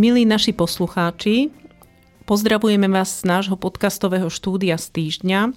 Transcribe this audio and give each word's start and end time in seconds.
Milí 0.00 0.24
naši 0.24 0.56
poslucháči, 0.56 1.52
pozdravujeme 2.24 2.88
vás 2.88 3.20
z 3.20 3.28
nášho 3.28 3.60
podcastového 3.60 4.32
štúdia 4.32 4.80
z 4.80 4.88
týždňa 4.88 5.52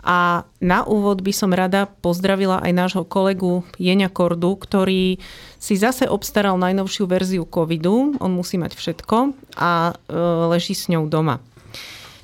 a 0.00 0.48
na 0.56 0.88
úvod 0.88 1.20
by 1.20 1.28
som 1.36 1.52
rada 1.52 1.92
pozdravila 2.00 2.64
aj 2.64 2.72
nášho 2.72 3.04
kolegu 3.04 3.60
Jeňa 3.76 4.08
Kordu, 4.08 4.56
ktorý 4.56 5.20
si 5.60 5.74
zase 5.76 6.08
obstaral 6.08 6.56
najnovšiu 6.56 7.04
verziu 7.04 7.44
covidu, 7.44 8.16
on 8.24 8.32
musí 8.32 8.56
mať 8.56 8.72
všetko 8.72 9.36
a 9.60 9.92
e, 9.92 10.16
leží 10.48 10.72
s 10.72 10.88
ňou 10.88 11.04
doma. 11.12 11.44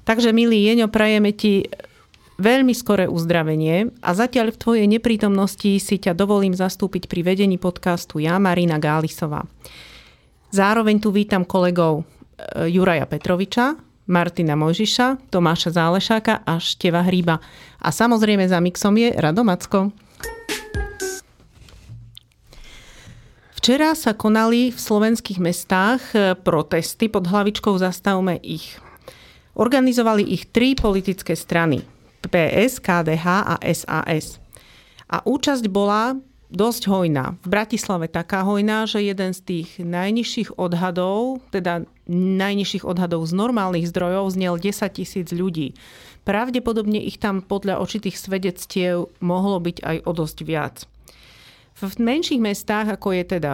Takže 0.09 0.33
milý 0.33 0.65
Jeňo, 0.65 0.89
prajeme 0.89 1.37
ti 1.37 1.69
veľmi 2.41 2.73
skoré 2.73 3.05
uzdravenie 3.05 3.93
a 4.01 4.17
zatiaľ 4.17 4.57
v 4.57 4.61
tvojej 4.65 4.87
neprítomnosti 4.89 5.77
si 5.77 5.97
ťa 6.01 6.17
dovolím 6.17 6.57
zastúpiť 6.57 7.05
pri 7.05 7.21
vedení 7.21 7.61
podcastu 7.61 8.17
ja, 8.17 8.41
Marina 8.41 8.81
Gálisová. 8.81 9.45
Zároveň 10.51 10.99
tu 10.99 11.15
vítam 11.15 11.47
kolegov 11.47 12.03
e, 12.03 12.67
Juraja 12.75 13.07
Petroviča, 13.07 13.79
Martina 14.11 14.59
Mojžiša, 14.59 15.31
Tomáša 15.31 15.71
Zálešáka 15.71 16.43
a 16.43 16.59
Števa 16.59 17.07
Hríba. 17.07 17.39
A 17.79 17.95
samozrejme 17.95 18.43
za 18.51 18.59
mixom 18.59 18.99
je 18.99 19.15
Rado 19.15 19.47
Macko. 19.47 19.95
Včera 23.55 23.95
sa 23.95 24.11
konali 24.19 24.75
v 24.75 24.79
slovenských 24.79 25.39
mestách 25.39 26.03
e, 26.19 26.35
protesty 26.35 27.07
pod 27.07 27.31
hlavičkou 27.31 27.79
Zastavme 27.79 28.43
ich. 28.43 28.75
Organizovali 29.55 30.27
ich 30.35 30.51
tri 30.51 30.75
politické 30.75 31.39
strany. 31.39 31.87
PS, 32.27 32.83
KDH 32.83 33.27
a 33.27 33.55
SAS. 33.71 34.43
A 35.07 35.23
účasť 35.23 35.71
bola 35.71 36.19
dosť 36.51 36.83
hojná. 36.91 37.39
V 37.47 37.49
Bratislave 37.49 38.11
taká 38.11 38.43
hojná, 38.43 38.85
že 38.85 39.01
jeden 39.01 39.31
z 39.33 39.41
tých 39.41 39.69
najnižších 39.79 40.59
odhadov, 40.59 41.41
teda 41.55 41.87
najnižších 42.11 42.85
odhadov 42.85 43.23
z 43.27 43.33
normálnych 43.33 43.87
zdrojov 43.87 44.35
znel 44.35 44.59
10 44.59 44.91
tisíc 44.91 45.31
ľudí. 45.31 45.79
Pravdepodobne 46.27 47.01
ich 47.01 47.17
tam 47.17 47.41
podľa 47.41 47.81
očitých 47.81 48.19
svedectiev 48.19 49.09
mohlo 49.23 49.63
byť 49.63 49.77
aj 49.81 49.97
o 50.05 50.13
dosť 50.13 50.39
viac. 50.45 50.77
V 51.81 51.97
menších 51.97 52.43
mestách, 52.43 52.93
ako 52.93 53.17
je 53.17 53.25
teda 53.25 53.53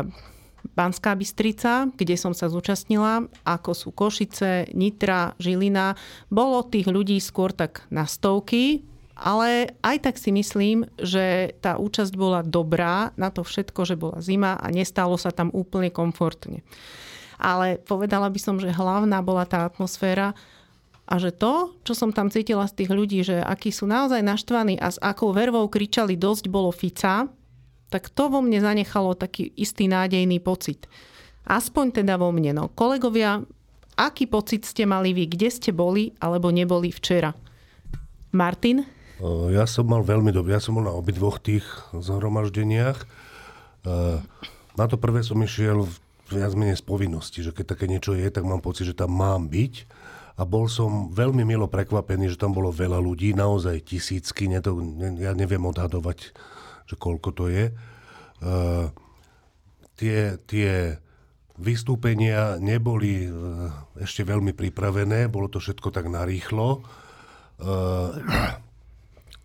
Banská 0.75 1.14
Bystrica, 1.14 1.86
kde 1.94 2.19
som 2.19 2.34
sa 2.34 2.50
zúčastnila, 2.50 3.22
ako 3.47 3.70
sú 3.70 3.88
Košice, 3.94 4.75
Nitra, 4.75 5.38
Žilina, 5.38 5.94
bolo 6.27 6.66
tých 6.66 6.91
ľudí 6.91 7.22
skôr 7.22 7.55
tak 7.55 7.86
na 7.86 8.03
stovky, 8.03 8.83
ale 9.17 9.72
aj 9.81 9.97
tak 10.05 10.17
si 10.20 10.28
myslím, 10.28 10.84
že 11.00 11.56
tá 11.64 11.81
účasť 11.81 12.12
bola 12.12 12.45
dobrá 12.45 13.17
na 13.17 13.33
to 13.33 13.41
všetko, 13.41 13.81
že 13.89 13.97
bola 13.97 14.20
zima 14.20 14.61
a 14.61 14.69
nestalo 14.69 15.17
sa 15.17 15.33
tam 15.33 15.48
úplne 15.56 15.89
komfortne. 15.89 16.61
Ale 17.41 17.81
povedala 17.81 18.28
by 18.28 18.41
som, 18.41 18.61
že 18.61 18.69
hlavná 18.69 19.25
bola 19.25 19.48
tá 19.48 19.64
atmosféra 19.64 20.37
a 21.09 21.14
že 21.17 21.33
to, 21.33 21.72
čo 21.81 21.97
som 21.97 22.12
tam 22.12 22.28
cítila 22.28 22.69
z 22.69 22.84
tých 22.84 22.91
ľudí, 22.92 23.25
že 23.25 23.41
akí 23.41 23.72
sú 23.72 23.89
naozaj 23.89 24.20
naštvaní 24.20 24.77
a 24.77 24.92
s 24.92 25.00
akou 25.00 25.33
vervou 25.33 25.64
kričali 25.72 26.20
dosť 26.20 26.53
bolo 26.53 26.69
Fica, 26.69 27.25
tak 27.89 28.12
to 28.12 28.28
vo 28.28 28.44
mne 28.44 28.61
zanechalo 28.61 29.17
taký 29.17 29.48
istý 29.56 29.89
nádejný 29.89 30.44
pocit. 30.44 30.84
Aspoň 31.47 32.03
teda 32.03 32.19
vo 32.19 32.34
mne. 32.34 32.53
No, 32.53 32.64
kolegovia, 32.75 33.41
aký 33.97 34.27
pocit 34.28 34.67
ste 34.67 34.84
mali 34.84 35.14
vy? 35.14 35.31
Kde 35.31 35.48
ste 35.48 35.70
boli 35.70 36.12
alebo 36.19 36.50
neboli 36.50 36.91
včera? 36.91 37.31
Martin? 38.34 38.95
Ja 39.25 39.64
som 39.64 39.89
mal 39.89 40.05
veľmi 40.05 40.28
dobrý, 40.28 40.56
ja 40.56 40.61
som 40.61 40.77
bol 40.77 40.84
na 40.84 40.92
obidvoch 40.92 41.41
tých 41.41 41.64
zhromaždeniach. 41.97 43.09
Na 44.77 44.84
to 44.84 45.00
prvé 45.00 45.25
som 45.25 45.41
išiel 45.41 45.88
viac 46.28 46.53
menej 46.53 46.77
z 46.77 46.84
povinnosti, 46.84 47.41
že 47.41 47.55
keď 47.55 47.65
také 47.72 47.88
niečo 47.88 48.12
je, 48.12 48.28
tak 48.28 48.44
mám 48.44 48.60
pocit, 48.60 48.84
že 48.84 48.99
tam 48.99 49.16
mám 49.16 49.49
byť. 49.49 49.88
A 50.37 50.44
bol 50.44 50.69
som 50.69 51.09
veľmi 51.16 51.49
milo 51.49 51.65
prekvapený, 51.65 52.37
že 52.37 52.37
tam 52.37 52.53
bolo 52.53 52.69
veľa 52.69 53.00
ľudí, 53.00 53.32
naozaj 53.32 53.88
tisícky, 53.88 54.53
ne 54.53 54.60
to, 54.60 54.76
ne, 54.76 55.16
ja 55.16 55.32
neviem 55.32 55.65
odhadovať, 55.65 56.37
že 56.84 56.94
koľko 57.00 57.28
to 57.32 57.49
je. 57.49 57.72
Uh, 58.44 58.93
tie, 59.97 60.37
tie 60.44 61.00
vystúpenia 61.56 62.60
neboli 62.60 63.32
uh, 63.32 63.72
ešte 63.97 64.28
veľmi 64.28 64.53
pripravené, 64.53 65.32
bolo 65.32 65.49
to 65.49 65.56
všetko 65.56 65.88
tak 65.88 66.05
narýchlo. 66.12 66.84
Uh, 67.56 68.12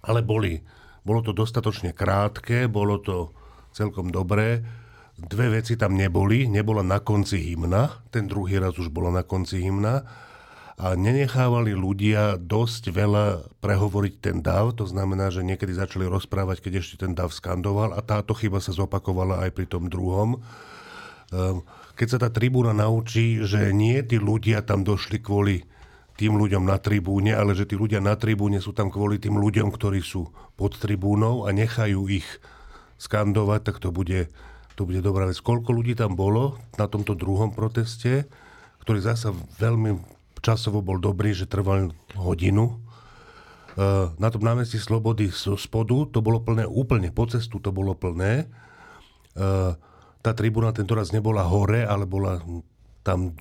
ale 0.06 0.22
boli. 0.26 0.62
Bolo 1.02 1.26
to 1.26 1.34
dostatočne 1.34 1.98
krátke, 1.98 2.70
bolo 2.70 3.02
to 3.02 3.34
celkom 3.74 4.14
dobré. 4.14 4.62
Dve 5.18 5.62
veci 5.62 5.78
tam 5.78 5.98
neboli. 5.98 6.46
Nebola 6.46 6.86
na 6.86 7.02
konci 7.02 7.42
hymna, 7.54 8.06
ten 8.14 8.30
druhý 8.30 8.62
raz 8.62 8.78
už 8.78 8.90
bola 8.94 9.10
na 9.10 9.24
konci 9.26 9.62
hymna 9.62 10.06
a 10.82 10.98
nenechávali 10.98 11.78
ľudia 11.78 12.42
dosť 12.42 12.90
veľa 12.90 13.26
prehovoriť 13.62 14.14
ten 14.18 14.42
dav, 14.42 14.74
to 14.74 14.90
znamená, 14.90 15.30
že 15.30 15.46
niekedy 15.46 15.78
začali 15.78 16.10
rozprávať, 16.10 16.58
keď 16.58 16.82
ešte 16.82 17.06
ten 17.06 17.14
dav 17.14 17.30
skandoval 17.30 17.94
a 17.94 18.02
táto 18.02 18.34
chyba 18.34 18.58
sa 18.58 18.74
zopakovala 18.74 19.46
aj 19.46 19.52
pri 19.54 19.70
tom 19.70 19.94
druhom. 19.94 20.42
Ehm, 21.30 21.62
keď 21.94 22.08
sa 22.10 22.18
tá 22.26 22.30
tribúna 22.34 22.74
naučí, 22.74 23.46
že 23.46 23.70
nie 23.70 24.02
tí 24.02 24.18
ľudia 24.18 24.66
tam 24.66 24.82
došli 24.82 25.22
kvôli 25.22 25.70
tým 26.22 26.38
ľuďom 26.38 26.70
na 26.70 26.78
tribúne, 26.78 27.34
ale 27.34 27.58
že 27.58 27.66
tí 27.66 27.74
ľudia 27.74 27.98
na 27.98 28.14
tribúne 28.14 28.62
sú 28.62 28.78
tam 28.78 28.94
kvôli 28.94 29.18
tým 29.18 29.42
ľuďom, 29.42 29.74
ktorí 29.74 30.06
sú 30.06 30.30
pod 30.54 30.78
tribúnou 30.78 31.50
a 31.50 31.52
nechajú 31.52 32.06
ich 32.14 32.30
skandovať, 33.02 33.66
tak 33.66 33.82
to 33.82 33.90
bude, 33.90 34.30
to 34.78 34.86
bude 34.86 35.02
dobrá 35.02 35.26
vec. 35.26 35.42
Koľko 35.42 35.74
ľudí 35.74 35.98
tam 35.98 36.14
bolo 36.14 36.62
na 36.78 36.86
tomto 36.86 37.18
druhom 37.18 37.50
proteste, 37.50 38.30
ktorý 38.86 39.02
zasa 39.02 39.34
veľmi 39.58 39.98
časovo 40.46 40.86
bol 40.86 41.02
dobrý, 41.02 41.34
že 41.34 41.50
trval 41.50 41.90
hodinu. 42.14 42.70
E, 42.70 42.76
na 44.14 44.30
tom 44.30 44.46
námestí 44.46 44.78
Slobody 44.78 45.34
spodu 45.34 46.06
to 46.14 46.22
bolo 46.22 46.46
plné 46.46 46.70
úplne, 46.70 47.10
po 47.10 47.26
cestu 47.26 47.58
to 47.58 47.74
bolo 47.74 47.98
plné. 47.98 48.46
E, 48.46 48.46
tá 50.22 50.32
tribúna 50.38 50.70
tento 50.70 50.94
raz 50.94 51.10
nebola 51.10 51.42
hore, 51.50 51.82
ale 51.82 52.06
bola 52.06 52.38
tam 53.02 53.34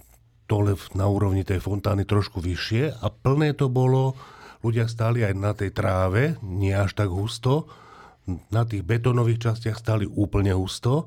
dole 0.51 0.75
na 0.99 1.07
úrovni 1.07 1.47
tej 1.47 1.63
fontány 1.63 2.03
trošku 2.03 2.43
vyššie 2.43 2.99
a 2.99 3.07
plné 3.07 3.55
to 3.55 3.71
bolo, 3.71 4.19
ľudia 4.67 4.91
stáli 4.91 5.23
aj 5.23 5.35
na 5.39 5.55
tej 5.55 5.71
tráve, 5.71 6.35
nie 6.43 6.75
až 6.75 6.99
tak 6.99 7.15
husto, 7.15 7.71
na 8.51 8.67
tých 8.67 8.83
betónových 8.83 9.51
častiach 9.51 9.79
stáli 9.79 10.11
úplne 10.11 10.51
husto 10.51 11.07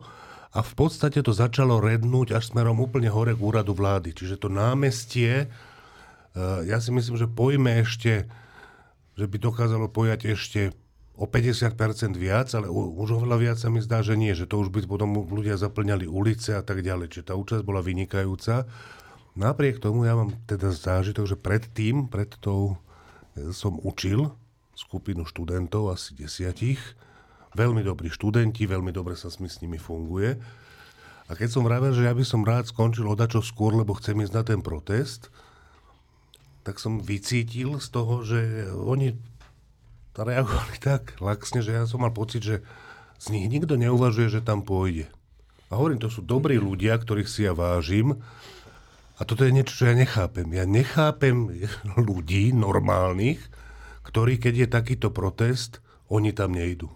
a 0.54 0.60
v 0.62 0.74
podstate 0.78 1.20
to 1.20 1.36
začalo 1.36 1.84
rednúť 1.84 2.38
až 2.40 2.54
smerom 2.54 2.80
úplne 2.80 3.10
hore 3.10 3.36
k 3.36 3.42
úradu 3.42 3.76
vlády. 3.76 4.16
Čiže 4.16 4.40
to 4.40 4.48
námestie, 4.48 5.48
eh, 5.48 6.60
ja 6.64 6.78
si 6.80 6.96
myslím, 6.96 7.20
že 7.20 7.28
pojme 7.28 7.84
ešte, 7.84 8.30
že 9.20 9.26
by 9.28 9.38
dokázalo 9.38 9.92
pojať 9.92 10.20
ešte 10.30 10.62
o 11.14 11.30
50% 11.30 12.18
viac, 12.18 12.50
ale 12.58 12.66
už 12.74 13.22
oveľa 13.22 13.38
viac 13.38 13.58
sa 13.62 13.70
mi 13.70 13.78
zdá, 13.86 14.02
že 14.02 14.18
nie, 14.18 14.34
že 14.34 14.50
to 14.50 14.58
už 14.58 14.74
by 14.74 14.82
potom 14.90 15.14
ľudia 15.30 15.62
zaplňali 15.62 16.10
ulice 16.10 16.58
a 16.58 16.66
tak 16.66 16.82
ďalej. 16.82 17.14
Čiže 17.14 17.30
tá 17.30 17.34
účasť 17.38 17.62
bola 17.62 17.86
vynikajúca. 17.86 18.66
Napriek 19.34 19.82
tomu 19.82 20.06
ja 20.06 20.14
mám 20.14 20.30
teda 20.46 20.70
zážitok, 20.70 21.26
že 21.26 21.38
predtým, 21.38 22.06
pred 22.06 22.30
tou 22.38 22.78
e, 23.34 23.50
som 23.50 23.82
učil 23.82 24.30
skupinu 24.78 25.26
študentov, 25.26 25.90
asi 25.90 26.14
desiatich. 26.14 26.78
Veľmi 27.58 27.82
dobrí 27.82 28.10
študenti, 28.14 28.70
veľmi 28.70 28.94
dobre 28.94 29.18
sa 29.18 29.34
s 29.34 29.42
nimi 29.42 29.82
funguje. 29.82 30.38
A 31.30 31.32
keď 31.34 31.50
som 31.50 31.66
vravel, 31.66 31.94
že 31.94 32.06
ja 32.06 32.14
by 32.14 32.26
som 32.26 32.46
rád 32.46 32.70
skončil 32.70 33.10
odačo 33.10 33.42
skôr, 33.42 33.74
lebo 33.74 33.98
chcem 33.98 34.22
ísť 34.22 34.34
na 34.34 34.44
ten 34.46 34.60
protest, 34.62 35.34
tak 36.62 36.78
som 36.78 37.02
vycítil 37.02 37.82
z 37.82 37.88
toho, 37.90 38.22
že 38.22 38.70
oni 38.70 39.18
reagovali 40.14 40.78
tak 40.94 41.18
laxne, 41.18 41.66
že 41.66 41.74
ja 41.74 41.90
som 41.90 42.06
mal 42.06 42.14
pocit, 42.14 42.46
že 42.46 42.62
z 43.18 43.34
nich 43.34 43.50
nikto 43.50 43.80
neuvažuje, 43.82 44.30
že 44.30 44.46
tam 44.46 44.62
pôjde. 44.62 45.10
A 45.74 45.80
hovorím, 45.80 45.98
to 45.98 46.12
sú 46.12 46.22
dobrí 46.22 46.62
ľudia, 46.62 46.94
ktorých 47.02 47.30
si 47.30 47.50
ja 47.50 47.58
vážim, 47.58 48.22
a 49.14 49.22
toto 49.30 49.46
je 49.46 49.54
niečo, 49.54 49.78
čo 49.78 49.90
ja 49.90 49.96
nechápem. 49.96 50.50
Ja 50.54 50.66
nechápem 50.66 51.50
ľudí 52.08 52.52
normálnych, 52.56 53.40
ktorí, 54.04 54.42
keď 54.42 54.54
je 54.66 54.68
takýto 54.68 55.08
protest, 55.14 55.80
oni 56.10 56.34
tam 56.36 56.54
nejdú. 56.54 56.92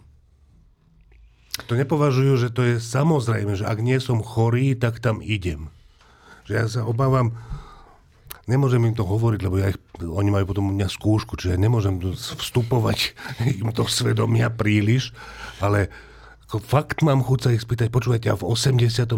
To 1.66 1.74
nepovažujú, 1.74 2.34
že 2.38 2.50
to 2.54 2.62
je 2.62 2.76
samozrejme, 2.78 3.58
že 3.58 3.66
ak 3.66 3.82
nie 3.82 3.98
som 3.98 4.22
chorý, 4.22 4.78
tak 4.78 5.02
tam 5.02 5.26
idem. 5.26 5.74
Že 6.46 6.54
ja 6.54 6.66
sa 6.70 6.82
obávam, 6.86 7.34
nemôžem 8.46 8.86
im 8.86 8.94
to 8.94 9.02
hovoriť, 9.02 9.40
lebo 9.42 9.58
ja 9.58 9.74
ich, 9.74 9.80
oni 9.98 10.30
majú 10.30 10.54
potom 10.54 10.70
u 10.70 10.74
mňa 10.78 10.86
skúšku, 10.86 11.34
čiže 11.34 11.58
ja 11.58 11.60
nemôžem 11.60 11.98
vstupovať 12.14 13.18
im 13.62 13.74
do 13.74 13.90
svedomia 13.90 14.54
príliš, 14.54 15.18
ale 15.58 15.90
fakt 16.46 17.02
mám 17.02 17.26
chuť 17.26 17.40
sa 17.42 17.50
ich 17.58 17.66
spýtať, 17.66 17.90
počúvajte, 17.90 18.30
a 18.30 18.38
v 18.38 18.46
89. 18.46 19.18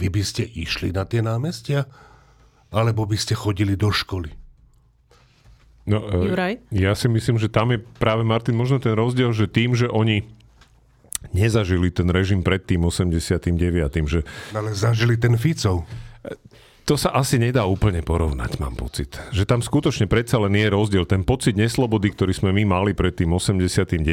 vy 0.00 0.08
by 0.08 0.22
ste 0.24 0.48
išli 0.48 0.88
na 0.88 1.04
tie 1.04 1.20
námestia? 1.20 1.84
Alebo 2.74 3.06
by 3.06 3.14
ste 3.14 3.38
chodili 3.38 3.78
do 3.78 3.94
školy? 3.94 4.34
No, 5.86 6.02
e, 6.02 6.28
Juraj? 6.34 6.54
Ja 6.74 6.98
si 6.98 7.06
myslím, 7.06 7.38
že 7.38 7.46
tam 7.46 7.70
je 7.70 7.78
práve, 7.78 8.26
Martin, 8.26 8.58
možno 8.58 8.82
ten 8.82 8.98
rozdiel, 8.98 9.30
že 9.30 9.46
tým, 9.46 9.78
že 9.78 9.86
oni 9.86 10.26
nezažili 11.32 11.88
ten 11.88 12.10
režim 12.10 12.42
pred 12.42 12.60
tým 12.60 12.84
89. 12.84 13.54
Že... 14.04 14.20
Ale 14.52 14.74
zažili 14.76 15.16
ten 15.16 15.38
Ficov. 15.40 15.88
to 16.84 17.00
sa 17.00 17.16
asi 17.16 17.40
nedá 17.40 17.64
úplne 17.64 18.04
porovnať, 18.04 18.60
mám 18.60 18.76
pocit. 18.76 19.16
Že 19.32 19.44
tam 19.48 19.60
skutočne 19.64 20.04
predsa 20.04 20.36
len 20.42 20.52
je 20.56 20.68
rozdiel. 20.68 21.08
Ten 21.08 21.24
pocit 21.24 21.56
neslobody, 21.56 22.12
ktorý 22.12 22.32
sme 22.36 22.52
my 22.52 22.64
mali 22.68 22.92
pred 22.92 23.16
tým 23.16 23.32
89 23.32 24.04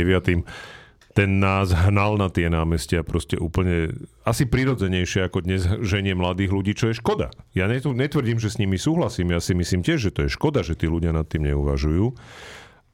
ten 1.11 1.43
nás 1.43 1.75
hnal 1.75 2.15
na 2.15 2.31
tie 2.31 2.47
námestia 2.47 3.03
proste 3.03 3.35
úplne 3.35 3.91
asi 4.23 4.47
prirodzenejšie 4.47 5.27
ako 5.27 5.43
dnes 5.43 5.67
ženie 5.83 6.15
mladých 6.15 6.51
ľudí, 6.55 6.73
čo 6.75 6.91
je 6.91 6.99
škoda. 6.99 7.35
Ja 7.51 7.67
netvrdím, 7.67 8.39
že 8.39 8.47
s 8.47 8.59
nimi 8.59 8.79
súhlasím, 8.79 9.35
ja 9.35 9.43
si 9.43 9.51
myslím 9.51 9.83
tiež, 9.83 10.09
že 10.09 10.13
to 10.15 10.25
je 10.25 10.29
škoda, 10.31 10.63
že 10.63 10.79
tí 10.79 10.87
ľudia 10.87 11.11
nad 11.11 11.27
tým 11.27 11.51
neuvažujú, 11.51 12.15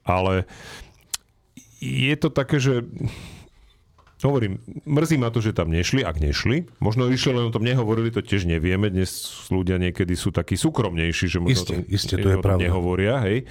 ale 0.02 0.50
je 1.78 2.14
to 2.18 2.28
také, 2.34 2.58
že 2.58 2.82
Hovorím, 4.18 4.58
mrzí 4.82 5.14
ma 5.14 5.30
to, 5.30 5.38
že 5.38 5.54
tam 5.54 5.70
nešli, 5.70 6.02
ak 6.02 6.18
nešli. 6.18 6.66
Možno 6.82 7.06
išli, 7.06 7.38
len 7.38 7.46
o 7.46 7.54
tom 7.54 7.62
nehovorili, 7.62 8.10
to 8.10 8.18
tiež 8.18 8.50
nevieme. 8.50 8.90
Dnes 8.90 9.46
ľudia 9.46 9.78
niekedy 9.78 10.18
sú 10.18 10.34
takí 10.34 10.58
súkromnejší, 10.58 11.30
že 11.30 11.38
možno 11.38 11.54
Isté, 11.54 11.62
o 11.62 11.78
tom, 11.78 11.86
isté, 11.86 12.14
to 12.18 12.28
je 12.34 12.38
pravda. 12.42 12.66
nehovoria. 12.66 13.22
Hej. 13.22 13.46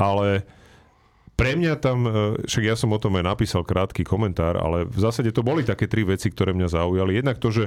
Ale 0.00 0.48
pre 1.40 1.56
mňa 1.56 1.74
tam, 1.80 1.98
e, 2.04 2.10
však 2.44 2.64
ja 2.68 2.76
som 2.76 2.92
o 2.92 3.00
tom 3.00 3.16
aj 3.16 3.24
napísal 3.24 3.64
krátky 3.64 4.04
komentár, 4.04 4.60
ale 4.60 4.84
v 4.84 4.98
zásade 5.00 5.32
to 5.32 5.40
boli 5.40 5.64
také 5.64 5.88
tri 5.88 6.04
veci, 6.04 6.28
ktoré 6.28 6.52
mňa 6.52 6.68
zaujali. 6.68 7.16
Jednak 7.16 7.40
to, 7.40 7.48
že 7.48 7.64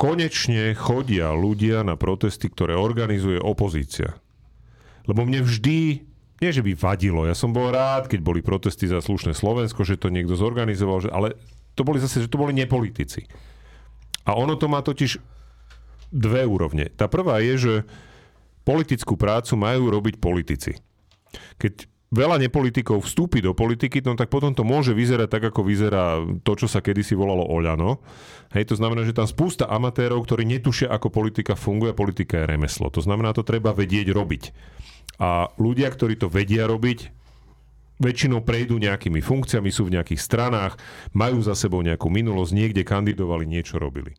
konečne 0.00 0.72
chodia 0.72 1.36
ľudia 1.36 1.84
na 1.84 2.00
protesty, 2.00 2.48
ktoré 2.48 2.72
organizuje 2.72 3.36
opozícia. 3.36 4.16
Lebo 5.04 5.28
mne 5.28 5.44
vždy 5.44 6.08
nie, 6.40 6.50
že 6.50 6.64
by 6.64 6.72
vadilo. 6.72 7.28
Ja 7.28 7.36
som 7.36 7.52
bol 7.52 7.68
rád, 7.68 8.08
keď 8.08 8.20
boli 8.24 8.40
protesty 8.40 8.88
za 8.88 9.04
slušné 9.04 9.36
Slovensko, 9.36 9.84
že 9.84 10.00
to 10.00 10.08
niekto 10.08 10.34
zorganizoval, 10.34 11.04
že, 11.04 11.12
ale 11.12 11.36
to 11.76 11.84
boli 11.84 12.00
zase, 12.00 12.24
že 12.24 12.32
to 12.32 12.40
boli 12.40 12.56
nepolitici. 12.56 13.28
A 14.24 14.32
ono 14.34 14.56
to 14.56 14.72
má 14.72 14.80
totiž 14.80 15.20
dve 16.08 16.42
úrovne. 16.48 16.88
Tá 16.96 17.12
prvá 17.12 17.44
je, 17.44 17.54
že 17.60 17.74
politickú 18.64 19.20
prácu 19.20 19.52
majú 19.60 19.92
robiť 19.92 20.16
politici. 20.16 20.80
Keď 21.60 21.93
veľa 22.12 22.36
nepolitikov 22.42 23.06
vstúpi 23.06 23.40
do 23.40 23.56
politiky, 23.56 24.04
no 24.04 24.18
tak 24.18 24.28
potom 24.28 24.52
to 24.52 24.62
môže 24.66 24.92
vyzerať 24.92 25.28
tak, 25.28 25.42
ako 25.50 25.60
vyzerá 25.64 26.20
to, 26.44 26.52
čo 26.54 26.66
sa 26.68 26.84
kedysi 26.84 27.16
volalo 27.16 27.46
Oľano. 27.48 28.02
Hej, 28.52 28.70
to 28.70 28.78
znamená, 28.78 29.02
že 29.02 29.16
tam 29.16 29.26
spústa 29.26 29.66
amatérov, 29.66 30.22
ktorí 30.22 30.46
netušia, 30.46 30.92
ako 30.92 31.10
politika 31.10 31.58
funguje, 31.58 31.90
politika 31.96 32.44
je 32.44 32.50
remeslo. 32.54 32.86
To 32.92 33.02
znamená, 33.02 33.34
to 33.34 33.42
treba 33.42 33.74
vedieť 33.74 34.14
robiť. 34.14 34.42
A 35.18 35.50
ľudia, 35.58 35.90
ktorí 35.90 36.18
to 36.18 36.30
vedia 36.30 36.66
robiť, 36.70 37.10
väčšinou 38.02 38.42
prejdú 38.42 38.78
nejakými 38.78 39.22
funkciami, 39.22 39.70
sú 39.70 39.86
v 39.86 39.98
nejakých 39.98 40.20
stranách, 40.22 40.74
majú 41.14 41.38
za 41.42 41.54
sebou 41.54 41.82
nejakú 41.82 42.10
minulosť, 42.10 42.52
niekde 42.54 42.82
kandidovali, 42.82 43.46
niečo 43.46 43.78
robili. 43.78 44.14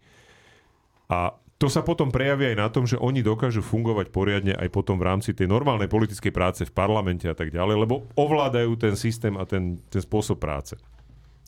A 1.11 1.35
to 1.55 1.71
sa 1.71 1.87
potom 1.87 2.11
prejaví 2.11 2.51
aj 2.51 2.57
na 2.59 2.67
tom, 2.67 2.83
že 2.83 2.99
oni 2.99 3.23
dokážu 3.23 3.63
fungovať 3.63 4.11
poriadne 4.11 4.53
aj 4.59 4.67
potom 4.75 4.99
v 4.99 5.07
rámci 5.07 5.31
tej 5.31 5.47
normálnej 5.47 5.87
politickej 5.87 6.35
práce 6.35 6.61
v 6.67 6.75
parlamente 6.75 7.31
a 7.31 7.35
tak 7.35 7.55
ďalej, 7.55 7.87
lebo 7.87 8.11
ovládajú 8.19 8.75
ten 8.75 8.99
systém 8.99 9.39
a 9.39 9.47
ten, 9.47 9.79
ten 9.87 10.03
spôsob 10.03 10.35
práce. 10.43 10.75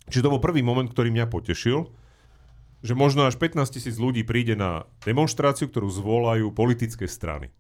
Čiže 0.08 0.24
to 0.24 0.32
bol 0.32 0.40
prvý 0.40 0.64
moment, 0.64 0.88
ktorý 0.88 1.12
mňa 1.12 1.28
potešil, 1.28 1.92
že 2.80 2.94
možno 2.96 3.28
až 3.28 3.36
15 3.36 3.68
tisíc 3.68 4.00
ľudí 4.00 4.24
príde 4.24 4.56
na 4.56 4.88
demonstráciu, 5.04 5.68
ktorú 5.68 5.92
zvolajú 5.92 6.56
politické 6.56 7.04
strany. 7.04 7.52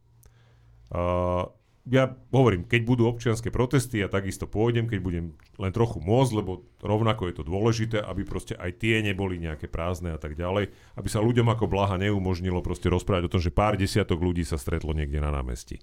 Uh, 0.88 1.52
ja 1.88 2.12
hovorím, 2.36 2.68
keď 2.68 2.82
budú 2.84 3.08
občianské 3.08 3.48
protesty, 3.48 4.04
ja 4.04 4.12
takisto 4.12 4.44
pôjdem, 4.44 4.92
keď 4.92 5.00
budem 5.00 5.26
len 5.56 5.72
trochu 5.72 6.04
môcť, 6.04 6.32
lebo 6.36 6.68
rovnako 6.84 7.32
je 7.32 7.36
to 7.40 7.44
dôležité, 7.48 7.98
aby 8.04 8.28
proste 8.28 8.60
aj 8.60 8.84
tie 8.84 9.00
neboli 9.00 9.40
nejaké 9.40 9.72
prázdne 9.72 10.12
a 10.12 10.20
tak 10.20 10.36
ďalej, 10.36 10.70
aby 11.00 11.08
sa 11.08 11.24
ľuďom 11.24 11.48
ako 11.48 11.72
blaha 11.72 11.96
neumožnilo 11.96 12.60
proste 12.60 12.92
rozprávať 12.92 13.32
o 13.32 13.34
tom, 13.34 13.42
že 13.42 13.56
pár 13.56 13.80
desiatok 13.80 14.20
ľudí 14.20 14.44
sa 14.44 14.60
stretlo 14.60 14.92
niekde 14.92 15.24
na 15.24 15.32
námestí. 15.32 15.80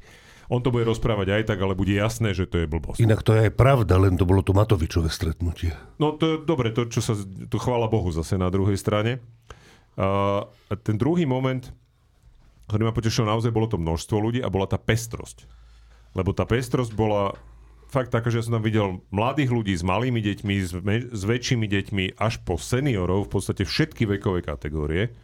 On 0.52 0.60
to 0.60 0.68
bude 0.68 0.84
rozprávať 0.84 1.40
aj 1.40 1.42
tak, 1.48 1.58
ale 1.64 1.72
bude 1.72 1.96
jasné, 1.96 2.36
že 2.36 2.44
to 2.44 2.60
je 2.60 2.66
blbosť. 2.68 3.00
Inak 3.00 3.24
to 3.24 3.32
je 3.32 3.48
aj 3.48 3.52
pravda, 3.56 3.96
len 3.96 4.20
to 4.20 4.28
bolo 4.28 4.44
to 4.44 4.52
Matovičové 4.52 5.08
stretnutie. 5.08 5.72
No 5.96 6.20
to 6.20 6.24
je 6.28 6.36
dobre, 6.44 6.68
to, 6.68 6.84
čo 6.84 7.00
sa, 7.00 7.16
to 7.48 7.56
chvála 7.56 7.88
Bohu 7.88 8.12
zase 8.12 8.36
na 8.36 8.52
druhej 8.52 8.76
strane. 8.76 9.24
Uh, 9.96 10.44
ten 10.84 11.00
druhý 11.00 11.24
moment, 11.24 11.64
ktorý 12.68 12.82
ma 12.84 12.92
potešil 12.92 13.24
naozaj, 13.24 13.56
bolo 13.56 13.72
to 13.72 13.80
množstvo 13.80 14.16
ľudí 14.20 14.44
a 14.44 14.52
bola 14.52 14.68
tá 14.68 14.76
pestrosť 14.76 15.63
lebo 16.14 16.30
tá 16.32 16.46
pestrosť 16.46 16.94
bola 16.94 17.34
fakt 17.94 18.10
taká, 18.10 18.26
že 18.26 18.42
som 18.42 18.58
tam 18.58 18.64
videl 18.66 18.98
mladých 19.14 19.54
ľudí 19.54 19.74
s 19.74 19.86
malými 19.86 20.18
deťmi, 20.18 20.54
s, 20.58 20.72
me- 20.82 21.06
s 21.14 21.22
väčšími 21.22 21.66
deťmi, 21.70 22.04
až 22.18 22.42
po 22.42 22.58
seniorov, 22.58 23.30
v 23.30 23.38
podstate 23.38 23.62
všetky 23.62 24.10
vekové 24.18 24.42
kategórie. 24.42 25.14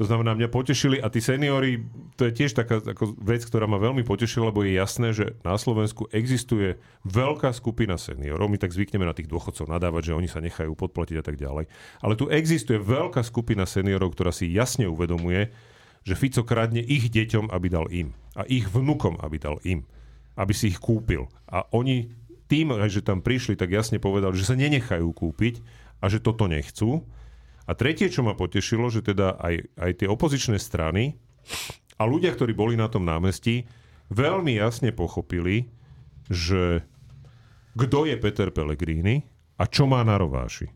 To 0.00 0.08
znamená, 0.08 0.32
mňa 0.32 0.48
potešili 0.48 0.96
a 1.04 1.12
tí 1.12 1.20
seniory, 1.20 1.84
to 2.16 2.24
je 2.24 2.32
tiež 2.32 2.56
taká 2.56 2.80
ako 2.80 3.12
vec, 3.20 3.44
ktorá 3.44 3.68
ma 3.68 3.76
veľmi 3.76 4.08
potešila, 4.08 4.48
lebo 4.48 4.64
je 4.64 4.80
jasné, 4.80 5.12
že 5.12 5.36
na 5.44 5.60
Slovensku 5.60 6.08
existuje 6.08 6.80
veľká 7.04 7.52
skupina 7.52 8.00
seniorov. 8.00 8.48
My 8.48 8.56
tak 8.56 8.72
zvykneme 8.72 9.04
na 9.04 9.12
tých 9.12 9.28
dôchodcov 9.28 9.68
nadávať, 9.68 10.10
že 10.10 10.16
oni 10.16 10.32
sa 10.32 10.40
nechajú 10.40 10.72
podplatiť 10.72 11.16
a 11.20 11.24
tak 11.28 11.36
ďalej. 11.36 11.68
Ale 12.00 12.16
tu 12.16 12.32
existuje 12.32 12.80
veľká 12.80 13.20
skupina 13.20 13.68
seniorov, 13.68 14.16
ktorá 14.16 14.32
si 14.32 14.48
jasne 14.48 14.88
uvedomuje, 14.88 15.52
že 16.08 16.16
Fico 16.16 16.40
kradne 16.40 16.80
ich 16.80 17.12
deťom, 17.12 17.52
aby 17.52 17.66
dal 17.68 17.86
im. 17.92 18.16
A 18.32 18.48
ich 18.48 18.72
vnukom, 18.72 19.20
aby 19.20 19.36
dal 19.36 19.60
im 19.60 19.84
aby 20.36 20.52
si 20.56 20.72
ich 20.72 20.80
kúpil. 20.80 21.28
A 21.48 21.64
oni 21.72 22.08
tým, 22.48 22.72
že 22.88 23.00
tam 23.00 23.24
prišli, 23.24 23.56
tak 23.56 23.72
jasne 23.72 23.96
povedali, 23.96 24.36
že 24.36 24.48
sa 24.48 24.56
nenechajú 24.56 25.08
kúpiť 25.08 25.64
a 26.04 26.12
že 26.12 26.20
toto 26.20 26.44
nechcú. 26.44 27.04
A 27.64 27.72
tretie, 27.72 28.12
čo 28.12 28.20
ma 28.20 28.36
potešilo, 28.36 28.92
že 28.92 29.00
teda 29.00 29.38
aj, 29.40 29.54
aj 29.80 29.90
tie 30.02 30.08
opozičné 30.10 30.60
strany 30.60 31.16
a 31.96 32.02
ľudia, 32.04 32.34
ktorí 32.34 32.52
boli 32.52 32.74
na 32.76 32.90
tom 32.92 33.06
námestí, 33.06 33.64
veľmi 34.12 34.58
jasne 34.58 34.92
pochopili, 34.92 35.72
že 36.28 36.84
kto 37.72 38.04
je 38.04 38.16
Peter 38.20 38.52
Pellegrini 38.52 39.24
a 39.56 39.64
čo 39.64 39.88
má 39.88 40.04
na 40.04 40.20
rováši. 40.20 40.68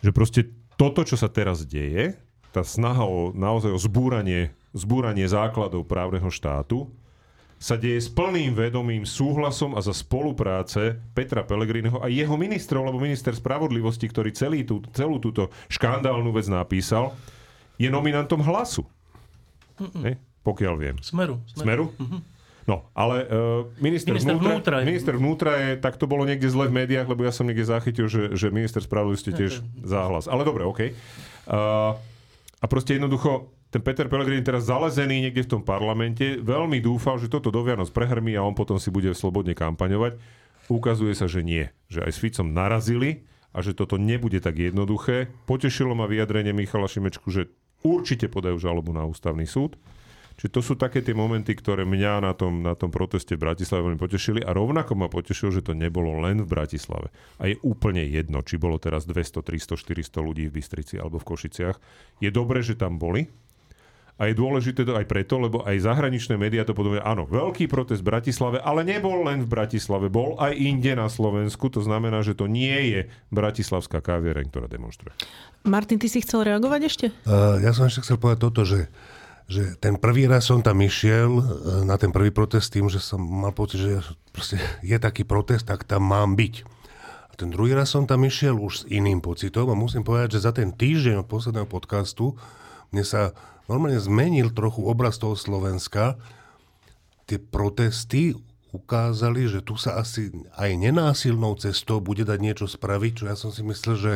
Že 0.00 0.10
proste 0.16 0.40
toto, 0.80 1.04
čo 1.04 1.20
sa 1.20 1.28
teraz 1.28 1.64
deje, 1.68 2.16
tá 2.56 2.64
snaha 2.64 3.04
o 3.04 3.36
naozaj 3.36 3.68
o 3.68 3.80
zbúranie, 3.80 4.56
zbúranie 4.72 5.28
základov 5.28 5.84
právneho 5.84 6.32
štátu, 6.32 6.88
sa 7.56 7.80
deje 7.80 8.04
s 8.04 8.12
plným 8.12 8.52
vedomým 8.52 9.08
súhlasom 9.08 9.72
a 9.74 9.80
za 9.80 9.96
spolupráce 9.96 11.00
Petra 11.16 11.40
Pellegriniho 11.40 12.04
a 12.04 12.12
jeho 12.12 12.36
ministrov, 12.36 12.84
lebo 12.84 13.00
minister 13.00 13.32
spravodlivosti, 13.32 14.04
ktorý 14.12 14.30
celý 14.36 14.68
tú, 14.68 14.84
celú 14.92 15.16
túto 15.16 15.48
škandálnu 15.72 16.36
vec 16.36 16.46
napísal, 16.52 17.16
je 17.80 17.88
nominantom 17.88 18.44
hlasu. 18.44 18.84
Ne? 19.96 20.20
Pokiaľ 20.44 20.74
viem. 20.76 20.96
Smeru. 21.00 21.40
Smeru? 21.48 21.64
Smeru? 21.64 21.86
Mm-hmm. 21.96 22.20
No, 22.66 22.90
ale 22.98 23.22
uh, 23.30 23.62
minister, 23.78 24.10
minister, 24.10 24.34
vnútra, 24.34 24.50
vnútra, 24.50 24.74
je... 24.82 24.84
minister 24.90 25.14
vnútra 25.14 25.52
je, 25.54 25.70
tak 25.78 25.94
to 26.02 26.10
bolo 26.10 26.26
niekde 26.26 26.50
zle 26.50 26.66
v 26.66 26.82
médiách, 26.82 27.06
lebo 27.06 27.22
ja 27.22 27.30
som 27.30 27.46
niekde 27.46 27.62
zachytil, 27.62 28.10
že, 28.10 28.34
že 28.34 28.50
minister 28.50 28.82
spravodlivosti 28.82 29.30
tiež 29.30 29.62
záhlas. 29.86 30.26
Ale 30.26 30.42
dobre, 30.42 30.66
OK. 30.66 30.90
Uh, 31.46 31.94
a 32.58 32.66
proste 32.66 32.98
jednoducho 32.98 33.54
ten 33.70 33.82
Peter 33.82 34.06
Pellegrini 34.06 34.46
teraz 34.46 34.70
zalezený 34.70 35.26
niekde 35.26 35.42
v 35.42 35.52
tom 35.58 35.62
parlamente, 35.66 36.38
veľmi 36.38 36.78
dúfal, 36.78 37.18
že 37.18 37.26
toto 37.26 37.50
do 37.50 37.60
Vianoc 37.66 37.90
prehrmí 37.90 38.38
a 38.38 38.46
on 38.46 38.54
potom 38.54 38.78
si 38.78 38.94
bude 38.94 39.10
slobodne 39.12 39.58
kampaňovať. 39.58 40.16
Ukazuje 40.70 41.14
sa, 41.14 41.26
že 41.26 41.42
nie. 41.42 41.70
Že 41.90 42.06
aj 42.06 42.12
s 42.14 42.18
Ficom 42.22 42.54
narazili 42.54 43.26
a 43.50 43.62
že 43.62 43.74
toto 43.74 43.98
nebude 43.98 44.38
tak 44.38 44.58
jednoduché. 44.58 45.30
Potešilo 45.50 45.94
ma 45.94 46.06
vyjadrenie 46.06 46.54
Michala 46.54 46.86
Šimečku, 46.86 47.30
že 47.30 47.50
určite 47.82 48.30
podajú 48.30 48.58
žalobu 48.58 48.94
na 48.94 49.06
ústavný 49.06 49.46
súd. 49.46 49.78
Čiže 50.36 50.52
to 50.52 50.60
sú 50.60 50.74
také 50.76 51.00
tie 51.00 51.16
momenty, 51.16 51.56
ktoré 51.56 51.88
mňa 51.88 52.20
na 52.20 52.36
tom, 52.36 52.60
na 52.60 52.76
tom 52.76 52.92
proteste 52.92 53.40
v 53.40 53.48
Bratislave 53.48 53.88
veľmi 53.88 53.96
potešili 53.96 54.44
a 54.44 54.52
rovnako 54.52 54.92
ma 54.92 55.08
potešilo, 55.08 55.48
že 55.48 55.64
to 55.64 55.72
nebolo 55.72 56.12
len 56.20 56.44
v 56.44 56.48
Bratislave. 56.52 57.08
A 57.40 57.48
je 57.48 57.56
úplne 57.64 58.04
jedno, 58.04 58.44
či 58.44 58.60
bolo 58.60 58.76
teraz 58.76 59.08
200, 59.08 59.40
300, 59.40 59.80
400 59.80 60.20
ľudí 60.20 60.44
v 60.52 60.60
Bystrici 60.60 61.00
alebo 61.00 61.16
v 61.16 61.28
Košiciach. 61.32 61.76
Je 62.20 62.28
dobré, 62.28 62.60
že 62.60 62.76
tam 62.76 63.00
boli, 63.00 63.32
a 64.16 64.32
je 64.32 64.34
dôležité 64.34 64.88
to 64.88 64.96
aj 64.96 65.04
preto, 65.04 65.36
lebo 65.36 65.60
aj 65.60 65.84
zahraničné 65.84 66.40
médiá 66.40 66.64
to 66.64 66.72
podobne, 66.72 67.04
áno, 67.04 67.28
veľký 67.28 67.68
protest 67.68 68.00
v 68.00 68.16
Bratislave, 68.16 68.58
ale 68.64 68.80
nebol 68.80 69.20
len 69.28 69.44
v 69.44 69.48
Bratislave, 69.48 70.08
bol 70.08 70.40
aj 70.40 70.56
inde 70.56 70.96
na 70.96 71.12
Slovensku, 71.12 71.68
to 71.68 71.84
znamená, 71.84 72.24
že 72.24 72.32
to 72.32 72.48
nie 72.48 72.96
je 72.96 73.00
bratislavská 73.28 74.00
kaviareň, 74.00 74.48
ktorá 74.48 74.66
demonstruje. 74.72 75.12
Martin, 75.68 76.00
ty 76.00 76.08
si 76.08 76.24
chcel 76.24 76.48
reagovať 76.48 76.80
ešte? 76.88 77.06
Uh, 77.28 77.60
ja 77.60 77.76
som 77.76 77.84
ešte 77.84 78.08
chcel 78.08 78.16
povedať 78.16 78.40
toto, 78.40 78.64
že 78.64 78.88
že 79.46 79.78
ten 79.78 79.94
prvý 79.94 80.26
raz 80.26 80.50
som 80.50 80.58
tam 80.58 80.82
išiel 80.82 81.38
na 81.86 81.94
ten 81.94 82.10
prvý 82.10 82.34
protest 82.34 82.74
tým, 82.74 82.90
že 82.90 82.98
som 82.98 83.22
mal 83.22 83.54
pocit, 83.54 83.78
že 83.78 84.02
je 84.82 84.98
taký 84.98 85.22
protest, 85.22 85.70
tak 85.70 85.86
tam 85.86 86.02
mám 86.02 86.34
byť. 86.34 86.66
A 87.30 87.32
ten 87.38 87.54
druhý 87.54 87.70
raz 87.78 87.94
som 87.94 88.10
tam 88.10 88.26
išiel 88.26 88.58
už 88.58 88.72
s 88.74 88.82
iným 88.90 89.22
pocitom 89.22 89.70
a 89.70 89.78
musím 89.78 90.02
povedať, 90.02 90.34
že 90.34 90.50
za 90.50 90.50
ten 90.50 90.74
týždeň 90.74 91.22
od 91.22 91.30
posledného 91.30 91.68
podcastu 91.70 92.34
mne 92.96 93.04
sa 93.04 93.36
normálne 93.68 94.00
zmenil 94.00 94.56
trochu 94.56 94.80
obraz 94.88 95.20
toho 95.20 95.36
Slovenska. 95.36 96.16
Tie 97.28 97.36
protesty 97.36 98.32
ukázali, 98.72 99.52
že 99.52 99.60
tu 99.60 99.76
sa 99.76 100.00
asi 100.00 100.32
aj 100.56 100.80
nenásilnou 100.80 101.60
cestou 101.60 102.00
bude 102.00 102.24
dať 102.24 102.40
niečo 102.40 102.64
spraviť, 102.64 103.12
čo 103.12 103.24
ja 103.28 103.36
som 103.36 103.52
si 103.52 103.60
myslel, 103.60 103.96
že, 104.00 104.14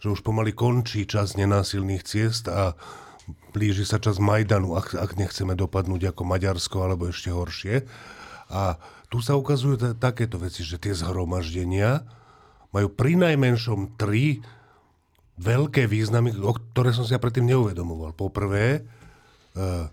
že 0.00 0.08
už 0.08 0.24
pomaly 0.24 0.56
končí 0.56 1.04
čas 1.04 1.36
nenásilných 1.36 2.00
ciest 2.00 2.48
a 2.48 2.72
blíži 3.52 3.84
sa 3.84 4.00
čas 4.00 4.16
Majdanu, 4.16 4.72
ak, 4.72 4.96
ak 4.96 5.20
nechceme 5.20 5.52
dopadnúť 5.52 6.16
ako 6.16 6.22
Maďarsko, 6.24 6.76
alebo 6.80 7.12
ešte 7.12 7.28
horšie. 7.28 7.84
A 8.48 8.80
tu 9.12 9.20
sa 9.20 9.36
ukazujú 9.36 9.76
t- 9.76 9.96
takéto 9.96 10.40
veci, 10.40 10.64
že 10.64 10.80
tie 10.80 10.96
zhromaždenia 10.96 12.04
majú 12.72 12.88
pri 12.88 13.20
najmenšom 13.20 14.00
tri 14.00 14.40
veľké 15.38 15.90
významy, 15.90 16.34
o 16.38 16.54
ktoré 16.54 16.94
som 16.94 17.02
si 17.02 17.14
ja 17.14 17.20
predtým 17.22 17.46
neuvedomoval. 17.50 18.14
Poprvé, 18.14 18.86
uh, 19.58 19.90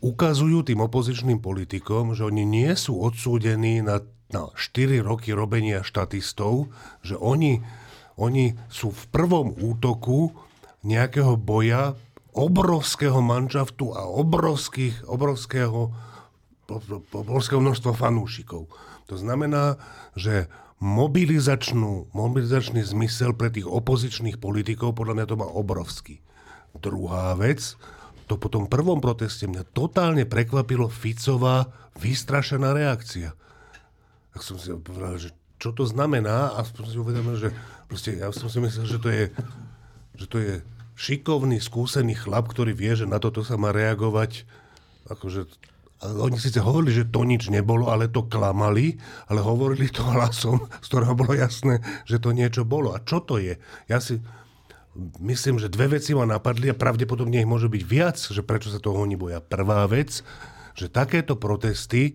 ukazujú 0.00 0.64
tým 0.64 0.80
opozičným 0.80 1.38
politikom, 1.38 2.16
že 2.16 2.26
oni 2.26 2.42
nie 2.48 2.72
sú 2.74 2.98
odsúdení 2.98 3.84
na, 3.84 4.00
na 4.32 4.42
4 4.56 5.04
roky 5.04 5.36
robenia 5.36 5.84
štatistov, 5.84 6.72
že 7.04 7.14
oni, 7.20 7.60
oni 8.16 8.56
sú 8.72 8.90
v 8.90 9.02
prvom 9.12 9.52
útoku 9.54 10.32
nejakého 10.80 11.36
boja 11.36 11.92
obrovského 12.32 13.20
manžaftu 13.20 13.92
a 13.92 14.08
obrovských, 14.08 15.04
obrovského, 15.04 15.92
obrovského 17.12 17.60
množstva 17.60 17.92
fanúšikov. 17.92 18.70
To 19.10 19.14
znamená, 19.18 19.76
že 20.16 20.46
mobilizačnú, 20.80 22.10
mobilizačný 22.16 22.80
zmysel 22.80 23.36
pre 23.36 23.52
tých 23.52 23.68
opozičných 23.68 24.40
politikov 24.40 24.96
podľa 24.96 25.14
mňa 25.20 25.26
to 25.28 25.36
má 25.36 25.48
obrovský. 25.48 26.24
Druhá 26.72 27.36
vec, 27.36 27.76
to 28.24 28.40
po 28.40 28.48
tom 28.48 28.64
prvom 28.64 29.04
proteste 29.04 29.44
mňa 29.44 29.68
totálne 29.76 30.24
prekvapilo 30.24 30.88
Ficová 30.88 31.68
vystrašená 32.00 32.72
reakcia. 32.72 33.36
Tak 34.32 34.40
som 34.40 34.56
si 34.56 34.72
povedal, 34.72 35.20
že 35.20 35.30
čo 35.60 35.76
to 35.76 35.84
znamená 35.84 36.56
a 36.56 36.64
som 36.64 36.88
si 36.88 36.96
uvedomil, 36.96 37.36
že 37.36 37.52
proste, 37.84 38.16
ja 38.16 38.32
som 38.32 38.48
si 38.48 38.64
myslel, 38.64 38.86
že 38.88 38.98
to 38.98 39.08
je, 39.12 39.24
že 40.16 40.26
to 40.30 40.36
je 40.40 40.54
šikovný, 40.96 41.60
skúsený 41.60 42.16
chlap, 42.16 42.48
ktorý 42.48 42.72
vie, 42.72 42.96
že 42.96 43.04
na 43.04 43.20
toto 43.20 43.44
sa 43.44 43.60
má 43.60 43.68
reagovať 43.68 44.48
akože 45.12 45.44
oni 46.00 46.40
síce 46.40 46.64
hovorili, 46.64 46.96
že 46.96 47.12
to 47.12 47.28
nič 47.28 47.52
nebolo, 47.52 47.92
ale 47.92 48.08
to 48.08 48.24
klamali, 48.24 48.96
ale 49.28 49.44
hovorili 49.44 49.92
to 49.92 50.00
hlasom, 50.00 50.64
z 50.80 50.86
ktorého 50.88 51.12
bolo 51.12 51.36
jasné, 51.36 51.84
že 52.08 52.16
to 52.16 52.32
niečo 52.32 52.64
bolo. 52.64 52.96
A 52.96 53.04
čo 53.04 53.20
to 53.20 53.36
je? 53.36 53.60
Ja 53.84 54.00
si 54.00 54.24
myslím, 55.20 55.60
že 55.60 55.68
dve 55.68 56.00
veci 56.00 56.16
ma 56.16 56.24
napadli 56.24 56.72
a 56.72 56.78
pravdepodobne 56.78 57.44
ich 57.44 57.48
môže 57.48 57.68
byť 57.68 57.82
viac, 57.84 58.16
že 58.16 58.40
prečo 58.40 58.72
sa 58.72 58.80
toho 58.80 58.96
oni 58.96 59.14
boja. 59.14 59.44
Prvá 59.44 59.84
vec, 59.86 60.24
že 60.72 60.88
takéto 60.88 61.36
protesty 61.36 62.02
e, 62.10 62.12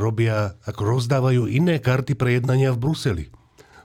robia, 0.00 0.56
ako 0.64 0.98
rozdávajú 0.98 1.52
iné 1.52 1.78
karty 1.78 2.16
pre 2.16 2.40
jednania 2.40 2.72
v 2.72 2.80
Bruseli. 2.80 3.26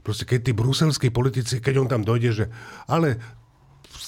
Proste 0.07 0.23
keď 0.23 0.39
tí 0.47 0.51
bruselskí 0.55 1.11
politici, 1.11 1.59
keď 1.59 1.83
on 1.83 1.87
tam 1.91 2.03
dojde, 2.03 2.31
že 2.31 2.45
ale 2.87 3.19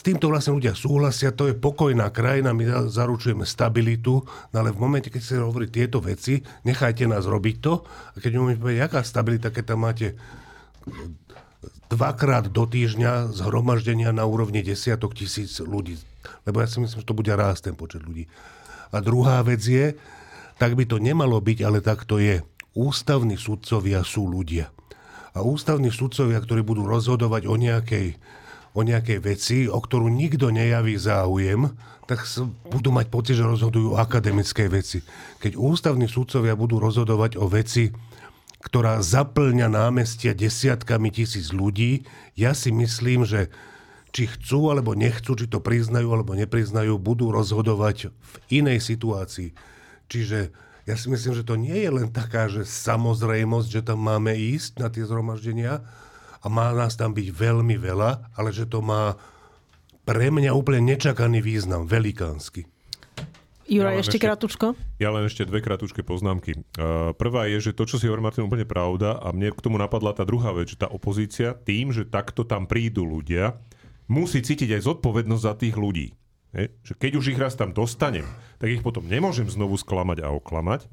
týmto 0.05 0.29
vlastne 0.29 0.53
ľudia 0.53 0.77
súhlasia, 0.77 1.33
to 1.33 1.49
je 1.49 1.57
pokojná 1.57 2.13
krajina, 2.13 2.53
my 2.53 2.93
zaručujeme 2.93 3.41
stabilitu, 3.41 4.21
no 4.21 4.55
ale 4.55 4.69
v 4.69 4.77
momente, 4.77 5.09
keď 5.09 5.21
sa 5.25 5.41
hovorí 5.41 5.65
tieto 5.73 5.97
veci, 5.97 6.45
nechajte 6.61 7.09
nás 7.09 7.25
robiť 7.25 7.55
to. 7.57 7.81
A 8.13 8.21
keď 8.21 8.31
mi 8.37 8.53
povie, 8.53 8.77
jaká 8.77 9.01
stabilita, 9.01 9.49
keď 9.49 9.73
tam 9.73 9.89
máte 9.89 10.13
dvakrát 11.89 12.53
do 12.53 12.69
týždňa 12.69 13.33
zhromaždenia 13.33 14.13
na 14.13 14.29
úrovni 14.29 14.61
desiatok 14.61 15.17
tisíc 15.17 15.57
ľudí. 15.57 15.97
Lebo 16.45 16.61
ja 16.61 16.69
si 16.69 16.77
myslím, 16.77 17.01
že 17.01 17.09
to 17.09 17.17
bude 17.17 17.33
rásť 17.33 17.73
ten 17.73 17.75
počet 17.77 18.05
ľudí. 18.05 18.29
A 18.93 19.01
druhá 19.01 19.41
vec 19.41 19.65
je, 19.65 19.97
tak 20.61 20.77
by 20.77 20.85
to 20.85 21.01
nemalo 21.01 21.41
byť, 21.41 21.59
ale 21.65 21.81
tak 21.81 22.05
to 22.05 22.21
je. 22.21 22.45
Ústavní 22.77 23.41
sudcovia 23.41 24.05
sú 24.05 24.29
ľudia. 24.29 24.69
A 25.35 25.43
ústavní 25.43 25.89
sudcovia, 25.89 26.39
ktorí 26.39 26.61
budú 26.61 26.85
rozhodovať 26.85 27.49
o 27.49 27.55
nejakej 27.57 28.15
o 28.75 28.81
nejakej 28.83 29.19
veci, 29.23 29.57
o 29.71 29.79
ktorú 29.79 30.11
nikto 30.11 30.51
nejaví 30.51 30.99
záujem, 30.99 31.71
tak 32.05 32.27
budú 32.69 32.91
mať 32.91 33.07
pocit, 33.09 33.39
že 33.39 33.47
rozhodujú 33.47 33.95
o 33.95 33.99
akademickej 33.99 34.67
veci. 34.69 34.99
Keď 35.41 35.57
ústavní 35.57 36.05
súdcovia 36.05 36.53
budú 36.53 36.77
rozhodovať 36.77 37.39
o 37.39 37.49
veci, 37.49 37.89
ktorá 38.61 39.01
zaplňa 39.01 39.71
námestia 39.71 40.35
desiatkami 40.35 41.09
tisíc 41.09 41.49
ľudí, 41.55 42.05
ja 42.37 42.53
si 42.53 42.69
myslím, 42.75 43.25
že 43.25 43.49
či 44.15 44.31
chcú 44.31 44.71
alebo 44.71 44.95
nechcú, 44.95 45.35
či 45.35 45.47
to 45.49 45.59
priznajú 45.59 46.07
alebo 46.11 46.35
nepriznajú, 46.37 46.99
budú 46.99 47.31
rozhodovať 47.35 48.11
v 48.11 48.35
inej 48.63 48.79
situácii. 48.79 49.51
Čiže 50.07 50.53
ja 50.85 50.95
si 50.95 51.09
myslím, 51.09 51.33
že 51.33 51.43
to 51.43 51.57
nie 51.57 51.75
je 51.81 51.89
len 51.89 52.09
taká, 52.13 52.45
že 52.45 52.63
samozrejmosť, 52.63 53.67
že 53.69 53.81
tam 53.81 54.05
máme 54.05 54.37
ísť 54.37 54.71
na 54.77 54.87
tie 54.93 55.01
zhromaždenia, 55.01 55.81
a 56.45 56.47
má 56.47 56.69
nás 56.77 56.93
tam 56.93 57.09
byť 57.09 57.27
veľmi 57.33 57.73
veľa, 57.81 58.37
ale 58.37 58.53
že 58.53 58.69
to 58.69 58.85
má 58.85 59.17
pre 60.05 60.29
mňa 60.29 60.53
úplne 60.53 60.85
nečakaný 60.85 61.41
význam, 61.41 61.89
velikánsky. 61.89 62.69
Jura, 63.65 63.97
ja 63.97 64.05
ešte, 64.05 64.21
ešte 64.21 64.29
kratučko? 64.29 64.67
Ja 65.01 65.09
len 65.09 65.25
ešte 65.25 65.41
dve 65.41 65.57
kratučké 65.57 66.05
poznámky. 66.05 66.53
Uh, 66.77 67.17
prvá 67.17 67.49
je, 67.49 67.57
že 67.57 67.71
to, 67.73 67.89
čo 67.89 67.97
si 67.97 68.05
hovorí 68.05 68.21
Martin, 68.21 68.45
úplne 68.45 68.69
pravda 68.69 69.17
a 69.17 69.33
mne 69.33 69.49
k 69.49 69.63
tomu 69.65 69.81
napadla 69.81 70.13
tá 70.13 70.21
druhá 70.21 70.53
vec, 70.53 70.69
že 70.69 70.77
tá 70.77 70.85
opozícia 70.85 71.57
tým, 71.57 71.89
že 71.89 72.05
takto 72.05 72.45
tam 72.45 72.69
prídu 72.69 73.01
ľudia, 73.01 73.57
musí 74.05 74.45
cítiť 74.45 74.77
aj 74.77 74.85
zodpovednosť 74.85 75.43
za 75.49 75.53
tých 75.57 75.75
ľudí. 75.81 76.13
Je? 76.53 76.69
Že 76.85 76.93
keď 76.93 77.11
už 77.17 77.25
ich 77.33 77.41
raz 77.41 77.57
tam 77.57 77.73
dostanem, 77.73 78.29
tak 78.61 78.69
ich 78.69 78.85
potom 78.85 79.09
nemôžem 79.09 79.49
znovu 79.49 79.81
sklamať 79.81 80.21
a 80.21 80.29
oklamať. 80.29 80.85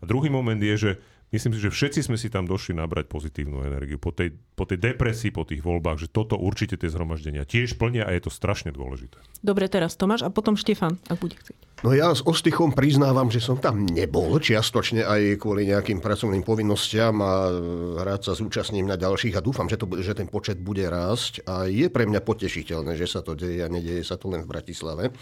A 0.00 0.04
druhý 0.08 0.32
moment 0.32 0.56
je, 0.56 0.74
že 0.76 0.90
myslím 1.34 1.52
si, 1.54 1.60
že 1.62 1.70
všetci 1.70 2.00
sme 2.06 2.16
si 2.20 2.30
tam 2.30 2.46
došli 2.46 2.76
nabrať 2.76 3.10
pozitívnu 3.10 3.66
energiu. 3.66 3.98
Po 3.98 4.14
tej, 4.14 4.34
po 4.54 4.62
tej 4.68 4.78
depresii, 4.78 5.34
po 5.34 5.42
tých 5.42 5.62
voľbách, 5.62 6.06
že 6.06 6.08
toto 6.10 6.38
určite 6.38 6.78
tie 6.78 6.90
zhromaždenia 6.90 7.42
tiež 7.42 7.78
plnia 7.80 8.06
a 8.06 8.14
je 8.14 8.26
to 8.26 8.30
strašne 8.30 8.70
dôležité. 8.70 9.18
Dobre, 9.42 9.66
teraz 9.66 9.98
Tomáš 9.98 10.22
a 10.22 10.30
potom 10.30 10.54
Štefan, 10.54 10.98
ak 11.10 11.18
bude 11.18 11.34
chcieť. 11.34 11.58
No 11.84 11.92
ja 11.92 12.08
s 12.08 12.24
ostychom 12.24 12.72
priznávam, 12.72 13.28
že 13.28 13.44
som 13.44 13.60
tam 13.60 13.84
nebol, 13.84 14.40
čiastočne 14.40 15.04
aj 15.04 15.36
kvôli 15.36 15.68
nejakým 15.68 16.00
pracovným 16.00 16.40
povinnostiam 16.40 17.20
a 17.20 17.52
rád 18.00 18.24
sa 18.24 18.32
zúčastním 18.32 18.88
na 18.88 18.96
ďalších 18.96 19.36
a 19.36 19.44
dúfam, 19.44 19.68
že, 19.68 19.76
to, 19.76 19.84
že 20.00 20.16
ten 20.16 20.24
počet 20.24 20.56
bude 20.56 20.88
rásť 20.88 21.44
a 21.44 21.68
je 21.68 21.92
pre 21.92 22.08
mňa 22.08 22.24
potešiteľné, 22.24 22.96
že 22.96 23.04
sa 23.04 23.20
to 23.20 23.36
deje 23.36 23.60
a 23.60 23.68
nedieje 23.68 24.08
sa 24.08 24.16
to 24.16 24.32
len 24.32 24.40
v 24.40 24.50
Bratislave. 24.56 25.12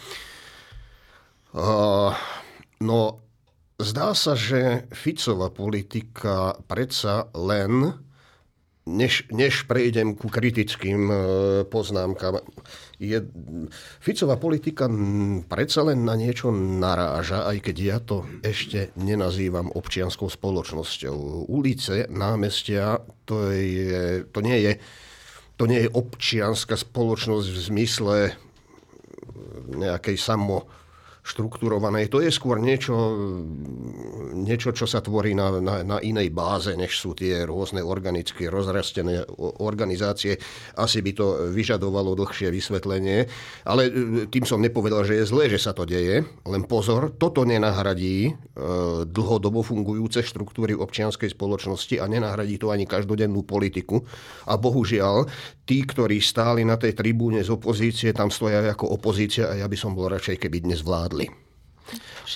Uh, 1.55 2.15
no 2.83 3.19
Zdá 3.75 4.15
sa, 4.15 4.39
že 4.39 4.87
Ficová 4.95 5.51
politika 5.51 6.55
predsa 6.71 7.27
len, 7.35 7.91
než, 8.87 9.27
než 9.35 9.67
prejdem 9.67 10.15
ku 10.15 10.31
kritickým 10.31 11.11
e, 11.11 11.17
poznámkam, 11.67 12.39
je, 13.03 13.19
Ficová 13.99 14.39
politika 14.39 14.87
predsa 15.51 15.91
len 15.91 16.07
na 16.07 16.15
niečo 16.15 16.55
naráža, 16.55 17.51
aj 17.51 17.67
keď 17.67 17.77
ja 17.83 17.99
to 17.99 18.23
ešte 18.47 18.95
nenazývam 18.95 19.75
občianskou 19.75 20.31
spoločnosťou. 20.31 21.51
Ulice, 21.51 22.07
námestia, 22.15 23.03
to, 23.27 23.51
je, 23.51 24.23
to, 24.31 24.39
nie, 24.39 24.71
je, 24.71 24.73
to 25.59 25.67
nie 25.67 25.83
je 25.83 25.91
občianská 25.91 26.79
spoločnosť 26.79 27.47
v 27.51 27.59
zmysle 27.59 28.17
nejakej 29.75 30.15
samo 30.15 30.84
štrukturované. 31.25 32.05
To 32.13 32.21
je 32.21 32.29
skôr 32.29 32.61
niečo, 32.61 32.93
niečo 34.37 34.77
čo 34.77 34.85
sa 34.85 35.01
tvorí 35.01 35.33
na, 35.33 35.57
na, 35.57 35.81
na 35.81 35.97
inej 36.05 36.29
báze, 36.29 36.77
než 36.77 37.01
sú 37.01 37.17
tie 37.17 37.49
rôzne 37.49 37.81
organické, 37.81 38.53
rozrastené 38.53 39.25
organizácie. 39.65 40.37
Asi 40.77 41.01
by 41.01 41.13
to 41.17 41.27
vyžadovalo 41.49 42.13
dlhšie 42.13 42.53
vysvetlenie. 42.53 43.25
Ale 43.65 43.89
e, 43.89 43.93
tým 44.29 44.45
som 44.45 44.61
nepovedal, 44.61 45.09
že 45.09 45.25
je 45.25 45.25
zlé, 45.25 45.49
že 45.49 45.57
sa 45.57 45.73
to 45.73 45.89
deje. 45.89 46.29
Len 46.45 46.63
pozor, 46.69 47.17
toto 47.17 47.49
nenahradí 47.49 48.29
e, 48.29 48.33
dlhodobo 49.09 49.65
fungujúce 49.65 50.21
štruktúry 50.21 50.77
občianskej 50.77 51.33
spoločnosti 51.33 52.05
a 52.05 52.05
nenahradí 52.05 52.61
to 52.61 52.69
ani 52.69 52.85
každodennú 52.85 53.49
politiku. 53.49 54.05
A 54.45 54.61
bohužiaľ, 54.61 55.25
tí, 55.65 55.89
ktorí 55.89 56.21
stáli 56.21 56.69
na 56.69 56.77
tej 56.77 56.93
tribúne 56.93 57.41
z 57.41 57.49
opozície, 57.49 58.13
tam 58.13 58.29
stoja 58.29 58.61
ako 58.77 59.01
opozícia 59.01 59.49
a 59.49 59.65
ja 59.65 59.67
by 59.73 59.77
som 59.81 59.97
bol 59.97 60.13
radšej, 60.13 60.37
keby 60.37 60.69
dnes 60.69 60.85
vládli 60.85 61.14
zvládli. 61.15 61.27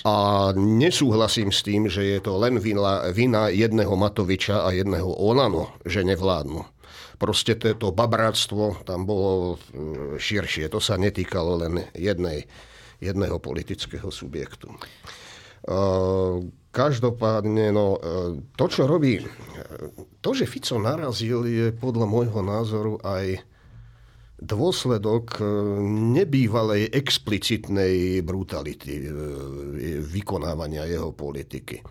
A 0.05 0.15
nesúhlasím 0.55 1.49
s 1.49 1.65
tým, 1.65 1.89
že 1.89 2.05
je 2.05 2.19
to 2.21 2.37
len 2.37 2.61
vina, 2.61 3.09
vina 3.11 3.49
jedného 3.49 3.91
Matoviča 3.97 4.63
a 4.63 4.69
jedného 4.71 5.09
Olano, 5.09 5.75
že 5.83 6.05
nevládnu. 6.05 6.63
Proste 7.19 7.57
to 7.59 7.91
babráctvo 7.91 8.79
tam 8.87 9.03
bolo 9.03 9.59
mm, 9.59 10.21
širšie. 10.21 10.71
To 10.71 10.79
sa 10.79 10.95
netýkalo 10.95 11.65
len 11.65 11.83
jednej, 11.97 12.47
jedného 13.03 13.41
politického 13.43 14.07
subjektu. 14.07 14.71
Každopádne, 16.71 17.75
no, 17.75 17.99
to, 18.55 18.65
čo 18.71 18.87
robí, 18.87 19.19
to, 20.23 20.29
že 20.31 20.47
Fico 20.47 20.79
narazil, 20.79 21.43
je 21.43 21.75
podľa 21.75 22.07
môjho 22.07 22.39
názoru 22.39 22.95
aj 23.03 23.43
dôsledok 24.39 25.39
e, 25.39 25.43
nebývalej 26.15 26.95
explicitnej 26.95 28.23
brutality 28.23 28.93
e, 28.95 29.09
vykonávania 29.99 30.87
jeho 30.87 31.11
politiky. 31.11 31.83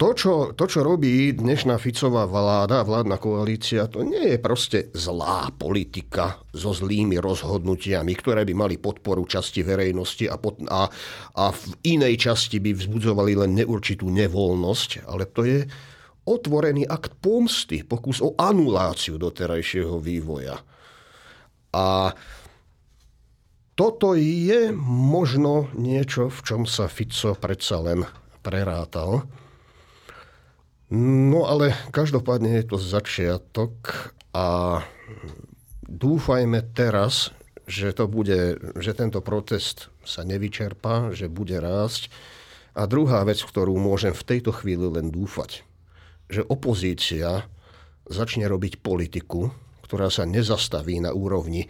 to, 0.00 0.08
čo, 0.16 0.34
to, 0.56 0.64
čo 0.66 0.80
robí 0.82 1.36
dnešná 1.36 1.78
Ficová 1.78 2.26
vláda, 2.26 2.82
vládna 2.82 3.20
koalícia, 3.22 3.86
to 3.86 4.02
nie 4.02 4.34
je 4.34 4.38
proste 4.40 4.78
zlá 4.96 5.52
politika 5.54 6.42
so 6.50 6.74
zlými 6.74 7.20
rozhodnutiami, 7.20 8.10
ktoré 8.16 8.42
by 8.48 8.54
mali 8.56 8.76
podporu 8.80 9.22
časti 9.28 9.62
verejnosti 9.62 10.26
a, 10.26 10.40
pod, 10.40 10.58
a, 10.66 10.88
a 11.36 11.44
v 11.52 11.62
inej 11.84 12.18
časti 12.32 12.58
by 12.58 12.74
vzbudzovali 12.74 13.46
len 13.46 13.54
neurčitú 13.62 14.08
nevoľnosť, 14.10 15.06
ale 15.06 15.28
to 15.30 15.44
je 15.46 15.60
otvorený 16.26 16.88
akt 16.88 17.18
pomsty, 17.22 17.84
pokus 17.86 18.18
o 18.24 18.34
anuláciu 18.38 19.20
doterajšieho 19.20 20.00
vývoja. 20.02 20.71
A 21.72 22.12
toto 23.72 24.12
je 24.12 24.68
možno 24.84 25.72
niečo, 25.72 26.28
v 26.28 26.40
čom 26.44 26.62
sa 26.68 26.92
Fico 26.92 27.32
predsa 27.32 27.80
len 27.80 28.04
prerátal. 28.44 29.24
No 30.92 31.48
ale 31.48 31.72
každopádne 31.88 32.60
je 32.60 32.64
to 32.68 32.76
začiatok 32.76 34.12
a 34.36 34.80
dúfajme 35.88 36.60
teraz, 36.76 37.32
že, 37.64 37.96
to 37.96 38.04
bude, 38.04 38.60
že 38.76 38.92
tento 38.92 39.24
protest 39.24 39.88
sa 40.04 40.20
nevyčerpá, 40.20 41.16
že 41.16 41.32
bude 41.32 41.56
rásť. 41.56 42.12
A 42.76 42.84
druhá 42.84 43.24
vec, 43.24 43.40
ktorú 43.40 43.80
môžem 43.80 44.12
v 44.12 44.36
tejto 44.36 44.52
chvíli 44.52 44.84
len 44.84 45.08
dúfať, 45.08 45.64
že 46.28 46.44
opozícia 46.44 47.48
začne 48.08 48.44
robiť 48.44 48.84
politiku, 48.84 49.48
ktorá 49.92 50.08
sa 50.08 50.24
nezastaví 50.24 51.04
na 51.04 51.12
úrovni 51.12 51.68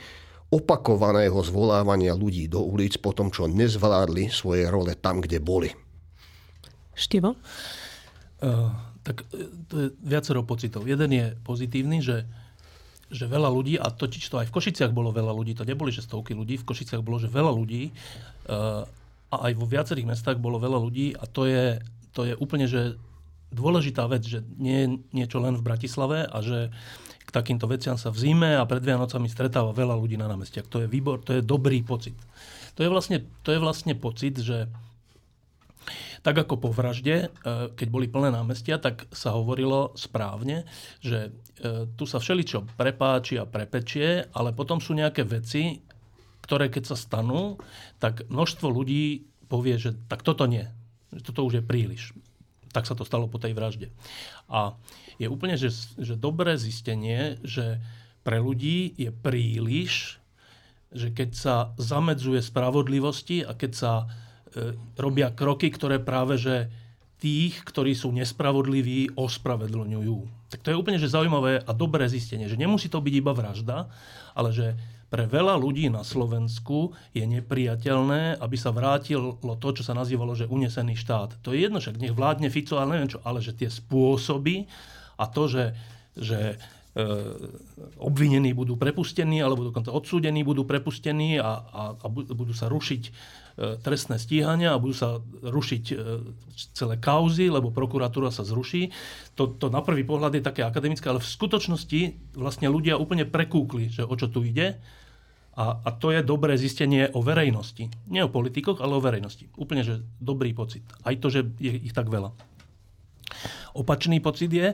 opakovaného 0.55 1.43
zvolávania 1.43 2.15
ľudí 2.15 2.47
do 2.47 2.63
ulic 2.63 3.03
po 3.03 3.11
tom, 3.11 3.35
čo 3.35 3.51
nezvládli 3.51 4.31
svoje 4.31 4.71
role 4.71 4.95
tam, 4.95 5.19
kde 5.19 5.43
boli. 5.43 5.75
Štivo? 6.95 7.35
Uh 8.39 8.93
tak 9.03 9.27
e, 9.35 9.51
to 9.67 9.75
je 9.79 9.87
viacero 10.01 10.47
pocitov. 10.47 10.87
Jeden 10.87 11.11
je 11.11 11.27
pozitívny, 11.43 11.99
že, 12.01 12.25
že 13.11 13.27
veľa 13.27 13.51
ľudí, 13.51 13.75
a 13.77 13.91
totiž 13.91 14.23
to 14.31 14.39
aj 14.39 14.49
v 14.49 14.55
Košiciach 14.55 14.95
bolo 14.95 15.11
veľa 15.11 15.35
ľudí, 15.35 15.59
to 15.59 15.67
neboli, 15.67 15.91
že 15.91 16.07
stovky 16.07 16.33
ľudí, 16.33 16.57
v 16.63 16.67
Košiciach 16.67 17.03
bolo, 17.03 17.19
že 17.19 17.29
veľa 17.29 17.53
ľudí 17.53 17.91
uh, 17.91 18.87
a 19.33 19.37
aj 19.51 19.53
vo 19.59 19.67
viacerých 19.67 20.09
mestách 20.09 20.39
bolo 20.39 20.63
veľa 20.63 20.79
ľudí 20.79 21.19
a 21.19 21.27
to 21.27 21.51
je, 21.51 21.83
to 22.15 22.29
je 22.31 22.35
úplne, 22.39 22.71
že 22.71 22.95
dôležitá 23.53 24.09
vec, 24.09 24.25
že 24.25 24.41
nie 24.57 24.77
je 24.81 24.89
niečo 25.13 25.37
len 25.43 25.57
v 25.61 25.67
Bratislave 25.67 26.25
a 26.25 26.39
že 26.41 26.73
k 26.73 27.02
takýmto 27.33 27.65
veciam 27.65 27.97
sa 27.97 28.13
v 28.13 28.29
zime 28.29 28.55
a 28.55 28.69
pred 28.69 28.85
Vianocami 28.85 29.27
stretáva 29.27 29.73
veľa 29.73 29.97
ľudí 29.97 30.21
na 30.21 30.29
námestiach. 30.29 30.69
To 30.69 30.85
je 30.85 30.87
výbor, 30.87 31.25
to 31.25 31.35
je 31.35 31.43
dobrý 31.43 31.81
pocit. 31.81 32.15
To 32.77 32.85
je 32.85 32.89
vlastne, 32.93 33.25
to 33.41 33.57
je 33.57 33.59
vlastne 33.59 33.97
pocit, 33.97 34.37
že 34.37 34.69
tak 36.23 36.39
ako 36.39 36.55
po 36.55 36.71
vražde, 36.71 37.27
e, 37.27 37.29
keď 37.75 37.89
boli 37.91 38.07
plné 38.07 38.31
námestia, 38.31 38.79
tak 38.79 39.11
sa 39.11 39.35
hovorilo 39.35 39.91
správne, 39.99 40.63
že 41.03 41.35
e, 41.59 41.91
tu 41.99 42.07
sa 42.07 42.23
všeličo 42.23 42.79
prepáči 42.79 43.43
a 43.43 43.49
prepečie, 43.49 44.31
ale 44.31 44.55
potom 44.55 44.79
sú 44.79 44.95
nejaké 44.95 45.27
veci, 45.27 45.83
ktoré 46.47 46.71
keď 46.71 46.95
sa 46.95 46.97
stanú, 46.99 47.59
tak 47.99 48.31
množstvo 48.31 48.71
ľudí 48.71 49.27
povie, 49.51 49.75
že 49.83 49.99
tak 50.07 50.23
toto 50.23 50.47
nie. 50.47 50.65
Toto 51.27 51.43
už 51.43 51.61
je 51.61 51.65
príliš. 51.67 52.15
Tak 52.73 52.89
sa 52.89 52.97
to 52.97 53.05
stalo 53.05 53.29
po 53.29 53.39
tej 53.39 53.53
vražde. 53.53 53.93
A 54.49 54.75
je 55.21 55.29
úplne 55.29 55.61
že, 55.61 55.71
že 56.01 56.17
dobré 56.17 56.57
zistenie, 56.57 57.39
že 57.45 57.79
pre 58.27 58.41
ľudí 58.41 58.97
je 58.97 59.13
príliš, 59.13 60.19
že 60.93 61.13
keď 61.13 61.31
sa 61.33 61.57
zamedzuje 61.77 62.41
spravodlivosti 62.41 63.45
a 63.45 63.53
keď 63.57 63.73
sa 63.73 63.93
E, 64.53 64.77
robia 65.01 65.33
kroky, 65.33 65.73
ktoré 65.73 65.97
práve 65.97 66.37
že 66.37 66.69
tých, 67.17 67.65
ktorí 67.65 67.97
sú 67.97 68.13
nespravodliví, 68.13 69.17
ospravedlňujú. 69.17 70.51
Tak 70.53 70.61
to 70.61 70.69
je 70.75 70.77
úplne 70.77 71.01
že 71.01 71.09
zaujímavé 71.09 71.65
a 71.65 71.71
dobré 71.73 72.05
zistenie, 72.11 72.51
že 72.53 72.61
nemusí 72.61 72.93
to 72.93 73.01
byť 73.01 73.15
iba 73.17 73.33
vražda, 73.33 73.89
ale 74.37 74.53
že 74.53 74.77
pre 75.13 75.29
veľa 75.29 75.61
ľudí 75.61 75.93
na 75.93 76.01
Slovensku 76.01 76.97
je 77.13 77.21
nepriateľné, 77.29 78.41
aby 78.41 78.57
sa 78.57 78.73
vrátilo 78.73 79.37
to, 79.61 79.69
čo 79.77 79.85
sa 79.85 79.93
nazývalo, 79.93 80.33
že 80.33 80.49
unesený 80.49 80.97
štát. 80.97 81.37
To 81.45 81.53
je 81.53 81.69
jedno, 81.69 81.85
však 81.85 82.01
nech 82.01 82.17
vládne 82.17 82.49
Fico, 82.49 82.81
ale 82.81 82.97
neviem 82.97 83.13
čo, 83.13 83.21
ale 83.21 83.45
že 83.45 83.53
tie 83.53 83.69
spôsoby 83.69 84.65
a 85.21 85.29
to, 85.29 85.53
že, 85.53 85.77
že 86.17 86.57
e, 86.97 87.05
obvinení 88.01 88.57
budú 88.57 88.81
prepustení 88.81 89.45
alebo 89.45 89.69
dokonca 89.69 89.93
odsúdení 89.93 90.41
budú 90.49 90.65
prepustení 90.65 91.37
a, 91.37 91.61
a, 91.61 91.83
a 91.93 92.07
budú 92.09 92.57
sa 92.57 92.73
rušiť 92.73 93.13
E, 93.53 93.77
trestné 93.85 94.17
stíhania 94.17 94.73
a 94.73 94.81
budú 94.81 94.97
sa 94.97 95.21
rušiť 95.45 95.85
e, 95.93 95.95
celé 96.73 96.97
kauzy, 96.97 97.53
lebo 97.53 97.69
prokuratúra 97.69 98.33
sa 98.33 98.49
zruší. 98.49 98.89
To, 99.37 99.45
to 99.53 99.69
na 99.69 99.85
prvý 99.85 100.09
pohľad 100.09 100.41
je 100.41 100.41
také 100.41 100.65
akademické, 100.65 101.05
ale 101.13 101.21
v 101.21 101.29
skutočnosti 101.29 102.33
vlastne 102.33 102.73
ľudia 102.73 102.97
úplne 102.97 103.29
prekúkli, 103.29 103.93
že 103.93 104.09
o 104.09 104.15
čo 104.17 104.33
tu 104.33 104.41
ide. 104.41 104.81
A, 105.53 105.85
a 105.85 105.91
to 105.93 106.09
je 106.09 106.25
dobré 106.25 106.57
zistenie 106.57 107.13
o 107.13 107.21
verejnosti. 107.21 107.93
Nie 108.09 108.25
o 108.25 108.33
politikoch, 108.33 108.81
ale 108.81 108.97
o 108.97 109.05
verejnosti. 109.05 109.53
Úplne, 109.61 109.83
že 109.85 109.95
dobrý 110.17 110.57
pocit. 110.57 110.81
Aj 111.05 111.13
to, 111.21 111.29
že 111.29 111.45
je 111.61 111.77
ich 111.77 111.93
tak 111.93 112.09
veľa. 112.09 112.33
Opačný 113.77 114.21
pocit 114.21 114.53
je, 114.53 114.73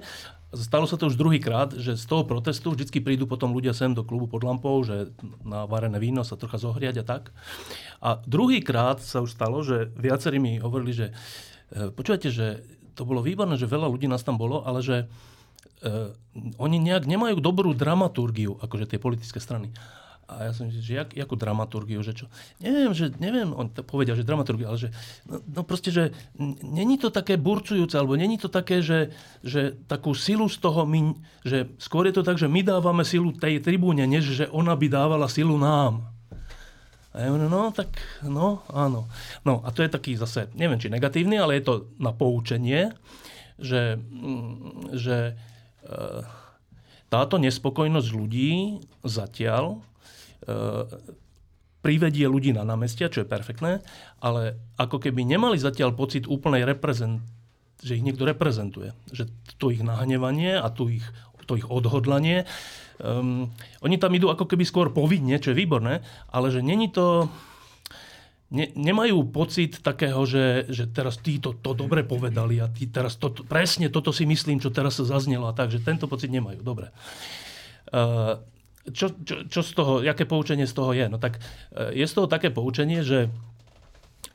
Stalo 0.49 0.89
sa 0.89 0.97
to 0.97 1.13
už 1.13 1.21
druhýkrát, 1.21 1.77
že 1.77 1.93
z 1.93 2.09
toho 2.09 2.25
protestu 2.25 2.73
vždy 2.73 3.05
prídu 3.05 3.29
potom 3.29 3.53
ľudia 3.53 3.77
sem 3.77 3.93
do 3.93 4.01
klubu 4.01 4.33
pod 4.33 4.49
lampou, 4.49 4.81
že 4.81 5.13
na 5.45 5.69
varené 5.69 6.01
víno 6.01 6.25
sa 6.25 6.41
trocha 6.41 6.57
zohriať 6.57 6.97
a 6.97 7.05
tak. 7.05 7.37
A 8.01 8.17
druhýkrát 8.25 9.05
sa 9.05 9.21
už 9.21 9.37
stalo, 9.37 9.61
že 9.61 9.93
viacerí 9.93 10.41
mi 10.41 10.57
hovorili, 10.57 10.97
že 10.97 11.07
e, 11.69 11.93
počujete, 11.93 12.33
že 12.33 12.65
to 12.97 13.05
bolo 13.05 13.21
výborné, 13.21 13.61
že 13.61 13.69
veľa 13.69 13.93
ľudí 13.93 14.09
nás 14.09 14.25
tam 14.25 14.41
bolo, 14.41 14.67
ale 14.67 14.83
že 14.83 15.07
uh, 15.07 16.11
oni 16.59 16.83
nejak 16.83 17.07
nemajú 17.07 17.39
dobrú 17.39 17.71
dramaturgiu, 17.71 18.59
akože 18.59 18.91
tie 18.91 18.99
politické 18.99 19.39
strany. 19.39 19.71
A 20.29 20.45
ja 20.45 20.53
som 20.53 20.69
myslel, 20.69 20.85
že 20.85 20.95
jak, 21.01 21.11
jakú 21.17 21.41
dramaturgiu, 21.41 22.05
že 22.05 22.13
čo? 22.13 22.29
Neviem, 22.61 22.93
že, 22.93 23.09
neviem, 23.17 23.49
on 23.49 23.73
povedal, 23.73 24.13
že 24.13 24.29
dramaturgiu, 24.29 24.69
ale 24.69 24.77
že, 24.77 24.89
no, 25.25 25.41
no 25.41 25.61
proste, 25.65 25.89
že 25.89 26.13
není 26.61 27.01
to 27.01 27.09
také 27.09 27.41
burcujúce, 27.41 27.97
alebo 27.97 28.13
není 28.13 28.37
to 28.37 28.53
také, 28.53 28.85
že, 28.85 29.09
že 29.41 29.73
takú 29.89 30.13
silu 30.13 30.45
z 30.53 30.61
toho 30.61 30.85
my, 30.85 31.17
že 31.49 31.73
skôr 31.81 32.05
je 32.13 32.21
to 32.21 32.23
tak, 32.29 32.37
že 32.37 32.45
my 32.45 32.61
dávame 32.61 33.09
silu 33.09 33.33
tej 33.33 33.65
tribúne, 33.65 34.05
než 34.05 34.29
že 34.29 34.45
ona 34.53 34.77
by 34.77 34.87
dávala 34.93 35.33
silu 35.33 35.57
nám. 35.57 36.05
A 37.17 37.25
ja 37.25 37.33
no 37.33 37.73
tak, 37.73 37.89
no 38.21 38.61
áno. 38.69 39.09
No 39.49 39.65
a 39.65 39.73
to 39.73 39.81
je 39.81 39.89
taký 39.89 40.13
zase, 40.21 40.53
neviem 40.53 40.77
či 40.77 40.93
negatívny, 40.93 41.41
ale 41.41 41.57
je 41.57 41.65
to 41.65 41.75
na 41.97 42.13
poučenie, 42.13 42.93
že, 43.57 43.97
mm, 43.97 44.93
že 44.93 45.33
e, 45.33 45.35
táto 47.09 47.41
nespokojnosť 47.41 48.09
ľudí 48.13 48.85
zatiaľ 49.09 49.81
privedie 51.79 52.27
ľudí 52.27 52.51
na 52.51 52.67
námestia, 52.67 53.09
čo 53.09 53.23
je 53.23 53.31
perfektné, 53.31 53.81
ale 54.19 54.59
ako 54.77 54.99
keby 54.99 55.23
nemali 55.23 55.57
zatiaľ 55.57 55.95
pocit 55.95 56.27
úplnej 56.27 56.67
reprezent, 56.67 57.23
že 57.79 57.95
ich 57.95 58.03
niekto 58.03 58.27
reprezentuje. 58.27 58.91
Že 59.15 59.31
to 59.57 59.71
ich 59.71 59.83
nahnevanie 59.87 60.59
a 60.59 60.67
to 60.75 60.91
ich, 60.91 61.07
to 61.47 61.55
ich 61.55 61.67
odhodlanie. 61.71 62.45
Um, 62.99 63.55
oni 63.79 63.97
tam 63.97 64.11
idú 64.11 64.27
ako 64.27 64.51
keby 64.51 64.67
skôr 64.67 64.91
povinne, 64.91 65.39
čo 65.39 65.55
je 65.55 65.61
výborné, 65.63 66.03
ale 66.35 66.51
že 66.51 66.61
není 66.61 66.91
to... 66.91 67.31
Ne, 68.49 68.73
nemajú 68.73 69.29
pocit 69.29 69.85
takého, 69.85 70.25
že, 70.25 70.65
že 70.73 70.89
teraz 70.89 71.21
títo 71.21 71.61
to 71.61 71.77
dobre 71.77 72.01
povedali 72.01 72.57
a 72.65 72.67
tí 72.73 72.89
teraz 72.89 73.21
to, 73.21 73.29
presne 73.45 73.93
toto 73.93 74.09
si 74.09 74.25
myslím, 74.25 74.57
čo 74.57 74.73
teraz 74.73 74.97
sa 74.97 75.05
zaznelo 75.05 75.53
a 75.53 75.53
tak, 75.53 75.69
že 75.69 75.85
tento 75.85 76.09
pocit 76.09 76.33
nemajú. 76.33 76.65
Dobre. 76.65 76.89
Uh, 77.93 78.41
čo, 78.93 79.15
čo, 79.25 79.49
čo 79.49 79.61
z 79.65 79.71
toho, 79.75 79.93
aké 80.05 80.25
poučenie 80.25 80.67
z 80.69 80.75
toho 80.75 80.91
je? 80.95 81.07
No 81.09 81.17
tak 81.21 81.41
e, 81.75 81.97
je 81.97 82.07
z 82.07 82.13
toho 82.15 82.27
také 82.27 82.53
poučenie, 82.53 83.01
že 83.05 83.33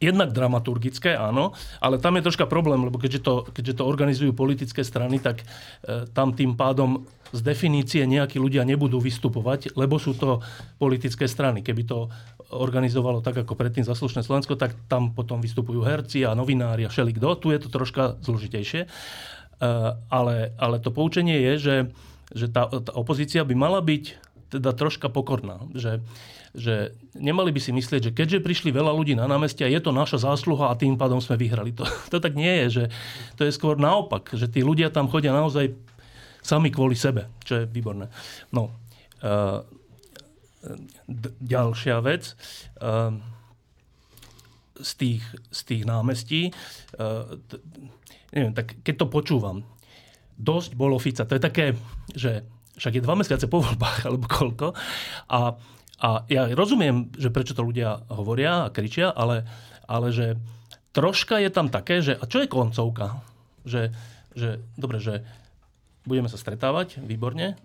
jednak 0.03 0.35
dramaturgické, 0.35 1.15
áno, 1.15 1.55
ale 1.79 1.95
tam 1.95 2.19
je 2.19 2.27
troška 2.27 2.45
problém, 2.47 2.83
lebo 2.83 2.99
keďže 2.99 3.23
to, 3.23 3.33
keďže 3.55 3.79
to 3.79 3.87
organizujú 3.87 4.35
politické 4.35 4.83
strany, 4.83 5.23
tak 5.23 5.43
e, 5.43 6.07
tam 6.11 6.35
tým 6.35 6.59
pádom 6.59 7.07
z 7.33 7.39
definície 7.41 8.05
nejakí 8.05 8.37
ľudia 8.37 8.61
nebudú 8.61 9.01
vystupovať, 9.01 9.73
lebo 9.73 9.97
sú 9.97 10.13
to 10.13 10.43
politické 10.77 11.25
strany. 11.25 11.65
Keby 11.65 11.83
to 11.89 12.11
organizovalo 12.53 13.25
tak, 13.25 13.41
ako 13.41 13.57
predtým 13.57 13.81
Zaslušné 13.81 14.21
Slovensko, 14.21 14.53
tak 14.53 14.77
tam 14.85 15.17
potom 15.17 15.41
vystupujú 15.41 15.81
herci 15.81 16.21
a 16.29 16.37
novinári 16.37 16.85
a 16.85 16.93
všelikto. 16.93 17.41
Tu 17.41 17.57
je 17.57 17.59
to 17.65 17.73
troška 17.73 18.21
zložitejšie. 18.21 18.85
E, 18.85 18.87
ale, 20.13 20.53
ale 20.61 20.77
to 20.77 20.93
poučenie 20.93 21.41
je, 21.41 21.53
že, 21.57 21.75
že 22.37 22.45
tá, 22.53 22.69
tá 22.69 22.93
opozícia 22.93 23.41
by 23.41 23.55
mala 23.57 23.81
byť 23.81 24.32
teda 24.53 24.77
troška 24.77 25.09
pokorná. 25.09 25.65
Že, 25.73 26.05
že 26.53 26.93
nemali 27.17 27.49
by 27.49 27.57
si 27.57 27.73
myslieť, 27.73 28.01
že 28.09 28.15
keďže 28.15 28.45
prišli 28.45 28.69
veľa 28.69 28.93
ľudí 28.93 29.17
na 29.17 29.25
námestia, 29.25 29.65
je 29.65 29.81
to 29.81 29.89
naša 29.89 30.21
zásluha 30.21 30.69
a 30.69 30.77
tým 30.77 30.93
pádom 30.93 31.17
sme 31.17 31.41
vyhrali. 31.41 31.73
To, 31.73 31.83
to 32.13 32.17
tak 32.21 32.37
nie 32.37 32.65
je, 32.65 32.67
že 32.69 32.83
to 33.35 33.49
je 33.49 33.55
skôr 33.55 33.81
naopak, 33.81 34.29
že 34.37 34.45
tí 34.45 34.61
ľudia 34.61 34.93
tam 34.93 35.09
chodia 35.09 35.33
naozaj 35.33 35.73
sami 36.45 36.69
kvôli 36.69 36.93
sebe, 36.93 37.31
čo 37.41 37.63
je 37.63 37.69
výborné. 37.69 38.11
No, 38.53 38.69
uh, 39.25 39.65
ďalšia 41.41 41.97
vec. 42.05 42.37
Uh, 42.77 43.17
z 44.73 44.91
tých, 44.97 45.23
z 45.53 45.59
tých 45.69 45.83
námestí. 45.85 46.49
Uh, 46.97 47.37
t- 47.45 47.61
neviem, 48.33 48.57
tak 48.57 48.81
keď 48.81 49.05
to 49.05 49.07
počúvam, 49.07 49.61
dosť 50.33 50.73
bolo 50.73 50.97
Fica. 50.97 51.29
To 51.29 51.37
je 51.37 51.43
také, 51.43 51.77
že 52.17 52.41
však 52.77 52.99
je 52.99 53.05
dva 53.05 53.15
mesiace 53.17 53.45
po 53.45 53.62
voľbách, 53.62 54.03
alebo 54.07 54.25
koľko. 54.25 54.67
A, 55.29 55.57
a 56.03 56.09
ja 56.27 56.49
rozumiem, 56.51 57.13
že 57.15 57.33
prečo 57.33 57.53
to 57.53 57.65
ľudia 57.65 58.05
hovoria 58.12 58.67
a 58.67 58.73
kričia, 58.73 59.13
ale, 59.13 59.45
ale 59.86 60.09
že 60.09 60.36
troška 60.93 61.41
je 61.41 61.49
tam 61.49 61.67
také, 61.69 62.01
že 62.01 62.17
a 62.17 62.23
čo 62.25 62.41
je 62.43 62.51
koncovka? 62.51 63.21
Že, 63.63 63.93
že 64.36 64.49
dobre, 64.75 64.99
že 64.99 65.23
budeme 66.03 66.27
sa 66.27 66.36
stretávať, 66.36 66.99
výborne. 66.99 67.55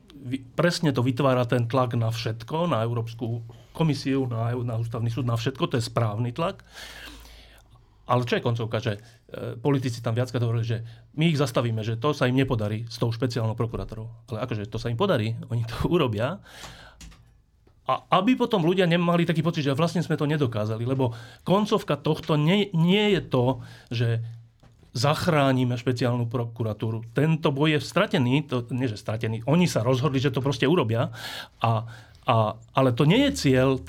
Presne 0.54 0.94
to 0.94 1.02
vytvára 1.02 1.46
ten 1.46 1.66
tlak 1.66 1.98
na 1.98 2.10
všetko, 2.10 2.70
na 2.70 2.86
Európsku 2.86 3.42
komisiu, 3.74 4.26
na, 4.26 4.50
na 4.54 4.74
ústavný 4.78 5.10
súd, 5.10 5.26
na 5.26 5.38
všetko, 5.38 5.70
to 5.70 5.78
je 5.78 5.88
správny 5.88 6.34
tlak. 6.34 6.62
Ale 8.08 8.24
čo 8.24 8.40
je 8.40 8.46
koncovka, 8.46 8.78
že 8.80 8.98
politici 9.60 10.00
tam 10.00 10.16
viackrát 10.16 10.40
hovorili, 10.40 10.64
že 10.64 10.78
my 11.20 11.28
ich 11.28 11.36
zastavíme, 11.36 11.84
že 11.84 12.00
to 12.00 12.16
sa 12.16 12.24
im 12.24 12.40
nepodarí 12.40 12.88
s 12.88 12.96
tou 12.96 13.12
špeciálnou 13.12 13.52
prokurátorou. 13.52 14.08
Ale 14.32 14.40
akože 14.48 14.64
to 14.72 14.80
sa 14.80 14.88
im 14.88 14.96
podarí, 14.96 15.36
oni 15.52 15.68
to 15.68 15.92
urobia. 15.92 16.40
A 17.88 17.92
aby 18.20 18.36
potom 18.36 18.64
ľudia 18.64 18.84
nemali 18.84 19.24
taký 19.24 19.40
pocit, 19.40 19.64
že 19.64 19.76
vlastne 19.76 20.04
sme 20.04 20.16
to 20.16 20.28
nedokázali, 20.28 20.84
lebo 20.84 21.16
koncovka 21.44 21.96
tohto 21.96 22.36
nie, 22.36 22.68
nie 22.76 23.16
je 23.16 23.20
to, 23.24 23.44
že 23.88 24.08
zachránime 24.92 25.76
špeciálnu 25.76 26.28
prokuratúru. 26.28 27.04
Tento 27.12 27.52
boj 27.52 27.76
je 27.76 27.80
stratený, 27.84 28.48
to, 28.48 28.64
nie 28.72 28.88
že 28.88 29.00
stratený, 29.00 29.44
oni 29.44 29.68
sa 29.68 29.84
rozhodli, 29.84 30.20
že 30.20 30.32
to 30.32 30.44
proste 30.44 30.64
urobia 30.64 31.12
a 31.60 31.84
a, 32.28 32.60
ale 32.76 32.92
to 32.92 33.08
nie 33.08 33.24
je 33.32 33.40
cieľ, 33.40 33.80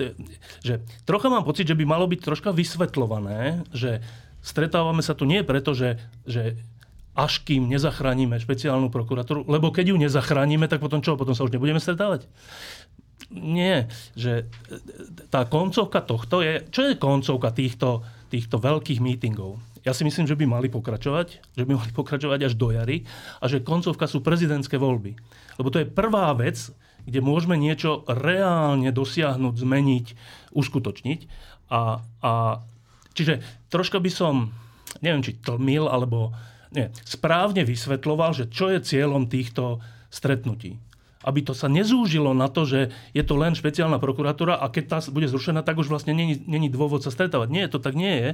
že 0.63 0.79
trocha 1.03 1.27
mám 1.27 1.43
pocit, 1.43 1.67
že 1.67 1.75
by 1.75 1.83
malo 1.83 2.07
byť 2.07 2.23
troška 2.23 2.55
vysvetľované, 2.55 3.67
že 3.75 3.99
stretávame 4.39 5.03
sa 5.03 5.15
tu 5.15 5.27
nie 5.27 5.43
preto, 5.43 5.75
že, 5.75 5.99
že 6.23 6.59
až 7.17 7.43
kým 7.43 7.67
nezachránime 7.67 8.39
špeciálnu 8.39 8.87
prokuratúru, 8.87 9.43
lebo 9.49 9.75
keď 9.75 9.91
ju 9.91 9.95
nezachránime, 9.99 10.71
tak 10.71 10.79
potom 10.79 11.03
čo? 11.03 11.19
Potom 11.19 11.35
sa 11.35 11.43
už 11.43 11.51
nebudeme 11.51 11.81
stretávať? 11.81 12.23
Nie, 13.29 13.91
že 14.17 14.49
tá 15.29 15.45
koncovka 15.45 16.01
tohto 16.01 16.41
je, 16.41 16.65
čo 16.73 16.89
je 16.89 16.97
koncovka 16.97 17.53
týchto, 17.53 18.01
týchto 18.31 18.57
veľkých 18.57 19.03
mítingov? 19.03 19.61
Ja 19.85 19.93
si 19.95 20.03
myslím, 20.03 20.25
že 20.27 20.35
by 20.35 20.45
mali 20.49 20.67
pokračovať, 20.67 21.55
že 21.55 21.63
by 21.63 21.71
mali 21.77 21.91
pokračovať 21.93 22.51
až 22.51 22.53
do 22.55 22.73
jary 22.73 23.05
a 23.39 23.45
že 23.47 23.63
koncovka 23.63 24.09
sú 24.09 24.19
prezidentské 24.25 24.75
voľby. 24.75 25.15
Lebo 25.61 25.69
to 25.69 25.83
je 25.83 25.87
prvá 25.87 26.31
vec, 26.35 26.71
kde 27.05 27.19
môžeme 27.23 27.55
niečo 27.55 28.03
reálne 28.05 28.91
dosiahnuť, 28.91 29.55
zmeniť, 29.55 30.05
uskutočniť. 30.51 31.19
A, 31.69 32.01
a, 32.21 32.33
čiže 33.19 33.43
troška 33.67 33.99
by 33.99 34.07
som, 34.07 34.55
neviem, 35.03 35.19
či 35.19 35.35
tlmil, 35.35 35.91
alebo 35.91 36.31
nie, 36.71 36.87
správne 37.03 37.65
vysvetloval, 37.65 38.31
že 38.31 38.47
čo 38.47 38.71
je 38.71 38.79
cieľom 38.79 39.27
týchto 39.27 39.83
stretnutí. 40.07 40.77
Aby 41.19 41.43
to 41.43 41.51
sa 41.51 41.67
nezúžilo 41.67 42.31
na 42.31 42.47
to, 42.47 42.63
že 42.63 42.95
je 43.11 43.23
to 43.27 43.35
len 43.35 43.57
špeciálna 43.57 43.99
prokuratúra 43.99 44.55
a 44.55 44.71
keď 44.71 44.83
tá 44.87 44.97
bude 45.11 45.27
zrušená, 45.27 45.65
tak 45.65 45.81
už 45.81 45.91
vlastne 45.91 46.15
není 46.15 46.69
dôvod 46.71 47.03
sa 47.03 47.11
stretávať. 47.11 47.49
Nie, 47.51 47.67
to 47.67 47.81
tak 47.81 47.97
nie 47.97 48.13
je. 48.15 48.29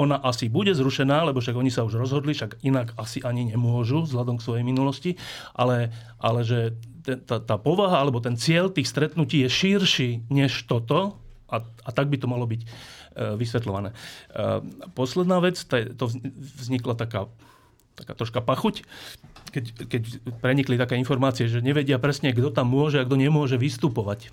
Ona 0.00 0.16
asi 0.16 0.48
bude 0.48 0.72
zrušená, 0.72 1.28
lebo 1.28 1.42
však 1.42 1.58
oni 1.58 1.68
sa 1.68 1.84
už 1.84 2.00
rozhodli, 2.00 2.32
však 2.32 2.64
inak 2.64 2.96
asi 2.96 3.20
ani 3.20 3.52
nemôžu 3.52 4.08
vzhľadom 4.08 4.40
k 4.40 4.44
svojej 4.48 4.64
minulosti, 4.64 5.20
ale, 5.52 5.92
ale 6.16 6.46
že 6.46 6.78
tá, 7.02 7.42
tá 7.42 7.56
povaha 7.58 8.00
alebo 8.00 8.22
ten 8.22 8.38
cieľ 8.38 8.70
tých 8.70 8.88
stretnutí 8.88 9.42
je 9.44 9.50
širší 9.50 10.10
než 10.32 10.64
toto 10.64 11.20
a, 11.50 11.60
a 11.60 11.90
tak 11.92 12.08
by 12.08 12.16
to 12.16 12.30
malo 12.30 12.48
byť 12.48 12.64
vysvetľované. 13.16 13.90
E, 13.92 13.96
posledná 14.96 15.38
vec, 15.38 15.60
to 15.96 16.04
vznikla 16.58 16.94
taká, 16.96 17.28
taká 17.96 18.12
troška 18.16 18.40
pachuť, 18.40 18.84
keď, 19.52 19.64
keď 19.86 20.02
prenikli 20.40 20.80
také 20.80 20.96
informácie, 20.96 21.46
že 21.46 21.60
nevedia 21.60 22.00
presne, 22.00 22.32
kto 22.32 22.50
tam 22.50 22.72
môže 22.72 22.98
a 22.98 23.06
kto 23.06 23.20
nemôže 23.20 23.60
vystupovať. 23.60 24.32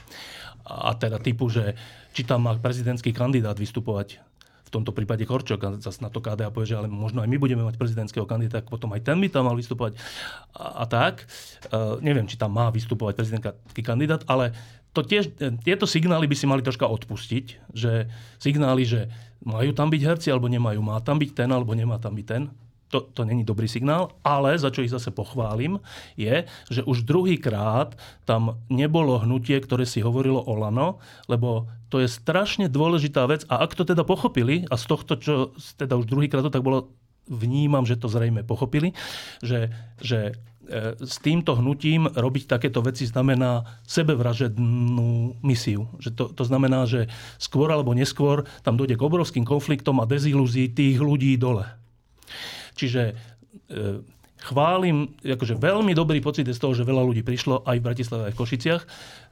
A 0.64 0.94
teda 0.96 1.20
typu, 1.20 1.52
že 1.52 1.76
či 2.16 2.24
tam 2.24 2.48
má 2.48 2.56
prezidentský 2.56 3.12
kandidát 3.12 3.58
vystupovať 3.58 4.22
v 4.70 4.78
tomto 4.78 4.94
prípade 4.94 5.26
Korčok 5.26 5.60
a 5.66 5.70
zase 5.82 6.06
na 6.06 6.14
to 6.14 6.22
KDA 6.22 6.54
povie, 6.54 6.70
že 6.70 6.78
ale 6.78 6.86
možno 6.86 7.26
aj 7.26 7.30
my 7.34 7.42
budeme 7.42 7.66
mať 7.66 7.82
prezidentského 7.82 8.30
kandidáta, 8.30 8.70
potom 8.70 8.94
aj 8.94 9.02
ten 9.02 9.18
by 9.18 9.26
tam 9.26 9.50
mal 9.50 9.58
vystupovať 9.58 9.98
a, 10.54 10.66
a 10.76 10.84
tak. 10.86 11.26
Uh, 11.74 11.98
neviem, 12.06 12.30
či 12.30 12.38
tam 12.38 12.54
má 12.54 12.70
vystupovať 12.70 13.18
prezidentský 13.18 13.82
kandidát, 13.82 14.22
ale 14.30 14.54
to 14.94 15.06
tiež, 15.06 15.38
tieto 15.62 15.86
signály 15.86 16.26
by 16.26 16.36
si 16.36 16.50
mali 16.50 16.66
troška 16.66 16.90
odpustiť, 16.90 17.74
že 17.78 18.10
signály, 18.42 18.84
že 18.84 19.10
majú 19.46 19.72
tam 19.72 19.94
byť 19.94 20.02
herci 20.02 20.28
alebo 20.34 20.50
nemajú, 20.50 20.82
má 20.82 20.98
tam 21.00 21.22
byť 21.22 21.32
ten 21.32 21.50
alebo 21.50 21.72
nemá 21.78 22.02
tam 22.02 22.18
byť 22.18 22.26
ten, 22.26 22.50
to, 22.90 23.06
to 23.14 23.22
není 23.22 23.46
dobrý 23.46 23.70
signál, 23.70 24.18
ale 24.26 24.58
za 24.58 24.74
čo 24.74 24.82
ich 24.82 24.90
zase 24.90 25.14
pochválim, 25.14 25.78
je, 26.18 26.50
že 26.74 26.82
už 26.82 27.06
druhýkrát 27.06 27.94
tam 28.26 28.58
nebolo 28.68 29.22
hnutie, 29.22 29.62
ktoré 29.62 29.86
si 29.86 30.02
hovorilo 30.02 30.42
o 30.42 30.54
Lano, 30.58 30.98
lebo 31.30 31.70
to 31.94 32.02
je 32.02 32.10
strašne 32.10 32.66
dôležitá 32.66 33.30
vec. 33.30 33.46
A 33.46 33.62
ak 33.62 33.78
to 33.78 33.86
teda 33.86 34.02
pochopili, 34.02 34.66
a 34.70 34.76
z 34.78 34.86
tohto, 34.90 35.14
čo 35.22 35.34
teda 35.78 35.98
už 36.02 36.10
druhýkrát 36.10 36.42
to 36.42 36.54
tak 36.54 36.66
bolo, 36.66 36.90
vnímam, 37.30 37.86
že 37.86 37.94
to 37.94 38.10
zrejme 38.10 38.42
pochopili, 38.42 38.98
že, 39.46 39.70
že 40.02 40.34
e, 40.34 40.49
s 41.02 41.18
týmto 41.26 41.58
hnutím 41.58 42.06
robiť 42.06 42.46
takéto 42.46 42.86
veci 42.86 43.10
znamená 43.10 43.66
sebevražednú 43.90 45.42
misiu. 45.42 45.90
Že 45.98 46.10
to, 46.14 46.24
to 46.38 46.44
znamená, 46.46 46.86
že 46.86 47.10
skôr 47.42 47.74
alebo 47.74 47.98
neskôr 47.98 48.46
tam 48.62 48.78
dojde 48.78 48.94
k 48.94 49.06
obrovským 49.06 49.44
konfliktom 49.44 49.98
a 49.98 50.06
dezilúzii 50.06 50.70
tých 50.70 51.02
ľudí 51.02 51.34
dole. 51.42 51.66
Čiže 52.78 53.02
e, 53.10 53.14
chválim, 54.46 55.18
akože 55.26 55.58
veľmi 55.58 55.98
dobrý 55.98 56.22
pocit 56.22 56.46
je 56.46 56.54
z 56.54 56.62
toho, 56.62 56.78
že 56.78 56.86
veľa 56.86 57.02
ľudí 57.02 57.26
prišlo 57.26 57.66
aj 57.66 57.78
v 57.82 57.86
Bratislave, 57.90 58.24
aj 58.30 58.34
v 58.38 58.40
Košiciach. 58.40 58.84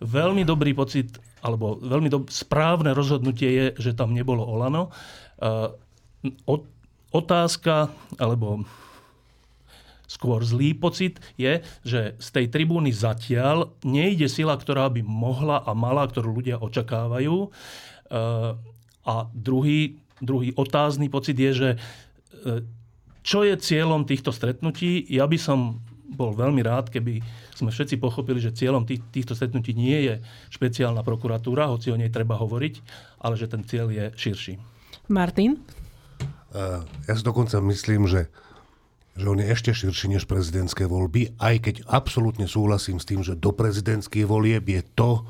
Veľmi 0.02 0.42
dobrý 0.42 0.74
pocit, 0.74 1.22
alebo 1.46 1.78
veľmi 1.78 2.10
do, 2.10 2.26
správne 2.28 2.98
rozhodnutie 2.98 3.50
je, 3.54 3.66
že 3.78 3.92
tam 3.94 4.18
nebolo 4.18 4.42
Olano. 4.42 4.90
E, 5.38 5.70
otázka, 7.14 7.94
alebo 8.18 8.66
skôr 10.08 10.42
zlý 10.42 10.74
pocit 10.74 11.20
je, 11.36 11.62
že 11.84 12.16
z 12.18 12.28
tej 12.32 12.46
tribúny 12.48 12.96
zatiaľ 12.96 13.76
nejde 13.84 14.32
sila, 14.32 14.56
ktorá 14.56 14.88
by 14.88 15.04
mohla 15.04 15.62
a 15.62 15.76
mala, 15.76 16.08
ktorú 16.08 16.40
ľudia 16.40 16.64
očakávajú. 16.64 17.36
E, 17.44 17.50
a 19.08 19.16
druhý, 19.32 20.00
druhý 20.24 20.52
otázny 20.56 21.08
pocit 21.08 21.36
je, 21.40 21.52
že 21.52 21.70
čo 23.24 23.44
je 23.44 23.56
cieľom 23.60 24.08
týchto 24.08 24.32
stretnutí? 24.32 25.04
Ja 25.12 25.28
by 25.28 25.36
som 25.36 25.84
bol 26.08 26.32
veľmi 26.32 26.64
rád, 26.64 26.88
keby 26.88 27.20
sme 27.52 27.76
všetci 27.76 28.00
pochopili, 28.00 28.40
že 28.40 28.56
cieľom 28.56 28.88
tých, 28.88 29.04
týchto 29.12 29.36
stretnutí 29.36 29.76
nie 29.76 30.08
je 30.08 30.14
špeciálna 30.56 31.04
prokuratúra, 31.04 31.68
hoci 31.68 31.92
o 31.92 32.00
nej 32.00 32.08
treba 32.08 32.40
hovoriť, 32.40 32.76
ale 33.20 33.36
že 33.36 33.52
ten 33.52 33.68
cieľ 33.68 33.92
je 33.92 34.06
širší. 34.16 34.56
Martin? 35.12 35.60
Ja 37.04 37.14
si 37.14 37.24
dokonca 37.28 37.60
myslím, 37.60 38.08
že, 38.08 38.32
že 39.18 39.26
on 39.26 39.42
je 39.42 39.50
ešte 39.50 39.74
širší 39.74 40.14
než 40.14 40.30
prezidentské 40.30 40.86
voľby, 40.86 41.36
aj 41.42 41.56
keď 41.66 41.76
absolútne 41.90 42.46
súhlasím 42.46 43.02
s 43.02 43.10
tým, 43.10 43.26
že 43.26 43.34
do 43.34 43.50
prezidentských 43.50 44.30
volieb 44.30 44.64
je 44.70 44.86
to 44.94 45.26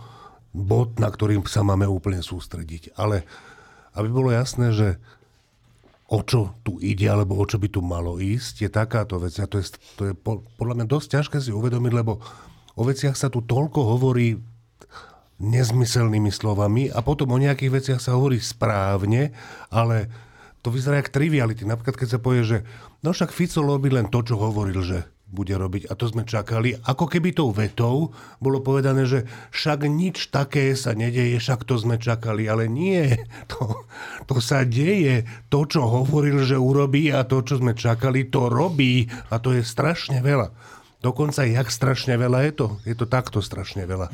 bod, 0.51 0.99
na 0.99 1.07
ktorým 1.07 1.47
sa 1.47 1.63
máme 1.63 1.87
úplne 1.87 2.19
sústrediť. 2.19 2.99
Ale 2.99 3.23
aby 3.95 4.07
bolo 4.11 4.29
jasné, 4.29 4.75
že 4.75 4.99
o 6.07 6.19
čo 6.23 6.55
tu 6.63 6.79
ide, 6.83 7.07
alebo 7.07 7.39
o 7.39 7.47
čo 7.47 7.59
by 7.59 7.67
tu 7.67 7.79
malo 7.83 8.19
ísť, 8.19 8.67
je 8.67 8.69
takáto 8.71 9.19
vec. 9.19 9.35
A 9.39 9.47
to 9.47 9.59
je, 9.59 9.75
to 9.95 10.03
je 10.11 10.13
podľa 10.59 10.83
mňa 10.83 10.87
dosť 10.87 11.07
ťažké 11.19 11.37
si 11.39 11.51
uvedomiť, 11.55 11.93
lebo 11.95 12.19
o 12.75 12.83
veciach 12.83 13.15
sa 13.15 13.27
tu 13.27 13.43
toľko 13.43 13.79
hovorí 13.97 14.39
nezmyselnými 15.37 16.33
slovami 16.33 16.89
a 16.89 17.05
potom 17.05 17.29
o 17.29 17.37
nejakých 17.37 17.71
veciach 17.71 17.99
sa 18.01 18.17
hovorí 18.17 18.41
správne, 18.41 19.35
ale 19.69 20.09
to 20.65 20.73
vyzerá 20.73 20.97
jak 20.97 21.13
triviality. 21.13 21.63
Napríklad, 21.63 21.93
keď 21.93 22.17
sa 22.17 22.19
povie, 22.19 22.41
že 22.41 22.57
no 23.01 23.09
však 23.13 23.33
Fico 23.33 23.61
robí 23.65 23.91
len 23.91 24.09
to, 24.09 24.23
čo 24.23 24.39
hovoril, 24.39 24.81
že 24.81 25.17
bude 25.27 25.51
robiť. 25.51 25.91
A 25.91 25.93
to 25.99 26.07
sme 26.07 26.23
čakali. 26.23 26.79
Ako 26.87 27.11
keby 27.11 27.35
tou 27.35 27.51
vetou 27.51 28.15
bolo 28.39 28.63
povedané, 28.63 29.03
že 29.03 29.27
však 29.51 29.83
nič 29.91 30.31
také 30.31 30.71
sa 30.71 30.95
nedeje, 30.95 31.35
však 31.35 31.67
to 31.67 31.75
sme 31.75 31.99
čakali. 31.99 32.47
Ale 32.47 32.71
nie, 32.71 33.11
to, 33.51 33.83
to 34.23 34.39
sa 34.39 34.63
deje. 34.63 35.27
To, 35.51 35.67
čo 35.67 35.83
hovoril, 35.83 36.47
že 36.47 36.55
urobí 36.55 37.11
a 37.11 37.27
to, 37.27 37.43
čo 37.43 37.59
sme 37.59 37.75
čakali, 37.75 38.31
to 38.31 38.47
robí. 38.47 39.11
A 39.27 39.35
to 39.43 39.51
je 39.51 39.67
strašne 39.67 40.23
veľa. 40.23 40.55
Dokonca, 41.03 41.43
jak 41.45 41.69
strašne 41.69 42.15
veľa 42.15 42.47
je 42.47 42.51
to? 42.55 42.67
Je 42.87 42.95
to 42.95 43.05
takto 43.05 43.43
strašne 43.43 43.83
veľa. 43.83 44.09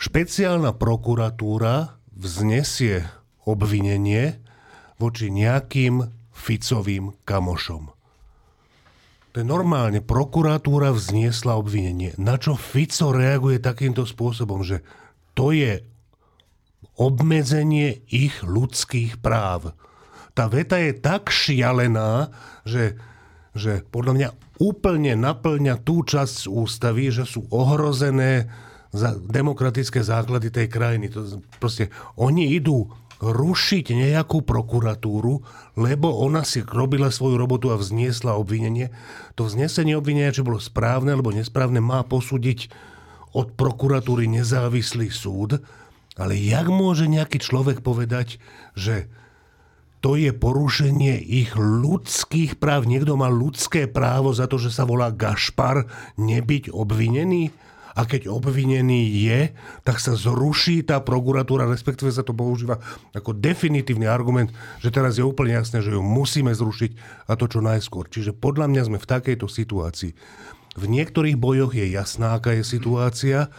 Špeciálna 0.00 0.72
prokuratúra 0.80 2.00
vznesie 2.16 3.04
obvinenie 3.44 4.40
voči 4.96 5.28
nejakým 5.28 6.19
Ficovým 6.40 7.12
kamošom 7.28 8.00
normálne, 9.38 10.02
prokuratúra 10.02 10.90
vzniesla 10.90 11.54
obvinenie. 11.54 12.18
Na 12.18 12.34
čo 12.34 12.58
Fico 12.58 13.14
reaguje 13.14 13.62
takýmto 13.62 14.02
spôsobom, 14.02 14.66
že 14.66 14.82
to 15.38 15.54
je 15.54 15.86
obmedzenie 16.98 18.02
ich 18.10 18.42
ľudských 18.42 19.22
práv. 19.22 19.72
tá 20.34 20.50
veta 20.50 20.80
je 20.80 20.92
tak 20.96 21.30
šialená, 21.30 22.32
že, 22.66 22.98
že 23.54 23.86
podľa 23.88 24.12
mňa 24.16 24.28
úplne 24.58 25.14
naplňa 25.14 25.80
tú 25.80 26.02
časť 26.02 26.50
ústavy, 26.50 27.14
že 27.14 27.24
sú 27.24 27.46
ohrozené 27.54 28.50
za 28.90 29.14
demokratické 29.14 30.02
základy 30.02 30.50
tej 30.50 30.66
krajiny. 30.66 31.06
To, 31.14 31.38
proste, 31.62 31.94
oni 32.18 32.58
idú 32.58 32.90
rušiť 33.20 33.92
nejakú 33.92 34.40
prokuratúru, 34.40 35.44
lebo 35.76 36.08
ona 36.24 36.40
si 36.40 36.64
robila 36.64 37.12
svoju 37.12 37.36
robotu 37.36 37.68
a 37.68 37.76
vzniesla 37.76 38.32
obvinenie. 38.34 38.88
To 39.36 39.44
vznesenie 39.44 39.92
obvinenia, 39.92 40.32
či 40.32 40.40
bolo 40.40 40.56
správne 40.56 41.12
alebo 41.12 41.28
nesprávne, 41.28 41.84
má 41.84 42.00
posúdiť 42.00 42.72
od 43.36 43.52
prokuratúry 43.54 44.24
nezávislý 44.26 45.12
súd. 45.12 45.60
Ale 46.16 46.34
jak 46.34 46.66
môže 46.72 47.06
nejaký 47.06 47.38
človek 47.38 47.84
povedať, 47.84 48.40
že 48.74 49.06
to 50.00 50.16
je 50.16 50.32
porušenie 50.32 51.20
ich 51.20 51.52
ľudských 51.54 52.56
práv. 52.56 52.88
Niekto 52.88 53.20
má 53.20 53.28
ľudské 53.28 53.84
právo 53.84 54.32
za 54.32 54.48
to, 54.48 54.56
že 54.56 54.72
sa 54.72 54.88
volá 54.88 55.12
Gašpar, 55.12 55.84
nebyť 56.16 56.72
obvinený? 56.72 57.52
A 57.94 58.06
keď 58.06 58.30
obvinený 58.30 59.02
je, 59.26 59.40
tak 59.82 59.98
sa 59.98 60.14
zruší 60.14 60.86
tá 60.86 61.02
prokuratúra, 61.02 61.66
respektíve 61.66 62.10
sa 62.14 62.22
to 62.22 62.30
používa 62.30 62.78
ako 63.14 63.34
definitívny 63.34 64.06
argument, 64.06 64.54
že 64.78 64.94
teraz 64.94 65.18
je 65.18 65.26
úplne 65.26 65.58
jasné, 65.58 65.82
že 65.82 65.94
ju 65.94 66.02
musíme 66.02 66.54
zrušiť 66.54 67.24
a 67.26 67.34
to 67.34 67.50
čo 67.50 67.60
najskôr. 67.62 68.06
Čiže 68.06 68.36
podľa 68.36 68.70
mňa 68.70 68.82
sme 68.86 68.98
v 69.02 69.10
takejto 69.10 69.46
situácii. 69.50 70.12
V 70.78 70.84
niektorých 70.86 71.34
bojoch 71.34 71.74
je 71.74 71.90
jasná, 71.90 72.38
aká 72.38 72.54
je 72.54 72.62
situácia, 72.62 73.50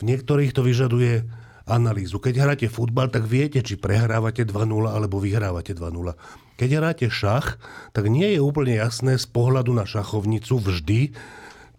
v 0.00 0.08
niektorých 0.08 0.56
to 0.56 0.64
vyžaduje 0.64 1.28
analýzu. 1.64 2.20
Keď 2.20 2.34
hráte 2.40 2.66
futbal, 2.68 3.08
tak 3.08 3.24
viete, 3.24 3.60
či 3.64 3.80
prehrávate 3.80 4.44
2-0 4.44 4.88
alebo 4.88 5.20
vyhrávate 5.20 5.72
2-0. 5.72 6.12
Keď 6.54 6.70
hráte 6.76 7.06
šach, 7.08 7.56
tak 7.96 8.06
nie 8.12 8.36
je 8.36 8.40
úplne 8.40 8.76
jasné 8.76 9.16
z 9.16 9.26
pohľadu 9.26 9.74
na 9.74 9.88
šachovnicu 9.88 10.60
vždy, 10.60 11.16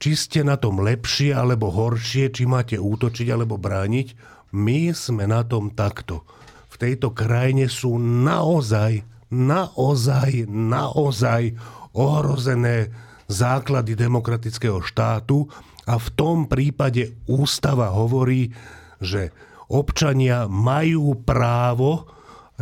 či 0.06 0.14
ste 0.14 0.46
na 0.46 0.54
tom 0.54 0.86
lepšie 0.86 1.34
alebo 1.34 1.74
horšie, 1.74 2.30
či 2.30 2.46
máte 2.46 2.78
útočiť 2.78 3.26
alebo 3.26 3.58
brániť, 3.58 4.14
my 4.54 4.94
sme 4.94 5.26
na 5.26 5.42
tom 5.42 5.74
takto. 5.74 6.22
V 6.70 6.78
tejto 6.78 7.10
krajine 7.10 7.66
sú 7.66 7.98
naozaj, 7.98 9.02
naozaj, 9.34 10.46
naozaj 10.46 11.58
ohrozené 11.98 12.94
základy 13.26 13.98
demokratického 13.98 14.78
štátu 14.86 15.50
a 15.90 15.98
v 15.98 16.08
tom 16.14 16.46
prípade 16.46 17.18
ústava 17.26 17.90
hovorí, 17.90 18.54
že 19.02 19.34
občania 19.74 20.46
majú 20.46 21.18
právo 21.18 22.06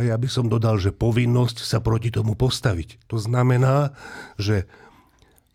ja 0.00 0.16
by 0.16 0.32
som 0.32 0.48
dodal, 0.48 0.80
že 0.80 0.96
povinnosť 0.96 1.60
sa 1.60 1.84
proti 1.84 2.08
tomu 2.08 2.40
postaviť. 2.40 3.04
To 3.12 3.20
znamená, 3.20 3.92
že 4.40 4.64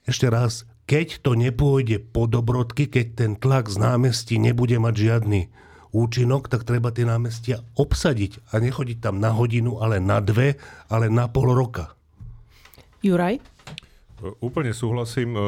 ešte 0.05 0.29
raz, 0.29 0.68
keď 0.89 1.21
to 1.21 1.37
nepôjde 1.37 2.01
po 2.01 2.25
dobrodky, 2.25 2.89
keď 2.89 3.05
ten 3.13 3.31
tlak 3.37 3.69
z 3.69 3.77
námestí 3.77 4.41
nebude 4.41 4.73
mať 4.81 4.95
žiadny 4.97 5.41
účinok, 5.93 6.49
tak 6.49 6.65
treba 6.65 6.89
tie 6.89 7.05
námestia 7.05 7.61
obsadiť 7.77 8.49
a 8.49 8.57
nechodiť 8.57 8.97
tam 8.97 9.21
na 9.21 9.29
hodinu, 9.29 9.77
ale 9.77 10.01
na 10.01 10.17
dve, 10.17 10.57
ale 10.89 11.13
na 11.13 11.29
pol 11.29 11.53
roka. 11.53 11.93
Juraj? 13.05 13.37
Úplne 14.19 14.75
súhlasím. 14.75 15.31
E, 15.33 15.41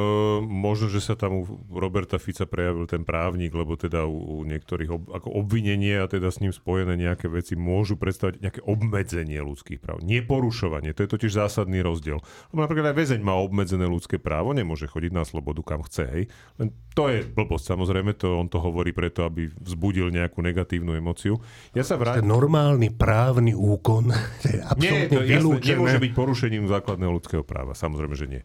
možno, 0.48 0.88
že 0.88 1.04
sa 1.04 1.20
tam 1.20 1.44
u 1.44 1.44
Roberta 1.76 2.16
Fica 2.16 2.48
prejavil 2.48 2.88
ten 2.88 3.04
právnik, 3.04 3.52
lebo 3.52 3.76
teda 3.76 4.08
u, 4.08 4.48
niektorých 4.48 4.90
ob, 4.90 5.04
ako 5.12 5.28
obvinenie 5.44 6.00
a 6.00 6.08
teda 6.08 6.32
s 6.32 6.40
ním 6.40 6.56
spojené 6.56 6.96
nejaké 6.96 7.28
veci 7.28 7.60
môžu 7.60 8.00
predstavať 8.00 8.40
nejaké 8.40 8.62
obmedzenie 8.64 9.44
ľudských 9.44 9.84
práv. 9.84 10.00
Neporušovanie, 10.04 10.96
to 10.96 11.04
je 11.04 11.12
totiž 11.12 11.36
zásadný 11.36 11.84
rozdiel. 11.84 12.24
Lebo 12.56 12.60
napríklad 12.64 12.96
aj 12.96 12.98
väzeň 12.98 13.22
má 13.22 13.36
obmedzené 13.36 13.84
ľudské 13.84 14.16
právo, 14.16 14.56
nemôže 14.56 14.88
chodiť 14.88 15.12
na 15.12 15.28
slobodu 15.28 15.60
kam 15.68 15.84
chce. 15.84 16.04
Hej. 16.08 16.24
Len 16.56 16.72
to 16.96 17.12
je 17.12 17.28
blbosť, 17.28 17.76
samozrejme, 17.76 18.16
to, 18.16 18.40
on 18.40 18.48
to 18.48 18.60
hovorí 18.64 18.96
preto, 18.96 19.28
aby 19.28 19.48
vzbudil 19.48 20.12
nejakú 20.12 20.40
negatívnu 20.40 20.96
emociu. 20.96 21.40
Ja 21.76 21.84
sa 21.84 22.00
vrátim... 22.00 22.28
Normálny 22.28 22.92
právny 22.92 23.52
úkon, 23.52 24.12
to 24.44 24.48
je 24.48 24.60
absolútne 24.64 25.08
Nie, 25.08 25.12
to 25.12 25.22
jasné, 25.28 25.76
nemôže 25.76 26.00
byť 26.00 26.12
porušením 26.16 26.66
základného 26.72 27.12
ľudského 27.20 27.44
práva, 27.44 27.76
samozrejme, 27.76 28.16
že 28.16 28.28
nie. 28.28 28.44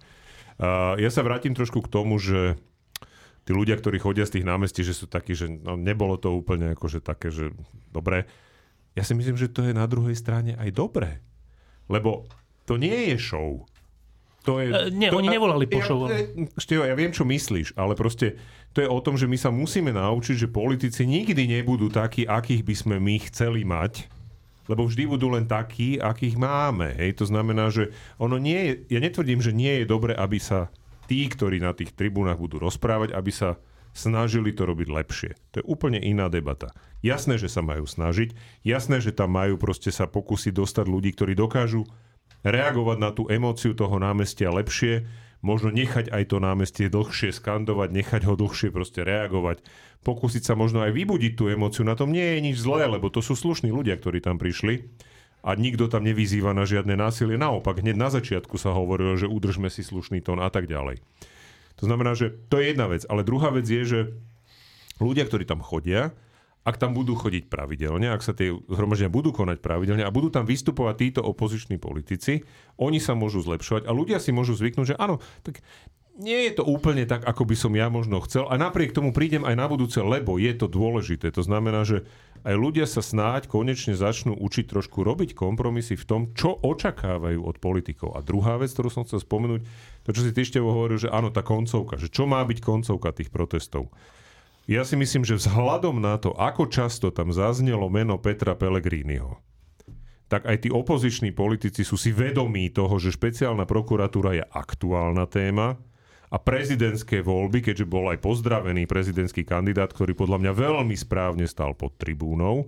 Ja 0.97 1.11
sa 1.13 1.21
vrátim 1.21 1.53
trošku 1.53 1.85
k 1.85 1.93
tomu, 1.93 2.17
že 2.17 2.57
tí 3.45 3.53
ľudia, 3.53 3.77
ktorí 3.79 4.01
chodia 4.01 4.25
z 4.25 4.41
tých 4.41 4.49
námestí, 4.49 4.81
že 4.83 4.97
sú 4.97 5.07
takí, 5.07 5.37
že 5.37 5.47
no, 5.47 5.79
nebolo 5.79 6.17
to 6.19 6.35
úplne 6.35 6.75
akože 6.75 7.05
také, 7.05 7.31
že 7.31 7.53
dobre. 7.95 8.27
Ja 8.97 9.05
si 9.05 9.13
myslím, 9.13 9.37
že 9.37 9.53
to 9.53 9.63
je 9.63 9.77
na 9.77 9.85
druhej 9.85 10.17
strane 10.17 10.57
aj 10.57 10.73
dobré. 10.73 11.21
Lebo 11.87 12.27
to 12.67 12.81
nie 12.81 13.15
je 13.15 13.17
show. 13.21 13.69
To 14.47 14.63
je, 14.63 14.71
e, 14.71 14.91
nie, 14.91 15.13
to, 15.13 15.21
oni 15.21 15.31
nevolali 15.31 15.67
po 15.69 15.79
show. 15.85 16.11
Ja, 16.11 16.23
Števo, 16.59 16.83
ja 16.87 16.97
viem, 16.99 17.15
čo 17.15 17.23
myslíš, 17.27 17.77
ale 17.79 17.99
proste 17.99 18.41
to 18.75 18.83
je 18.83 18.89
o 18.89 18.99
tom, 18.99 19.15
že 19.15 19.31
my 19.31 19.39
sa 19.39 19.55
musíme 19.55 19.95
naučiť, 19.95 20.47
že 20.47 20.49
politici 20.51 21.07
nikdy 21.07 21.47
nebudú 21.61 21.91
takí, 21.91 22.27
akých 22.27 22.63
by 22.67 22.75
sme 22.75 22.97
my 22.99 23.15
chceli 23.31 23.63
mať 23.63 24.16
lebo 24.67 24.87
vždy 24.87 25.05
budú 25.07 25.31
len 25.33 25.47
takí, 25.47 25.99
akých 25.99 26.39
máme. 26.39 26.95
Hej? 26.99 27.23
To 27.23 27.25
znamená, 27.27 27.71
že 27.71 27.95
ono 28.19 28.39
nie 28.39 28.59
je, 28.87 28.99
ja 28.99 29.01
netvrdím, 29.03 29.43
že 29.43 29.55
nie 29.55 29.83
je 29.83 29.87
dobre, 29.87 30.13
aby 30.15 30.39
sa 30.39 30.71
tí, 31.07 31.27
ktorí 31.27 31.63
na 31.63 31.75
tých 31.75 31.95
tribúnach 31.95 32.39
budú 32.39 32.59
rozprávať, 32.59 33.15
aby 33.15 33.31
sa 33.31 33.59
snažili 33.97 34.53
to 34.53 34.69
robiť 34.69 34.89
lepšie. 34.93 35.31
To 35.57 35.63
je 35.63 35.65
úplne 35.65 35.97
iná 35.97 36.29
debata. 36.29 36.77
Jasné, 37.01 37.41
že 37.41 37.49
sa 37.49 37.65
majú 37.65 37.89
snažiť, 37.89 38.37
jasné, 38.61 39.01
že 39.01 39.17
tam 39.17 39.33
majú 39.33 39.57
proste 39.57 39.89
sa 39.89 40.05
pokúsiť 40.05 40.53
dostať 40.53 40.85
ľudí, 40.85 41.17
ktorí 41.17 41.33
dokážu 41.33 41.89
reagovať 42.45 42.99
na 43.01 43.11
tú 43.11 43.25
emóciu 43.33 43.73
toho 43.73 43.97
námestia 43.97 44.53
lepšie, 44.53 45.09
možno 45.47 45.71
nechať 45.71 46.11
aj 46.11 46.35
to 46.35 46.43
námestie 46.43 46.91
dlhšie 46.91 47.31
skandovať, 47.31 47.95
nechať 47.95 48.23
ho 48.27 48.35
dlhšie 48.35 48.75
proste 48.75 49.07
reagovať, 49.07 49.63
pokúsiť 50.03 50.43
sa 50.43 50.59
možno 50.59 50.83
aj 50.83 50.91
vybudiť 50.91 51.39
tú 51.39 51.47
emóciu. 51.47 51.87
Na 51.87 51.95
tom 51.95 52.11
nie 52.11 52.27
je 52.35 52.39
nič 52.43 52.59
zlé, 52.59 52.91
lebo 52.91 53.07
to 53.07 53.23
sú 53.23 53.39
slušní 53.39 53.71
ľudia, 53.71 53.95
ktorí 53.95 54.19
tam 54.19 54.43
prišli 54.43 54.91
a 55.47 55.55
nikto 55.55 55.87
tam 55.87 56.03
nevyzýva 56.03 56.51
na 56.51 56.67
žiadne 56.67 56.99
násilie. 56.99 57.39
Naopak, 57.39 57.79
hneď 57.79 57.95
na 57.95 58.11
začiatku 58.11 58.59
sa 58.59 58.75
hovorilo, 58.75 59.15
že 59.15 59.31
udržme 59.31 59.71
si 59.71 59.87
slušný 59.87 60.19
tón 60.27 60.43
a 60.43 60.51
tak 60.51 60.67
ďalej. 60.67 60.99
To 61.79 61.87
znamená, 61.87 62.19
že 62.19 62.35
to 62.51 62.59
je 62.59 62.75
jedna 62.75 62.91
vec. 62.91 63.07
Ale 63.07 63.23
druhá 63.23 63.55
vec 63.55 63.69
je, 63.71 63.83
že 63.87 64.01
ľudia, 64.99 65.23
ktorí 65.29 65.47
tam 65.47 65.63
chodia, 65.63 66.11
ak 66.67 66.83
tam 66.83 66.99
budú 66.99 67.15
chodiť 67.15 67.47
pravidelne, 67.47 68.11
ak 68.11 68.27
sa 68.27 68.35
tie 68.35 68.51
zhromaždenia 68.51 69.15
budú 69.15 69.31
konať 69.31 69.63
pravidelne 69.63 70.03
a 70.03 70.11
budú 70.11 70.35
tam 70.35 70.43
vystupovať 70.43 70.95
títo 70.99 71.21
opoziční 71.23 71.79
politici, 71.79 72.43
oni 72.83 72.99
sa 72.99 73.15
môžu 73.15 73.47
zlepšovať 73.47 73.87
a 73.87 73.95
ľudia 73.95 74.19
si 74.19 74.35
môžu 74.35 74.59
zvyknúť, 74.59 74.93
že 74.93 74.99
áno, 74.99 75.23
tak 75.47 75.63
nie 76.17 76.49
je 76.49 76.57
to 76.59 76.65
úplne 76.65 77.05
tak, 77.05 77.29
ako 77.29 77.45
by 77.45 77.55
som 77.55 77.73
ja 77.77 77.93
možno 77.93 78.25
chcel 78.25 78.49
a 78.49 78.57
napriek 78.57 78.97
tomu 78.97 79.13
prídem 79.13 79.45
aj 79.45 79.55
na 79.55 79.69
budúce, 79.69 80.01
lebo 80.01 80.41
je 80.41 80.49
to 80.57 80.67
dôležité. 80.67 81.29
To 81.37 81.45
znamená, 81.45 81.85
že 81.85 82.09
aj 82.47 82.57
ľudia 82.57 82.89
sa 82.89 83.05
snáď 83.05 83.53
konečne 83.53 83.93
začnú 83.93 84.33
učiť 84.33 84.65
trošku 84.71 85.05
robiť 85.05 85.37
kompromisy 85.37 85.95
v 85.95 86.09
tom, 86.09 86.21
čo 86.33 86.57
očakávajú 86.57 87.45
od 87.45 87.61
politikov. 87.61 88.17
A 88.17 88.25
druhá 88.25 88.57
vec, 88.57 88.73
ktorú 88.73 88.89
som 88.89 89.05
chcel 89.05 89.21
spomenúť, 89.21 89.61
to, 90.09 90.11
čo 90.17 90.25
si 90.25 90.33
Tyštevo 90.33 90.73
hovoril, 90.73 90.97
že 90.97 91.13
áno, 91.13 91.29
tá 91.29 91.45
koncovka, 91.45 92.01
že 92.01 92.09
čo 92.09 92.25
má 92.25 92.41
byť 92.49 92.59
koncovka 92.65 93.13
tých 93.13 93.29
protestov. 93.29 93.93
Ja 94.67 94.83
si 94.83 94.99
myslím, 94.99 95.23
že 95.23 95.39
vzhľadom 95.39 96.03
na 96.03 96.19
to, 96.19 96.35
ako 96.35 96.67
často 96.67 97.15
tam 97.15 97.31
zaznelo 97.31 97.87
meno 97.87 98.19
Petra 98.19 98.59
Pellegriniho, 98.59 99.39
tak 100.27 100.43
aj 100.43 100.67
tí 100.67 100.75
opoziční 100.75 101.31
politici 101.31 101.87
sú 101.87 101.95
si 101.95 102.11
vedomí 102.11 102.67
toho, 102.75 102.99
že 102.99 103.15
špeciálna 103.15 103.63
prokuratúra 103.63 104.35
je 104.35 104.43
aktuálna 104.43 105.31
téma 105.31 105.79
a 106.27 106.37
prezidentské 106.43 107.23
voľby, 107.23 107.63
keďže 107.63 107.87
bol 107.87 108.11
aj 108.11 108.19
pozdravený 108.19 108.91
prezidentský 108.91 109.47
kandidát, 109.47 109.95
ktorý 109.95 110.19
podľa 110.19 110.43
mňa 110.43 110.53
veľmi 110.59 110.99
správne 110.99 111.47
stal 111.47 111.79
pod 111.79 111.95
tribúnou, 111.95 112.67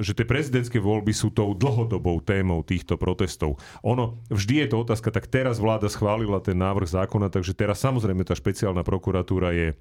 že 0.00 0.16
tie 0.16 0.24
prezidentské 0.24 0.80
voľby 0.80 1.12
sú 1.12 1.30
tou 1.30 1.52
dlhodobou 1.52 2.24
témou 2.24 2.64
týchto 2.64 2.96
protestov. 2.96 3.60
Ono, 3.84 4.24
vždy 4.32 4.64
je 4.64 4.68
to 4.72 4.76
otázka, 4.88 5.12
tak 5.12 5.28
teraz 5.28 5.60
vláda 5.60 5.92
schválila 5.92 6.40
ten 6.40 6.56
návrh 6.56 6.88
zákona, 6.88 7.28
takže 7.28 7.52
teraz 7.52 7.84
samozrejme 7.84 8.24
tá 8.24 8.32
špeciálna 8.32 8.80
prokuratúra 8.80 9.52
je 9.52 9.76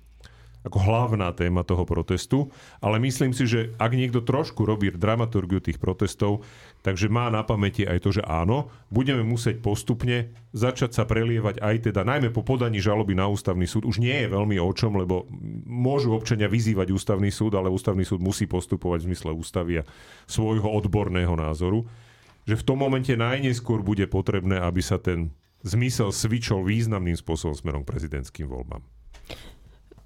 ako 0.62 0.78
hlavná 0.78 1.34
téma 1.34 1.66
toho 1.66 1.90
protestu, 1.90 2.54
ale 2.78 3.02
myslím 3.02 3.34
si, 3.34 3.50
že 3.50 3.74
ak 3.82 3.98
niekto 3.98 4.22
trošku 4.22 4.62
robí 4.62 4.94
dramaturgiu 4.94 5.58
tých 5.58 5.82
protestov, 5.82 6.46
takže 6.86 7.10
má 7.10 7.34
na 7.34 7.42
pamäti 7.42 7.82
aj 7.82 7.98
to, 8.06 8.10
že 8.22 8.24
áno, 8.26 8.70
budeme 8.94 9.26
musieť 9.26 9.58
postupne 9.62 10.30
začať 10.54 10.94
sa 10.94 11.04
prelievať 11.10 11.58
aj 11.66 11.90
teda, 11.90 12.06
najmä 12.06 12.30
po 12.30 12.46
podaní 12.46 12.78
žaloby 12.78 13.18
na 13.18 13.26
ústavný 13.26 13.66
súd, 13.66 13.90
už 13.90 13.98
nie 13.98 14.14
je 14.14 14.28
veľmi 14.30 14.62
o 14.62 14.70
čom, 14.70 15.02
lebo 15.02 15.26
môžu 15.66 16.14
občania 16.14 16.46
vyzývať 16.46 16.94
ústavný 16.94 17.34
súd, 17.34 17.58
ale 17.58 17.74
ústavný 17.74 18.06
súd 18.06 18.22
musí 18.22 18.46
postupovať 18.46 19.02
v 19.02 19.08
zmysle 19.14 19.32
ústavy 19.34 19.74
a 19.82 19.88
svojho 20.30 20.70
odborného 20.70 21.34
názoru, 21.34 21.90
že 22.46 22.58
v 22.58 22.66
tom 22.66 22.82
momente 22.82 23.14
najneskôr 23.14 23.82
bude 23.82 24.06
potrebné, 24.06 24.62
aby 24.62 24.82
sa 24.82 25.02
ten 25.02 25.34
zmysel 25.62 26.10
svičol 26.10 26.66
významným 26.66 27.18
spôsobom 27.18 27.54
smerom 27.54 27.84
prezidentským 27.86 28.50
voľbám. 28.50 29.01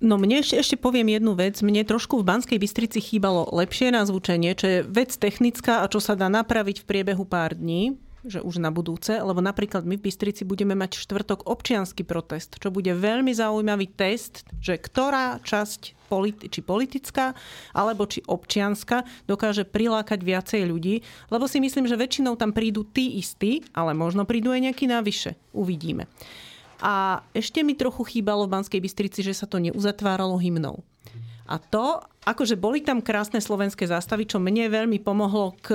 No 0.03 0.19
mne 0.19 0.43
ešte, 0.43 0.60
ešte 0.60 0.75
poviem 0.75 1.15
jednu 1.15 1.34
vec. 1.39 1.60
Mne 1.63 1.88
trošku 1.88 2.19
v 2.19 2.27
Banskej 2.27 2.60
Bystrici 2.60 2.99
chýbalo 2.99 3.47
lepšie 3.55 3.95
nazvučenie, 3.95 4.51
čo 4.53 4.65
je 4.67 4.79
vec 4.84 5.15
technická 5.15 5.81
a 5.81 5.89
čo 5.89 6.03
sa 6.03 6.19
dá 6.19 6.27
napraviť 6.27 6.84
v 6.84 6.88
priebehu 6.88 7.23
pár 7.23 7.55
dní. 7.55 7.95
že 8.25 8.41
už 8.41 8.58
na 8.58 8.73
budúce, 8.73 9.13
lebo 9.13 9.38
napríklad 9.38 9.86
my 9.86 10.01
v 10.01 10.10
Bystrici 10.10 10.41
budeme 10.41 10.73
mať 10.73 10.97
štvrtok 10.97 11.45
občiansky 11.45 12.01
protest, 12.01 12.58
čo 12.58 12.73
bude 12.73 12.89
veľmi 12.89 13.29
zaujímavý 13.29 13.93
test, 13.93 14.41
že 14.58 14.81
ktorá 14.81 15.38
časť 15.45 16.10
politi- 16.10 16.49
či 16.49 16.65
politická, 16.65 17.38
alebo 17.69 18.10
či 18.10 18.25
občianska 18.25 19.05
dokáže 19.29 19.62
prilákať 19.69 20.19
viacej 20.25 20.62
ľudí, 20.65 21.05
lebo 21.29 21.45
si 21.45 21.62
myslím, 21.62 21.86
že 21.86 22.01
väčšinou 22.01 22.34
tam 22.34 22.49
prídu 22.49 22.81
tí 22.81 23.21
istí, 23.21 23.62
ale 23.77 23.93
možno 23.93 24.25
prídu 24.25 24.49
aj 24.49 24.73
nejaký 24.73 24.89
navyše. 24.89 25.38
Uvidíme. 25.53 26.10
A 26.86 27.26
ešte 27.34 27.65
mi 27.65 27.74
trochu 27.74 28.06
chýbalo 28.06 28.45
v 28.45 28.54
Banskej 28.62 28.78
Bystrici, 28.78 29.26
že 29.26 29.34
sa 29.34 29.50
to 29.50 29.58
neuzatváralo 29.58 30.38
hymnou. 30.38 30.86
A 31.50 31.58
to, 31.58 32.06
akože 32.26 32.58
boli 32.58 32.86
tam 32.86 33.02
krásne 33.02 33.41
slovenské 33.41 33.89
zástavy, 33.89 34.30
čo 34.30 34.38
mne 34.38 34.69
veľmi 34.69 35.02
pomohlo 35.02 35.58
k 35.65 35.74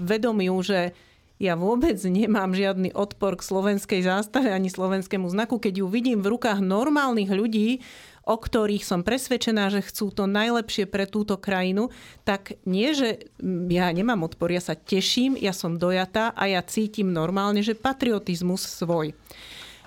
vedomiu, 0.00 0.56
že 0.64 0.96
ja 1.36 1.52
vôbec 1.52 2.00
nemám 2.00 2.56
žiadny 2.56 2.96
odpor 2.96 3.36
k 3.36 3.44
slovenskej 3.44 4.00
zástave 4.08 4.48
ani 4.48 4.72
slovenskému 4.72 5.28
znaku. 5.28 5.60
Keď 5.60 5.84
ju 5.84 5.86
vidím 5.92 6.24
v 6.24 6.32
rukách 6.32 6.64
normálnych 6.64 7.28
ľudí, 7.28 7.84
o 8.24 8.40
ktorých 8.40 8.82
som 8.82 9.04
presvedčená, 9.04 9.68
že 9.68 9.84
chcú 9.84 10.10
to 10.10 10.24
najlepšie 10.24 10.88
pre 10.88 11.04
túto 11.04 11.36
krajinu, 11.36 11.92
tak 12.24 12.56
nie, 12.64 12.96
že 12.96 13.28
ja 13.68 13.92
nemám 13.92 14.24
odpor, 14.24 14.48
ja 14.50 14.64
sa 14.64 14.74
teším, 14.74 15.36
ja 15.36 15.52
som 15.52 15.76
dojatá 15.76 16.32
a 16.32 16.48
ja 16.48 16.64
cítim 16.64 17.12
normálne, 17.12 17.60
že 17.60 17.76
patriotizmus 17.76 18.64
svoj. 18.64 19.12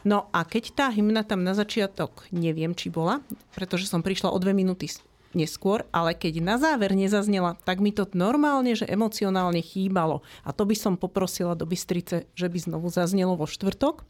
No 0.08 0.32
a 0.32 0.48
keď 0.48 0.64
tá 0.76 0.88
hymna 0.92 1.28
tam 1.28 1.44
na 1.44 1.52
začiatok, 1.52 2.28
neviem, 2.32 2.72
či 2.72 2.88
bola, 2.88 3.20
pretože 3.56 3.90
som 3.90 4.00
prišla 4.00 4.32
o 4.32 4.38
dve 4.40 4.56
minúty 4.56 4.88
neskôr, 5.34 5.86
ale 5.94 6.18
keď 6.18 6.42
na 6.42 6.56
záver 6.58 6.98
nezaznela, 6.98 7.58
tak 7.62 7.78
mi 7.84 7.94
to 7.94 8.10
normálne, 8.18 8.74
že 8.74 8.90
emocionálne 8.90 9.62
chýbalo. 9.62 10.26
A 10.42 10.50
to 10.54 10.66
by 10.66 10.74
som 10.74 10.98
poprosila 10.98 11.54
do 11.54 11.70
Bystrice, 11.70 12.26
že 12.34 12.48
by 12.50 12.58
znovu 12.58 12.90
zaznelo 12.90 13.38
vo 13.38 13.46
štvrtok. 13.46 14.02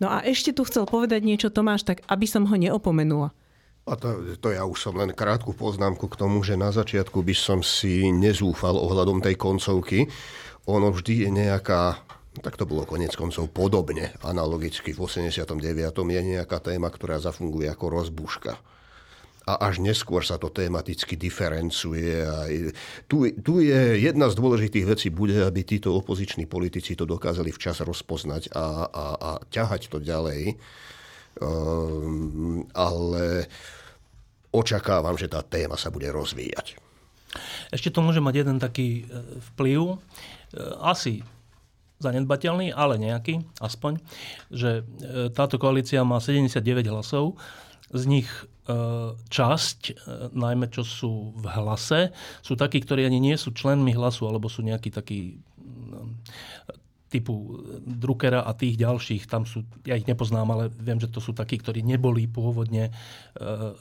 No 0.00 0.08
a 0.08 0.24
ešte 0.24 0.56
tu 0.56 0.64
chcel 0.64 0.88
povedať 0.88 1.20
niečo 1.20 1.52
Tomáš, 1.52 1.84
tak 1.84 2.00
aby 2.08 2.24
som 2.24 2.48
ho 2.48 2.56
neopomenula. 2.56 3.36
A 3.84 4.00
to, 4.00 4.40
to 4.40 4.48
ja 4.48 4.64
už 4.64 4.80
som 4.80 4.96
len 4.96 5.12
krátku 5.12 5.52
poznámku 5.52 6.08
k 6.08 6.16
tomu, 6.16 6.40
že 6.40 6.56
na 6.56 6.72
začiatku 6.72 7.20
by 7.20 7.36
som 7.36 7.60
si 7.60 8.08
nezúfal 8.08 8.80
ohľadom 8.80 9.20
tej 9.20 9.36
koncovky. 9.36 10.08
Ono 10.64 10.88
vždy 10.88 11.28
je 11.28 11.30
nejaká 11.30 12.00
tak 12.42 12.58
to 12.58 12.64
bolo 12.66 12.82
konec 12.88 13.14
koncov 13.14 13.46
podobne, 13.52 14.14
analogicky 14.24 14.90
v 14.90 15.04
89. 15.04 15.54
je 15.92 16.22
nejaká 16.22 16.58
téma, 16.58 16.90
ktorá 16.90 17.22
zafunguje 17.22 17.70
ako 17.70 17.86
rozbuška 18.02 18.58
a 19.44 19.68
až 19.68 19.84
neskôr 19.84 20.24
sa 20.24 20.40
to 20.40 20.48
tematicky 20.48 21.20
diferencuje. 21.20 22.24
A 22.24 22.48
tu, 23.04 23.28
tu 23.44 23.60
je 23.60 24.00
jedna 24.00 24.32
z 24.32 24.40
dôležitých 24.40 24.88
vecí, 24.88 25.06
bude, 25.12 25.36
aby 25.44 25.60
títo 25.60 25.92
opoziční 25.92 26.48
politici 26.48 26.96
to 26.96 27.04
dokázali 27.04 27.52
včas 27.52 27.84
rozpoznať 27.84 28.56
a, 28.56 28.88
a, 28.88 29.04
a 29.20 29.30
ťahať 29.52 29.92
to 29.92 30.00
ďalej. 30.00 30.56
Um, 31.34 32.64
ale 32.72 33.44
očakávam, 34.48 35.20
že 35.20 35.28
tá 35.28 35.44
téma 35.44 35.76
sa 35.76 35.92
bude 35.92 36.08
rozvíjať. 36.08 36.80
Ešte 37.68 37.90
to 37.92 38.00
môže 38.00 38.22
mať 38.22 38.46
jeden 38.46 38.62
taký 38.62 39.02
e, 39.02 39.18
vplyv, 39.52 39.80
e, 39.82 39.96
asi 40.78 41.26
zanedbateľný, 42.02 42.74
ale 42.74 42.98
nejaký, 42.98 43.44
aspoň, 43.62 44.02
že 44.50 44.82
e, 44.82 45.30
táto 45.30 45.58
koalícia 45.58 46.02
má 46.02 46.18
79 46.18 46.60
hlasov, 46.90 47.38
z 47.94 48.04
nich 48.10 48.28
E, 48.64 48.76
časť, 49.28 49.80
e, 49.92 49.94
najmä 50.32 50.72
čo 50.72 50.88
sú 50.88 51.36
v 51.36 51.44
hlase, 51.52 52.16
sú 52.40 52.56
takí, 52.56 52.80
ktorí 52.80 53.04
ani 53.04 53.20
nie 53.20 53.36
sú 53.36 53.52
členmi 53.52 53.92
hlasu, 53.92 54.24
alebo 54.24 54.48
sú 54.48 54.64
nejakí 54.64 54.88
takí 54.88 55.36
no, 55.60 56.16
typu 57.12 57.60
Druckera 57.84 58.40
a 58.40 58.56
tých 58.56 58.80
ďalších, 58.80 59.28
tam 59.28 59.44
sú, 59.44 59.68
ja 59.84 60.00
ich 60.00 60.08
nepoznám, 60.08 60.48
ale 60.48 60.64
viem, 60.80 60.96
že 60.96 61.12
to 61.12 61.20
sú 61.20 61.36
takí, 61.36 61.60
ktorí 61.60 61.84
neboli 61.84 62.24
pôvodne 62.24 62.90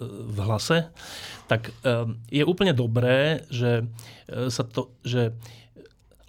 v 0.05 0.37
hlase, 0.37 0.93
tak 1.49 1.73
je 2.29 2.45
úplne 2.45 2.77
dobré, 2.77 3.41
že 3.49 3.89
sa 4.53 4.61
to, 4.61 4.93
že 5.01 5.33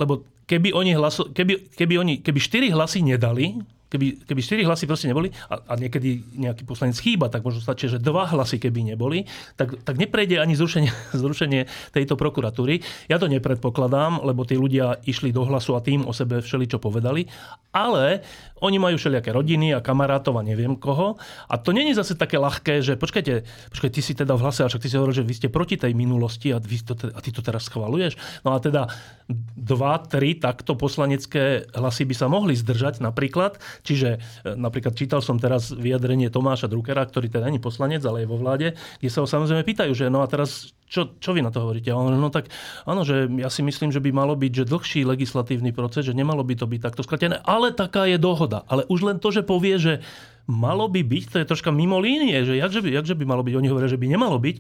lebo 0.01 0.25
keby 0.55 0.71
oni, 0.71 0.95
hlaso, 0.95 1.35
keby, 1.35 1.75
keby 1.75 1.95
oni 1.99 2.15
keby 2.23 2.39
štyri 2.39 2.71
hlasy 2.71 3.03
nedali, 3.03 3.59
keby, 3.95 4.27
keby 4.27 4.41
4 4.43 4.67
hlasy 4.67 4.85
proste 4.91 5.07
neboli 5.07 5.31
a, 5.47 5.63
a 5.71 5.73
niekedy 5.79 6.27
nejaký 6.35 6.67
poslanec 6.67 6.99
chýba, 6.99 7.31
tak 7.31 7.47
možno 7.47 7.63
stačí, 7.63 7.87
že 7.87 8.03
dva 8.03 8.27
hlasy 8.27 8.59
keby 8.59 8.95
neboli, 8.95 9.31
tak, 9.55 9.79
tak 9.87 9.95
neprejde 9.95 10.43
ani 10.43 10.59
zrušenie, 10.59 10.91
zrušenie 11.23 11.71
tejto 11.95 12.19
prokuratúry. 12.19 12.83
Ja 13.07 13.23
to 13.23 13.31
nepredpokladám, 13.31 14.27
lebo 14.27 14.43
tí 14.43 14.59
ľudia 14.59 14.99
išli 15.07 15.31
do 15.31 15.47
hlasu 15.47 15.79
a 15.79 15.85
tým 15.85 16.03
o 16.03 16.13
sebe 16.15 16.43
všeli 16.43 16.67
čo 16.67 16.83
povedali, 16.83 17.31
ale 17.71 18.27
oni 18.65 18.81
majú 18.81 18.97
všelijaké 18.97 19.31
rodiny 19.31 19.77
a 19.77 19.85
kamarátov 19.85 20.41
a 20.41 20.43
neviem 20.43 20.73
koho. 20.81 21.21
A 21.53 21.55
to 21.61 21.77
není 21.77 21.93
zase 21.93 22.17
také 22.17 22.41
ľahké, 22.41 22.81
že 22.81 22.97
počkajte, 22.97 23.45
počkajte, 23.69 23.95
ty 23.95 24.01
si 24.01 24.17
teda 24.17 24.33
v 24.33 24.43
hlase, 24.43 24.65
a 24.65 24.71
však 24.73 24.81
ty 24.81 24.89
si 24.89 24.97
hovoril, 24.97 25.21
že 25.21 25.29
vy 25.29 25.35
ste 25.37 25.49
proti 25.53 25.77
tej 25.77 25.93
minulosti 25.93 26.49
a, 26.51 26.59
vy 26.59 26.81
to, 26.81 26.97
a 26.97 27.21
ty 27.21 27.29
to 27.29 27.45
teraz 27.45 27.69
schvaluješ. 27.69 28.17
No 28.41 28.57
a 28.57 28.59
teda 28.59 28.89
dva, 29.57 30.01
tri 30.01 30.37
takto 30.37 30.77
poslanecké 30.77 31.69
hlasy 31.77 32.09
by 32.09 32.15
sa 32.17 32.27
mohli 32.33 32.57
zdržať 32.57 33.05
napríklad. 33.05 33.61
Čiže 33.85 34.09
e, 34.17 34.19
napríklad 34.57 34.97
čítal 34.97 35.21
som 35.21 35.37
teraz 35.37 35.73
vyjadrenie 35.73 36.33
Tomáša 36.33 36.69
Druckera, 36.73 37.05
ktorý 37.05 37.29
teda 37.29 37.53
není 37.53 37.61
poslanec, 37.61 38.01
ale 38.09 38.25
je 38.25 38.31
vo 38.33 38.41
vláde, 38.41 38.73
kde 39.01 39.11
sa 39.13 39.21
ho 39.21 39.29
samozrejme 39.29 39.65
pýtajú, 39.65 39.93
že 39.93 40.09
no 40.09 40.25
a 40.25 40.27
teraz 40.29 40.73
čo, 40.95 41.11
čo 41.19 41.35
vy 41.35 41.43
na 41.43 41.51
to 41.51 41.59
hovoríte? 41.59 41.91
A 41.91 41.99
on, 41.99 42.15
no 42.15 42.31
tak 42.31 42.47
áno, 42.87 43.03
že 43.03 43.27
ja 43.27 43.51
si 43.51 43.67
myslím, 43.67 43.91
že 43.91 43.99
by 43.99 44.15
malo 44.15 44.39
byť 44.39 44.63
že 44.63 44.65
dlhší 44.71 45.01
legislatívny 45.03 45.75
proces, 45.75 46.07
že 46.07 46.15
nemalo 46.15 46.47
by 46.47 46.55
to 46.55 46.71
byť 46.71 46.81
takto 46.81 47.03
skratené, 47.03 47.43
ale 47.43 47.75
taká 47.75 48.07
je 48.07 48.15
dohoda. 48.15 48.54
Ale 48.69 48.87
už 48.87 49.01
len 49.03 49.19
to, 49.19 49.35
že 49.35 49.43
povie, 49.43 49.75
že 49.81 50.05
malo 50.45 50.93
by 50.93 51.01
byť, 51.01 51.25
to 51.33 51.37
je 51.41 51.49
troška 51.49 51.73
mimo 51.73 51.97
línie, 51.99 52.45
že 52.45 52.61
jakže 52.61 52.85
by, 52.85 52.89
jakže 52.93 53.15
by 53.17 53.25
malo 53.25 53.43
byť, 53.43 53.55
oni 53.57 53.69
hovoria, 53.73 53.89
že 53.89 54.01
by 54.01 54.07
nemalo 54.13 54.37
byť. 54.37 54.57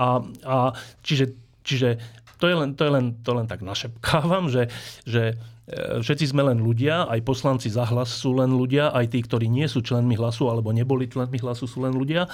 A, 0.00 0.24
a 0.48 0.56
čiže, 1.04 1.36
čiže 1.60 2.00
to 2.40 2.48
je 2.48 2.56
len, 2.56 2.72
to 2.72 2.82
je 2.86 2.92
len, 2.92 3.06
to 3.20 3.30
len 3.34 3.46
tak 3.50 3.60
našepkávam, 3.60 4.48
že, 4.48 4.72
že 5.04 5.36
e, 5.68 6.00
všetci 6.00 6.32
sme 6.32 6.48
len 6.48 6.64
ľudia, 6.64 7.10
aj 7.10 7.26
poslanci 7.26 7.68
za 7.68 7.84
hlas 7.84 8.08
sú 8.08 8.40
len 8.40 8.54
ľudia, 8.56 8.94
aj 8.94 9.12
tí, 9.12 9.20
ktorí 9.20 9.50
nie 9.50 9.68
sú 9.68 9.84
členmi 9.84 10.16
hlasu 10.16 10.48
alebo 10.48 10.72
neboli 10.72 11.10
členmi 11.10 11.36
hlasu 11.36 11.68
sú 11.68 11.84
len 11.84 11.92
ľudia. 11.92 12.24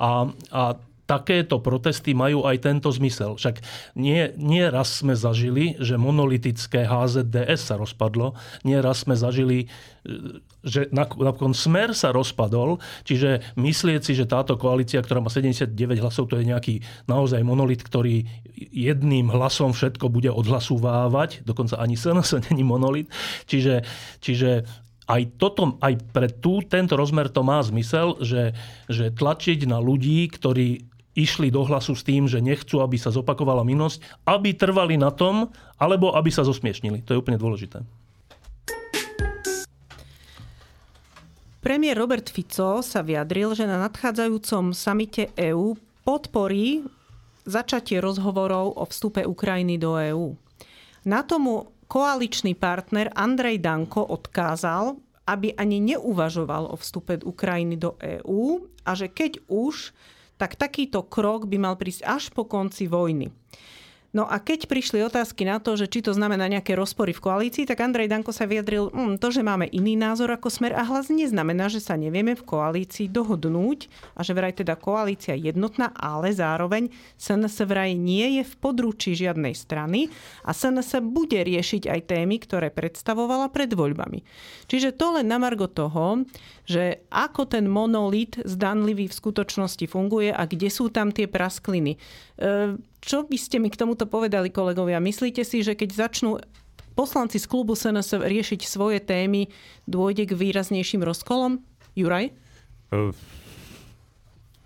A, 0.00 0.26
a 0.50 0.62
takéto 1.10 1.58
protesty 1.58 2.14
majú 2.14 2.46
aj 2.46 2.62
tento 2.62 2.86
zmysel. 2.94 3.34
Však 3.34 3.58
nie, 3.98 4.30
nie 4.38 4.62
raz 4.70 5.02
sme 5.02 5.18
zažili, 5.18 5.74
že 5.82 5.98
monolitické 5.98 6.86
HZDS 6.86 7.66
sa 7.66 7.74
rozpadlo, 7.74 8.38
nie 8.62 8.78
raz 8.78 9.02
sme 9.02 9.18
zažili, 9.18 9.66
e, 10.06 10.38
že 10.62 10.86
napokon 10.94 11.50
Smer 11.50 11.98
sa 11.98 12.14
rozpadol, 12.14 12.78
čiže 13.02 13.42
myslieť 13.58 14.00
si, 14.06 14.12
že 14.14 14.30
táto 14.30 14.54
koalícia, 14.54 15.02
ktorá 15.02 15.18
má 15.18 15.32
79 15.32 15.74
hlasov, 15.98 16.30
to 16.30 16.38
je 16.38 16.46
nejaký 16.46 16.86
naozaj 17.10 17.42
monolit, 17.42 17.82
ktorý 17.82 18.30
jedným 18.70 19.34
hlasom 19.34 19.74
všetko 19.74 20.06
bude 20.12 20.30
odhlasovávať, 20.30 21.42
dokonca 21.42 21.74
ani 21.80 21.98
SNS 21.98 22.46
není 22.52 22.62
monolit, 22.62 23.10
čiže, 23.50 23.82
čiže 24.22 24.68
aj, 25.10 25.22
toto, 25.42 25.74
aj 25.82 25.94
pre 26.14 26.30
tú, 26.30 26.62
tento 26.62 26.94
rozmer 26.94 27.26
to 27.34 27.42
má 27.42 27.58
zmysel, 27.66 28.22
že, 28.22 28.54
že 28.86 29.10
tlačiť 29.10 29.66
na 29.66 29.82
ľudí, 29.82 30.30
ktorí 30.30 30.89
išli 31.14 31.50
do 31.50 31.66
hlasu 31.66 31.98
s 31.98 32.06
tým, 32.06 32.30
že 32.30 32.38
nechcú, 32.38 32.82
aby 32.82 32.94
sa 32.94 33.10
zopakovala 33.10 33.66
minulosť, 33.66 34.22
aby 34.26 34.54
trvali 34.54 34.94
na 34.94 35.10
tom, 35.10 35.50
alebo 35.78 36.14
aby 36.14 36.30
sa 36.30 36.46
zosmiešnili. 36.46 37.02
To 37.06 37.14
je 37.14 37.20
úplne 37.20 37.40
dôležité. 37.40 37.82
Premiér 41.60 42.00
Robert 42.00 42.24
Fico 42.32 42.80
sa 42.80 43.04
vyjadril, 43.04 43.52
že 43.52 43.68
na 43.68 43.76
nadchádzajúcom 43.84 44.72
samite 44.72 45.28
EÚ 45.36 45.76
podporí 46.08 46.88
začatie 47.44 48.00
rozhovorov 48.00 48.80
o 48.80 48.84
vstupe 48.88 49.28
Ukrajiny 49.28 49.76
do 49.76 50.00
EÚ. 50.00 50.32
Na 51.04 51.20
tomu 51.20 51.68
koaličný 51.84 52.56
partner 52.56 53.12
Andrej 53.12 53.60
Danko 53.60 54.08
odkázal, 54.08 54.96
aby 55.28 55.52
ani 55.52 55.84
neuvažoval 55.84 56.72
o 56.72 56.76
vstupe 56.80 57.20
Ukrajiny 57.20 57.76
do 57.76 57.92
EÚ 58.00 58.64
a 58.88 58.96
že 58.96 59.12
keď 59.12 59.44
už, 59.46 59.92
tak 60.40 60.56
takýto 60.56 61.04
krok 61.04 61.44
by 61.44 61.60
mal 61.60 61.76
prísť 61.76 62.08
až 62.08 62.24
po 62.32 62.48
konci 62.48 62.88
vojny. 62.88 63.28
No 64.10 64.26
a 64.26 64.42
keď 64.42 64.66
prišli 64.66 65.06
otázky 65.06 65.46
na 65.46 65.62
to, 65.62 65.78
že 65.78 65.86
či 65.86 66.02
to 66.02 66.10
znamená 66.10 66.50
nejaké 66.50 66.74
rozpory 66.74 67.14
v 67.14 67.22
koalícii, 67.22 67.62
tak 67.62 67.78
Andrej 67.78 68.10
Danko 68.10 68.34
sa 68.34 68.42
vyjadril, 68.42 68.90
hm, 68.90 69.22
to, 69.22 69.30
že 69.30 69.46
máme 69.46 69.70
iný 69.70 69.94
názor 69.94 70.34
ako 70.34 70.50
smer 70.50 70.74
a 70.74 70.82
hlas 70.82 71.14
neznamená, 71.14 71.70
že 71.70 71.78
sa 71.78 71.94
nevieme 71.94 72.34
v 72.34 72.42
koalícii 72.42 73.06
dohodnúť 73.06 73.86
a 74.18 74.26
že 74.26 74.34
vraj 74.34 74.50
teda 74.58 74.74
koalícia 74.74 75.38
jednotná, 75.38 75.94
ale 75.94 76.34
zároveň 76.34 76.90
SNS 77.22 77.62
vraj 77.70 77.94
nie 77.94 78.42
je 78.42 78.50
v 78.50 78.54
područí 78.58 79.14
žiadnej 79.14 79.54
strany 79.54 80.10
a 80.42 80.50
SNS 80.50 81.06
bude 81.06 81.38
riešiť 81.38 81.86
aj 81.86 82.00
témy, 82.10 82.42
ktoré 82.42 82.74
predstavovala 82.74 83.46
pred 83.54 83.70
voľbami. 83.70 84.26
Čiže 84.66 84.90
to 84.98 85.22
len 85.22 85.30
na 85.30 85.38
margo 85.38 85.70
toho, 85.70 86.26
že 86.66 87.06
ako 87.14 87.46
ten 87.46 87.70
monolit 87.70 88.42
zdanlivý 88.42 89.06
v 89.06 89.14
skutočnosti 89.14 89.86
funguje 89.86 90.34
a 90.34 90.42
kde 90.50 90.66
sú 90.66 90.90
tam 90.90 91.14
tie 91.14 91.30
praskliny. 91.30 91.94
E, 91.94 91.98
čo 93.00 93.24
by 93.24 93.36
ste 93.40 93.56
mi 93.58 93.72
k 93.72 93.80
tomuto 93.80 94.04
povedali, 94.04 94.52
kolegovia? 94.52 95.00
Myslíte 95.00 95.40
si, 95.44 95.64
že 95.64 95.72
keď 95.72 96.08
začnú 96.08 96.36
poslanci 96.92 97.40
z 97.40 97.48
klubu 97.48 97.72
SNS 97.72 98.20
riešiť 98.20 98.60
svoje 98.68 99.00
témy, 99.00 99.48
dôjde 99.88 100.28
k 100.28 100.36
výraznejším 100.36 101.00
rozkolom? 101.00 101.64
Juraj? 101.96 102.30
Uh, 102.92 103.16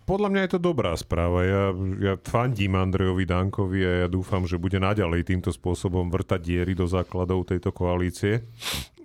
podľa 0.05 0.29
mňa 0.29 0.41
je 0.45 0.51
to 0.53 0.61
dobrá 0.61 0.93
správa. 1.01 1.47
Ja, 1.49 1.65
ja 1.97 2.15
fandím 2.21 2.77
Andrejovi 2.77 3.25
Dankovi 3.25 3.81
a 3.81 3.93
ja 4.05 4.09
dúfam, 4.09 4.45
že 4.45 4.61
bude 4.61 4.77
naďalej 4.77 5.33
týmto 5.33 5.49
spôsobom 5.49 6.13
vrtať 6.13 6.41
diery 6.45 6.77
do 6.77 6.85
základov 6.85 7.49
tejto 7.49 7.73
koalície. 7.73 8.45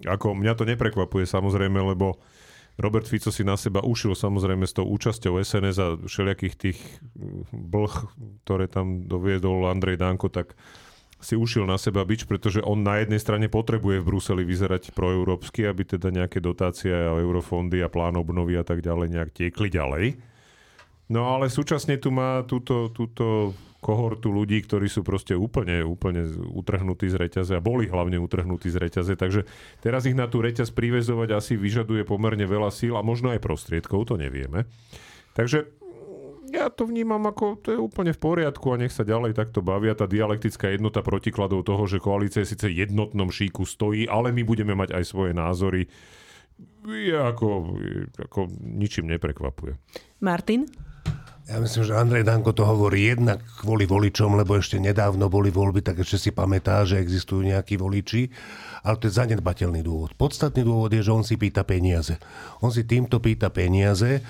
Ako 0.04 0.36
mňa 0.36 0.54
to 0.60 0.68
neprekvapuje 0.68 1.24
samozrejme, 1.24 1.80
lebo 1.80 2.20
Robert 2.80 3.12
Fico 3.12 3.28
si 3.28 3.44
na 3.44 3.60
seba 3.60 3.84
ušil 3.84 4.16
samozrejme 4.16 4.64
s 4.64 4.72
tou 4.72 4.88
účasťou 4.88 5.36
SNS 5.44 5.78
a 5.84 5.88
všelijakých 6.00 6.56
tých 6.56 6.80
blh, 7.52 7.92
ktoré 8.48 8.72
tam 8.72 9.04
doviedol 9.04 9.68
Andrej 9.68 10.00
Danko, 10.00 10.32
tak 10.32 10.56
si 11.20 11.36
ušil 11.36 11.68
na 11.68 11.76
seba 11.76 12.08
bič, 12.08 12.24
pretože 12.24 12.64
on 12.64 12.80
na 12.80 13.04
jednej 13.04 13.20
strane 13.20 13.52
potrebuje 13.52 14.00
v 14.00 14.08
Bruseli 14.08 14.48
vyzerať 14.48 14.96
proeurópsky, 14.96 15.68
aby 15.68 15.84
teda 15.84 16.16
nejaké 16.16 16.40
dotácie 16.40 16.96
a 16.96 17.20
eurofondy 17.20 17.84
a 17.84 17.92
plán 17.92 18.16
obnovy 18.16 18.56
a 18.56 18.64
tak 18.64 18.80
ďalej 18.80 19.12
nejak 19.12 19.30
tiekli 19.36 19.68
ďalej. 19.68 20.29
No 21.10 21.34
ale 21.34 21.49
súčasne 21.49 21.97
tu 21.97 22.14
má 22.14 22.45
túto, 22.45 22.93
túto 22.93 23.57
kohortu 23.82 24.30
ľudí, 24.30 24.62
ktorí 24.62 24.91
sú 24.91 25.01
proste 25.01 25.34
úplne, 25.34 25.82
úplne 25.82 26.28
utrhnutí 26.53 27.10
z 27.10 27.16
reťaze 27.16 27.57
a 27.57 27.64
boli 27.64 27.88
hlavne 27.88 28.20
utrhnutí 28.20 28.70
z 28.70 28.78
reťaze, 28.78 29.16
takže 29.16 29.47
teraz 29.80 30.05
ich 30.05 30.14
na 30.14 30.28
tú 30.28 30.43
reťaz 30.43 30.76
privezovať 30.76 31.30
asi 31.32 31.53
vyžaduje 31.55 32.03
pomerne 32.03 32.43
veľa 32.43 32.70
síl 32.76 32.93
a 32.99 33.01
možno 33.01 33.32
aj 33.32 33.41
prostriedkov, 33.41 34.12
to 34.12 34.16
nevieme. 34.20 34.68
Takže 35.34 35.66
ja 36.51 36.68
to 36.68 36.89
vnímam 36.89 37.24
ako, 37.30 37.62
to 37.62 37.68
je 37.72 37.80
úplne 37.80 38.12
v 38.12 38.20
poriadku 38.20 38.74
a 38.74 38.80
nech 38.82 38.91
sa 38.91 39.07
ďalej 39.07 39.38
takto 39.38 39.64
bavia. 39.64 39.95
Tá 39.95 40.10
dialektická 40.10 40.74
jednota 40.74 40.99
protikladov 41.05 41.64
toho, 41.64 41.86
že 41.88 42.03
koalícia 42.03 42.43
síce 42.43 42.68
jednotnom 42.68 43.32
šíku 43.32 43.64
stojí, 43.64 44.10
ale 44.10 44.34
my 44.36 44.43
budeme 44.43 44.74
mať 44.76 44.97
aj 44.97 45.03
svoje 45.07 45.32
názory, 45.38 45.88
je 46.84 47.16
ako, 47.16 47.80
ako 48.20 48.39
ničím 48.60 49.07
neprekvapuje. 49.07 49.80
Martin? 50.20 50.68
Ja 51.50 51.58
myslím, 51.58 51.82
že 51.82 51.97
Andrej 51.97 52.30
Danko 52.30 52.54
to 52.54 52.62
hovorí 52.62 53.10
jednak 53.10 53.41
kvôli 53.58 53.89
voličom, 53.89 54.38
lebo 54.38 54.54
ešte 54.54 54.78
nedávno 54.78 55.34
boli 55.34 55.50
voľby, 55.50 55.82
tak 55.82 55.97
ešte 56.06 56.22
si 56.22 56.30
pamätá, 56.30 56.86
že 56.86 57.02
existujú 57.02 57.41
nejakí 57.41 57.74
voliči, 57.74 58.30
ale 58.86 59.02
to 59.02 59.10
je 59.10 59.18
zanedbateľný 59.18 59.82
dôvod. 59.82 60.14
Podstatný 60.14 60.62
dôvod 60.62 60.93
je, 60.93 61.02
že 61.02 61.10
on 61.10 61.26
si 61.26 61.41
pýta 61.41 61.66
peniaze. 61.66 62.22
On 62.62 62.70
si 62.70 62.86
týmto 62.86 63.18
pýta 63.18 63.50
peniaze, 63.50 64.22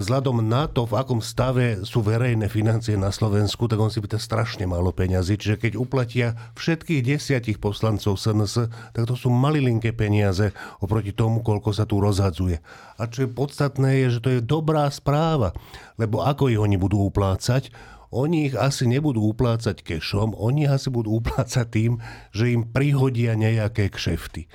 vzhľadom 0.00 0.40
na 0.40 0.64
to, 0.64 0.88
v 0.88 0.96
akom 0.96 1.20
stave 1.20 1.84
sú 1.84 2.00
verejné 2.00 2.48
financie 2.48 2.96
na 2.96 3.12
Slovensku, 3.12 3.68
tak 3.68 3.76
on 3.76 3.92
si 3.92 4.00
pýta 4.00 4.16
strašne 4.16 4.64
málo 4.64 4.96
peňazí. 4.96 5.36
Čiže 5.36 5.60
keď 5.60 5.72
uplatia 5.76 6.32
všetkých 6.56 7.04
desiatich 7.04 7.60
poslancov 7.60 8.16
SNS, 8.16 8.72
tak 8.96 9.04
to 9.04 9.12
sú 9.12 9.28
malilinké 9.28 9.92
peniaze 9.92 10.56
oproti 10.80 11.12
tomu, 11.12 11.44
koľko 11.44 11.76
sa 11.76 11.84
tu 11.84 12.00
rozhadzuje. 12.00 12.64
A 12.96 13.02
čo 13.12 13.28
je 13.28 13.30
podstatné, 13.30 14.08
je, 14.08 14.16
že 14.16 14.20
to 14.24 14.30
je 14.32 14.40
dobrá 14.40 14.88
správa, 14.88 15.52
lebo 16.00 16.24
ako 16.24 16.48
ich 16.48 16.56
oni 16.56 16.80
budú 16.80 17.04
uplácať, 17.12 17.68
oni 18.10 18.50
ich 18.50 18.58
asi 18.58 18.90
nebudú 18.90 19.22
uplácať 19.30 19.86
kešom, 19.86 20.34
oni 20.34 20.66
asi 20.66 20.88
budú 20.88 21.14
uplácať 21.20 21.66
tým, 21.68 21.92
že 22.32 22.48
im 22.56 22.64
prihodia 22.64 23.36
nejaké 23.36 23.92
kšefty 23.92 24.48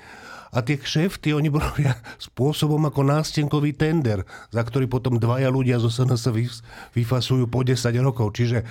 a 0.56 0.64
tie 0.64 0.80
kšefty 0.80 1.36
oni 1.36 1.51
robia 1.51 1.99
spôsobom 2.32 2.80
ako 2.88 3.03
nástenkový 3.03 3.76
tender, 3.76 4.24
za 4.56 4.64
ktorý 4.64 4.88
potom 4.88 5.20
dvaja 5.20 5.51
ľudia 5.51 5.78
zo 5.84 5.91
SNS 5.91 6.32
vyfasujú 6.95 7.51
po 7.51 7.68
10 7.68 7.76
rokov. 7.99 8.39
Čiže 8.39 8.64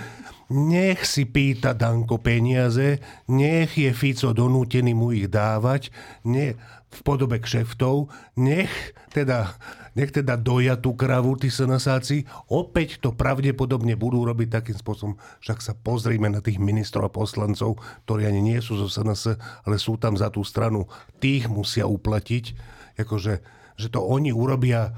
nech 0.52 1.04
si 1.04 1.28
pýta 1.28 1.76
Danko 1.76 2.20
peniaze, 2.20 3.00
nech 3.28 3.76
je 3.76 3.92
Fico 3.92 4.32
donútený 4.32 4.96
mu 4.96 5.12
ich 5.12 5.28
dávať, 5.28 5.92
ne, 6.24 6.56
v 6.94 7.00
podobe 7.02 7.42
kšeftov, 7.42 8.12
nech 8.38 8.70
teda, 9.10 9.56
nech 9.94 10.10
teda 10.10 10.34
doja 10.38 10.74
tú 10.78 10.94
kravu, 10.94 11.38
tí 11.38 11.50
senasáci, 11.50 12.26
opäť 12.50 13.02
to 13.02 13.14
pravdepodobne 13.14 13.94
budú 13.94 14.26
robiť 14.26 14.48
takým 14.50 14.76
spôsobom, 14.78 15.14
však 15.40 15.58
sa 15.62 15.72
pozrime 15.74 16.30
na 16.30 16.42
tých 16.42 16.58
ministrov 16.58 17.10
a 17.10 17.14
poslancov, 17.14 17.78
ktorí 18.06 18.26
ani 18.26 18.42
nie 18.42 18.58
sú 18.58 18.78
zo 18.78 18.90
SNS, 18.90 19.38
ale 19.66 19.76
sú 19.78 19.98
tam 19.98 20.18
za 20.18 20.30
tú 20.30 20.42
stranu, 20.42 20.86
tých 21.22 21.46
musia 21.46 21.86
uplatiť, 21.86 22.54
akože, 22.98 23.34
že 23.74 23.88
to 23.90 24.00
oni 24.02 24.34
urobia 24.34 24.94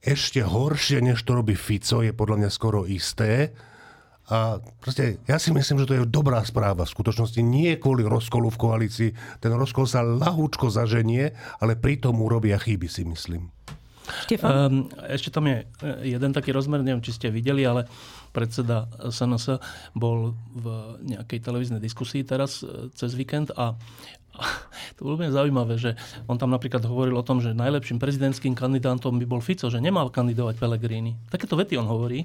ešte 0.00 0.44
horšie, 0.44 1.02
než 1.02 1.24
to 1.26 1.34
robí 1.34 1.58
Fico, 1.58 2.04
je 2.04 2.14
podľa 2.14 2.46
mňa 2.46 2.50
skoro 2.52 2.86
isté, 2.86 3.50
a 4.26 4.58
proste 4.82 5.22
ja 5.30 5.38
si 5.38 5.54
myslím, 5.54 5.78
že 5.78 5.86
to 5.86 5.94
je 5.94 6.02
dobrá 6.02 6.42
správa. 6.42 6.82
V 6.82 6.94
skutočnosti 6.98 7.38
nie 7.46 7.78
kvôli 7.78 8.02
rozkolu 8.02 8.50
v 8.50 8.58
koalícii. 8.58 9.10
Ten 9.38 9.54
rozkol 9.54 9.86
sa 9.86 10.02
lahúčko 10.02 10.66
zaženie, 10.66 11.30
ale 11.62 11.78
pritom 11.78 12.18
urobia 12.18 12.58
chyby, 12.58 12.90
si 12.90 13.06
myslím. 13.06 13.54
Um, 14.42 14.86
ešte 15.10 15.34
tam 15.34 15.50
je 15.50 15.66
e, 15.82 16.14
jeden 16.14 16.30
taký 16.30 16.54
rozmer, 16.54 16.82
neviem, 16.82 17.02
či 17.02 17.14
ste 17.14 17.28
videli, 17.32 17.66
ale 17.66 17.90
predseda 18.30 18.86
SNS 19.02 19.58
bol 19.96 20.36
v 20.54 20.66
nejakej 21.02 21.42
televíznej 21.42 21.80
diskusii 21.82 22.22
teraz 22.22 22.62
e, 22.62 22.92
cez 22.94 23.14
víkend 23.18 23.50
a 23.54 23.74
to 24.96 25.04
bolo 25.04 25.20
úplne 25.20 25.32
zaujímavé, 25.32 25.76
že 25.76 25.96
on 26.30 26.36
tam 26.36 26.52
napríklad 26.52 26.84
hovoril 26.84 27.16
o 27.16 27.24
tom, 27.24 27.40
že 27.40 27.56
najlepším 27.56 28.00
prezidentským 28.00 28.52
kandidátom 28.56 29.16
by 29.16 29.26
bol 29.28 29.40
Fico, 29.40 29.68
že 29.68 29.80
nemal 29.80 30.08
kandidovať 30.12 30.56
Pellegrini. 30.56 31.16
Takéto 31.28 31.56
vety 31.56 31.76
on 31.76 31.88
hovorí. 31.88 32.24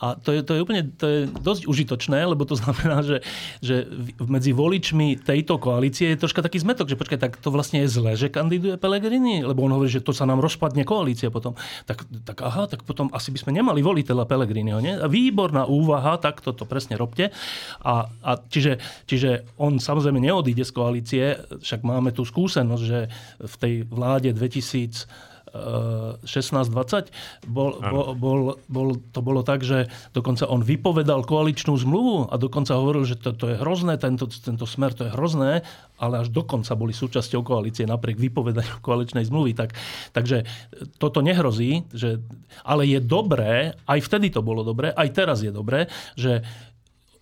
A 0.00 0.16
to 0.16 0.34
je, 0.34 0.40
to 0.44 0.56
je 0.56 0.60
úplne 0.60 0.82
to 0.96 1.06
je 1.06 1.18
dosť 1.28 1.68
užitočné, 1.68 2.18
lebo 2.28 2.44
to 2.44 2.58
znamená, 2.60 3.04
že, 3.04 3.24
že 3.64 3.88
medzi 4.24 4.52
voličmi 4.52 5.20
tejto 5.20 5.60
koalície 5.60 6.12
je 6.12 6.20
troška 6.20 6.44
taký 6.44 6.60
zmetok, 6.60 6.88
že 6.88 6.98
počkaj, 6.98 7.18
tak 7.20 7.32
to 7.38 7.48
vlastne 7.52 7.84
je 7.84 7.88
zle, 7.88 8.12
že 8.16 8.32
kandiduje 8.32 8.76
Pellegrini, 8.80 9.44
lebo 9.44 9.64
on 9.64 9.72
hovorí, 9.76 9.90
že 9.92 10.04
to 10.04 10.12
sa 10.16 10.26
nám 10.26 10.42
rozpadne 10.42 10.84
koalícia 10.84 11.32
potom. 11.32 11.54
Tak, 11.86 12.04
tak 12.24 12.38
aha, 12.42 12.66
tak 12.66 12.84
potom 12.84 13.12
asi 13.12 13.32
by 13.32 13.38
sme 13.40 13.52
nemali 13.56 13.80
voliť 13.80 14.04
teda 14.12 14.24
Pellegriniho. 14.26 14.78
Nie? 14.82 15.00
Výborná 15.06 15.64
úvaha, 15.64 16.16
tak 16.20 16.40
toto 16.44 16.64
presne 16.64 16.96
robte. 17.00 17.32
A, 17.84 18.08
a 18.24 18.30
čiže, 18.36 18.80
čiže 19.08 19.48
on 19.60 19.78
samozrejme 19.78 20.20
neodíde 20.20 20.64
z 20.64 20.72
koalície, 20.72 21.24
však 21.58 21.82
máme 21.82 22.14
tú 22.14 22.22
skúsenosť, 22.22 22.84
že 22.86 23.10
v 23.42 23.54
tej 23.58 23.74
vláde 23.88 24.30
2000 24.30 25.30
16-20, 25.50 27.10
bol, 27.50 27.82
bol, 27.82 28.14
bol, 28.14 28.40
bol, 28.70 28.88
to 29.10 29.20
bolo 29.20 29.42
tak, 29.42 29.66
že 29.66 29.90
dokonca 30.14 30.46
on 30.46 30.62
vypovedal 30.62 31.26
koaličnú 31.26 31.74
zmluvu 31.74 32.30
a 32.30 32.38
dokonca 32.38 32.78
hovoril, 32.78 33.02
že 33.02 33.18
to, 33.18 33.34
to 33.34 33.50
je 33.54 33.56
hrozné, 33.58 33.98
tento, 33.98 34.30
tento 34.30 34.62
smer 34.62 34.94
to 34.94 35.10
je 35.10 35.14
hrozné, 35.14 35.66
ale 35.98 36.22
až 36.22 36.30
dokonca 36.30 36.70
boli 36.78 36.94
súčasťou 36.94 37.42
koalície 37.42 37.84
napriek 37.84 38.16
vypovedaniu 38.16 38.78
koaličnej 38.86 39.26
zmluvy. 39.26 39.58
Tak, 39.58 39.74
takže 40.14 40.46
toto 41.02 41.18
nehrozí, 41.18 41.82
že, 41.90 42.22
ale 42.62 42.86
je 42.86 43.02
dobré, 43.02 43.74
aj 43.90 43.98
vtedy 44.06 44.30
to 44.30 44.46
bolo 44.46 44.62
dobré, 44.62 44.94
aj 44.94 45.08
teraz 45.10 45.42
je 45.42 45.50
dobré, 45.50 45.90
že 46.14 46.46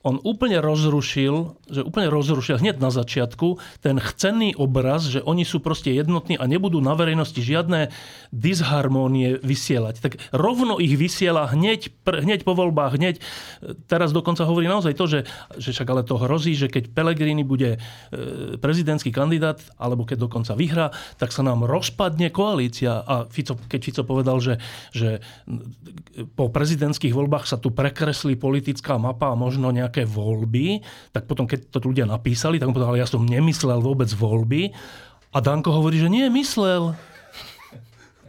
on 0.06 0.22
úplne 0.22 0.62
rozrušil, 0.62 1.58
že 1.68 1.82
úplne 1.84 2.08
rozrušil 2.08 2.62
hneď 2.62 2.78
na 2.80 2.88
začiatku 2.88 3.60
ten 3.84 3.98
chcený 4.00 4.54
obraz, 4.54 5.10
že 5.10 5.20
oni 5.20 5.44
sú 5.44 5.58
proste 5.60 5.90
jednotní 5.90 6.38
a 6.38 6.46
nebudú 6.48 6.80
na 6.80 6.94
verejnosti 6.96 7.36
žiadne 7.36 7.92
disharmónie 8.32 9.42
vysielať. 9.42 9.94
Tak 10.00 10.12
rovno 10.32 10.78
ich 10.78 10.96
vysiela 10.96 11.50
hneď, 11.50 11.92
hneď 12.06 12.46
po 12.46 12.54
voľbách, 12.54 12.94
hneď. 12.96 13.18
Teraz 13.90 14.14
dokonca 14.14 14.46
hovorí 14.48 14.70
naozaj 14.70 14.94
to, 14.96 15.04
že, 15.10 15.20
že 15.60 15.74
však 15.74 15.88
ale 15.90 16.02
to 16.06 16.16
hrozí, 16.16 16.54
že 16.54 16.70
keď 16.70 16.94
Pelegrini 16.94 17.42
bude 17.42 17.76
e, 17.76 17.78
prezidentský 18.56 19.10
kandidát, 19.12 19.60
alebo 19.76 20.06
keď 20.08 20.30
dokonca 20.30 20.54
vyhrá, 20.54 20.94
tak 21.20 21.34
sa 21.34 21.42
nám 21.44 21.66
rozpadne 21.66 22.30
koalícia. 22.30 23.04
A 23.04 23.26
Fico, 23.26 23.60
keď 23.68 23.80
Fico 23.82 24.02
povedal, 24.06 24.38
že, 24.38 24.54
že 24.94 25.20
po 26.32 26.48
prezidentských 26.48 27.12
voľbách 27.12 27.50
sa 27.50 27.60
tu 27.60 27.74
prekreslí 27.74 28.38
politická 28.38 28.94
mapa 28.96 29.34
a 29.34 29.38
možno 29.38 29.68
nejaké 29.74 29.87
nejaké 29.88 30.04
voľby, 30.04 30.84
tak 31.16 31.24
potom, 31.24 31.48
keď 31.48 31.72
to 31.72 31.80
ľudia 31.80 32.04
napísali, 32.04 32.60
tak 32.60 32.68
on 32.68 32.76
povedal, 32.76 33.00
ja 33.00 33.08
som 33.08 33.24
nemyslel 33.24 33.80
vôbec 33.80 34.12
voľby. 34.12 34.76
A 35.32 35.40
Danko 35.40 35.72
hovorí, 35.72 35.96
že 35.96 36.12
nie, 36.12 36.28
myslel. 36.28 36.92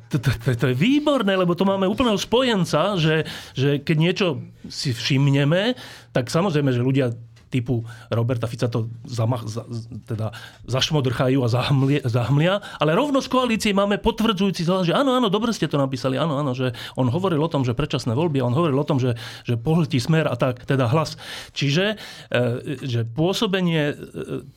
To, 0.10 0.18
to, 0.18 0.32
to, 0.42 0.50
to 0.58 0.66
je 0.74 0.80
výborné, 0.80 1.38
lebo 1.38 1.54
to 1.54 1.70
máme 1.70 1.86
úplného 1.86 2.18
spojenca, 2.18 2.98
že, 2.98 3.30
že 3.54 3.78
keď 3.78 3.98
niečo 4.00 4.28
si 4.66 4.90
všimneme, 4.90 5.78
tak 6.10 6.34
samozrejme, 6.34 6.74
že 6.74 6.82
ľudia 6.82 7.14
typu 7.50 7.82
Roberta 8.14 8.46
Fica 8.46 8.70
to 8.70 8.88
zamach, 9.10 9.44
za, 9.50 9.66
teda 10.06 10.32
zašmodrchajú 10.70 11.42
a 11.42 11.50
zahmlia, 11.50 12.02
zahmlia, 12.06 12.62
ale 12.78 12.94
rovno 12.94 13.20
z 13.20 13.28
koalície 13.28 13.72
máme 13.74 13.98
potvrdzujúci 13.98 14.70
hlas, 14.70 14.86
že 14.86 14.94
áno, 14.94 15.18
áno, 15.18 15.28
dobre 15.28 15.52
ste 15.52 15.66
to 15.66 15.82
napísali, 15.82 16.16
áno, 16.16 16.38
áno, 16.38 16.54
že 16.54 16.72
on 16.94 17.10
hovoril 17.10 17.42
o 17.42 17.50
tom, 17.50 17.66
že 17.66 17.74
predčasné 17.74 18.14
voľby, 18.14 18.40
on 18.40 18.54
hovoril 18.54 18.78
o 18.78 18.88
tom, 18.88 19.02
že, 19.02 19.18
že 19.44 19.58
pohltí 19.58 19.98
smer 19.98 20.30
a 20.30 20.38
tak, 20.38 20.64
teda 20.64 20.88
hlas. 20.88 21.18
Čiže 21.52 21.98
e, 22.30 22.46
že 22.86 23.04
pôsobenie 23.04 23.92
e, 23.92 23.96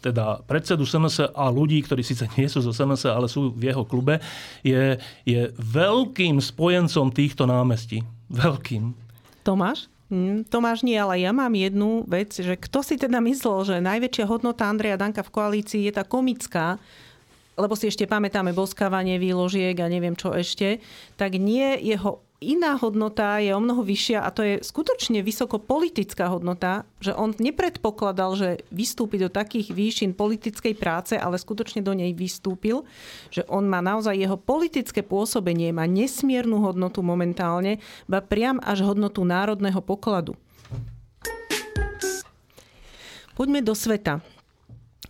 teda 0.04 0.44
predsedu 0.44 0.84
SNS 0.84 1.32
a 1.32 1.44
ľudí, 1.48 1.80
ktorí 1.80 2.04
síce 2.04 2.28
nie 2.36 2.46
sú 2.46 2.60
zo 2.60 2.76
SNS, 2.76 3.08
ale 3.08 3.26
sú 3.26 3.56
v 3.56 3.72
jeho 3.72 3.88
klube, 3.88 4.20
je, 4.60 5.00
je 5.24 5.48
veľkým 5.56 6.38
spojencom 6.38 7.08
týchto 7.10 7.48
námestí. 7.48 8.04
Veľkým. 8.32 8.96
Tomáš? 9.42 9.91
Hm, 10.12 10.44
Tomáš 10.44 10.84
nie, 10.84 11.00
ale 11.00 11.24
ja 11.24 11.32
mám 11.32 11.56
jednu 11.56 12.04
vec, 12.04 12.36
že 12.36 12.52
kto 12.60 12.84
si 12.84 13.00
teda 13.00 13.16
myslel, 13.24 13.64
že 13.64 13.80
najväčšia 13.80 14.28
hodnota 14.28 14.68
Andreja 14.68 15.00
Danka 15.00 15.24
v 15.24 15.32
koalícii 15.32 15.88
je 15.88 15.92
tá 15.96 16.04
komická, 16.04 16.76
lebo 17.56 17.72
si 17.72 17.88
ešte 17.88 18.04
pamätáme 18.04 18.52
boskávanie 18.52 19.16
výložiek 19.16 19.72
a 19.80 19.88
neviem 19.88 20.12
čo 20.12 20.36
ešte, 20.36 20.84
tak 21.16 21.40
nie 21.40 21.80
jeho 21.80 22.20
iná 22.42 22.74
hodnota 22.74 23.38
je 23.38 23.54
o 23.54 23.62
mnoho 23.62 23.86
vyššia 23.86 24.26
a 24.26 24.28
to 24.34 24.42
je 24.42 24.54
skutočne 24.58 25.22
vysoko 25.22 25.62
politická 25.62 26.26
hodnota, 26.26 26.82
že 26.98 27.14
on 27.14 27.30
nepredpokladal, 27.38 28.34
že 28.34 28.48
vystúpi 28.74 29.22
do 29.22 29.30
takých 29.30 29.70
výšin 29.70 30.12
politickej 30.12 30.74
práce, 30.74 31.14
ale 31.14 31.38
skutočne 31.38 31.80
do 31.80 31.94
nej 31.94 32.10
vystúpil, 32.12 32.82
že 33.30 33.46
on 33.46 33.70
má 33.70 33.78
naozaj 33.78 34.18
jeho 34.18 34.34
politické 34.34 35.06
pôsobenie, 35.06 35.70
má 35.70 35.86
nesmiernu 35.86 36.58
hodnotu 36.58 37.00
momentálne, 37.06 37.78
ba 38.10 38.18
priam 38.18 38.58
až 38.60 38.82
hodnotu 38.82 39.22
národného 39.22 39.78
pokladu. 39.78 40.34
Poďme 43.32 43.64
do 43.64 43.72
sveta. 43.72 44.20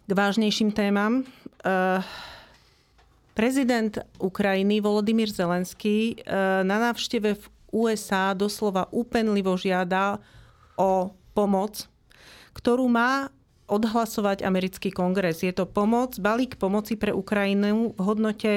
K 0.06 0.10
vážnejším 0.14 0.70
témam. 0.70 1.26
Uh, 1.66 2.02
Prezident 3.32 3.96
Ukrajiny 4.20 4.84
Volodymyr 4.84 5.32
Zelenský 5.32 6.20
e, 6.20 6.34
na 6.62 6.76
návšteve 6.90 7.40
v 7.40 7.44
USA 7.72 8.36
doslova 8.36 8.92
úpenlivo 8.92 9.56
žiada 9.56 10.20
o 10.76 11.16
pomoc, 11.32 11.88
ktorú 12.52 12.84
má 12.92 13.32
odhlasovať 13.72 14.44
americký 14.44 14.92
kongres. 14.92 15.40
Je 15.40 15.56
to 15.56 15.64
pomoc, 15.64 16.20
balík 16.20 16.60
pomoci 16.60 17.00
pre 17.00 17.16
Ukrajinu 17.16 17.96
v 17.96 18.00
hodnote 18.04 18.50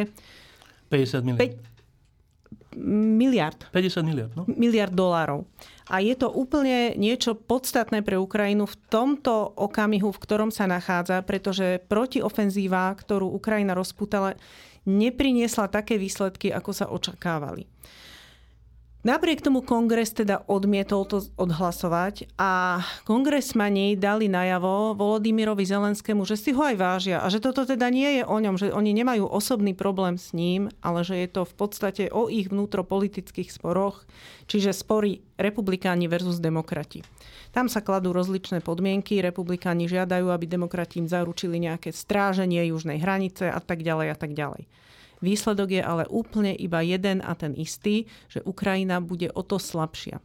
50 0.92 1.24
miliard. 1.24 1.56
5 2.76 2.84
miliard. 3.18 3.60
50 3.72 4.04
miliard, 4.04 4.32
no. 4.36 4.44
Miliard 4.52 4.92
dolárov. 4.92 5.48
A 5.88 6.02
je 6.02 6.18
to 6.18 6.34
úplne 6.34 6.98
niečo 6.98 7.38
podstatné 7.38 8.02
pre 8.02 8.18
Ukrajinu 8.18 8.66
v 8.66 8.76
tomto 8.90 9.54
okamihu, 9.54 10.10
v 10.12 10.22
ktorom 10.22 10.50
sa 10.50 10.66
nachádza, 10.66 11.22
pretože 11.22 11.80
protiofenzíva, 11.86 12.90
ktorú 12.98 13.30
Ukrajina 13.30 13.78
rozputala, 13.78 14.34
nepriniesla 14.90 15.70
také 15.70 15.96
výsledky, 16.02 16.50
ako 16.50 16.72
sa 16.74 16.86
očakávali. 16.90 17.70
Napriek 19.06 19.46
tomu 19.46 19.62
kongres 19.62 20.18
teda 20.18 20.42
odmietol 20.50 21.06
to 21.06 21.22
odhlasovať 21.38 22.26
a 22.42 22.82
kongresmani 23.06 23.94
dali 23.94 24.26
najavo 24.26 24.98
Volodymyrovi 24.98 25.62
Zelenskému, 25.62 26.26
že 26.26 26.34
si 26.34 26.58
ho 26.58 26.66
aj 26.66 26.74
vážia 26.74 27.22
a 27.22 27.30
že 27.30 27.38
toto 27.38 27.70
teda 27.70 27.86
nie 27.94 28.18
je 28.18 28.24
o 28.26 28.34
ňom, 28.34 28.58
že 28.58 28.74
oni 28.74 28.98
nemajú 28.98 29.30
osobný 29.30 29.78
problém 29.78 30.18
s 30.18 30.34
ním, 30.34 30.74
ale 30.82 31.06
že 31.06 31.22
je 31.22 31.30
to 31.30 31.46
v 31.46 31.54
podstate 31.54 32.04
o 32.10 32.34
ich 32.34 32.50
vnútropolitických 32.50 33.54
sporoch, 33.54 34.10
čiže 34.50 34.74
spory 34.74 35.22
republikáni 35.38 36.10
versus 36.10 36.42
demokrati. 36.42 37.06
Tam 37.54 37.70
sa 37.70 37.86
kladú 37.86 38.10
rozličné 38.10 38.66
podmienky, 38.66 39.22
republikáni 39.22 39.86
žiadajú, 39.86 40.34
aby 40.34 40.50
demokrati 40.50 40.98
im 40.98 41.06
zaručili 41.06 41.62
nejaké 41.62 41.94
stráženie 41.94 42.74
južnej 42.74 42.98
hranice 42.98 43.54
a 43.54 43.62
tak 43.62 43.86
ďalej 43.86 44.08
a 44.10 44.18
tak 44.18 44.34
ďalej. 44.34 44.66
Výsledok 45.26 45.74
je 45.74 45.82
ale 45.82 46.06
úplne 46.14 46.54
iba 46.54 46.86
jeden 46.86 47.26
a 47.26 47.34
ten 47.34 47.58
istý, 47.58 48.06
že 48.30 48.46
Ukrajina 48.46 49.02
bude 49.02 49.34
o 49.34 49.42
to 49.42 49.58
slabšia. 49.58 50.22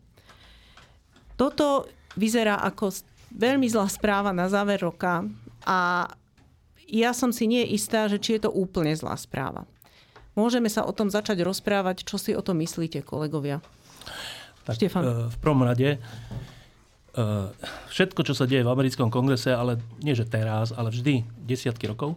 Toto 1.41 1.89
vyzerá 2.21 2.61
ako 2.61 2.93
veľmi 3.33 3.65
zlá 3.65 3.89
správa 3.89 4.37
na 4.37 4.53
záver 4.53 4.85
roka 4.85 5.25
a 5.65 6.11
ja 6.91 7.15
som 7.17 7.33
si 7.33 7.49
nie 7.49 7.65
istá, 7.73 8.11
že 8.11 8.21
či 8.21 8.37
je 8.37 8.45
to 8.45 8.51
úplne 8.53 8.93
zlá 8.93 9.17
správa. 9.17 9.65
Môžeme 10.35 10.69
sa 10.69 10.85
o 10.85 10.93
tom 10.93 11.09
začať 11.09 11.41
rozprávať, 11.41 12.05
čo 12.05 12.21
si 12.21 12.37
o 12.37 12.43
tom 12.43 12.61
myslíte, 12.61 13.01
kolegovia. 13.07 13.63
Tak, 14.67 14.77
Štefan. 14.77 15.03
E, 15.03 15.11
v 15.31 15.37
prvom 15.41 15.63
rade 15.65 15.97
všetko, 17.91 18.23
čo 18.23 18.39
sa 18.39 18.47
deje 18.47 18.63
v 18.63 18.71
americkom 18.71 19.11
kongrese, 19.11 19.51
ale 19.51 19.83
nie 19.99 20.15
že 20.15 20.31
teraz, 20.31 20.71
ale 20.71 20.95
vždy 20.95 21.27
desiatky 21.43 21.91
rokov, 21.91 22.15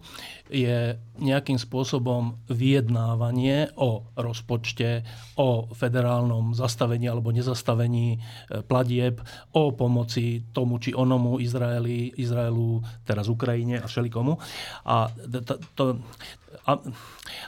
je 0.54 0.94
nejakým 1.18 1.58
spôsobom 1.58 2.38
vyjednávanie 2.46 3.74
o 3.74 4.06
rozpočte, 4.14 5.02
o 5.34 5.66
federálnom 5.74 6.54
zastavení 6.54 7.10
alebo 7.10 7.34
nezastavení 7.34 8.18
eh, 8.18 8.62
platieb, 8.62 9.18
o 9.58 9.74
pomoci 9.74 10.46
tomu 10.54 10.78
či 10.78 10.94
onomu 10.94 11.42
Izraeli, 11.42 12.14
Izraelu, 12.14 12.86
teraz 13.02 13.26
Ukrajine 13.34 13.82
a 13.82 13.90
všelikomu. 13.90 14.38
A 14.86 15.10
to, 15.10 15.58
to, 15.74 15.84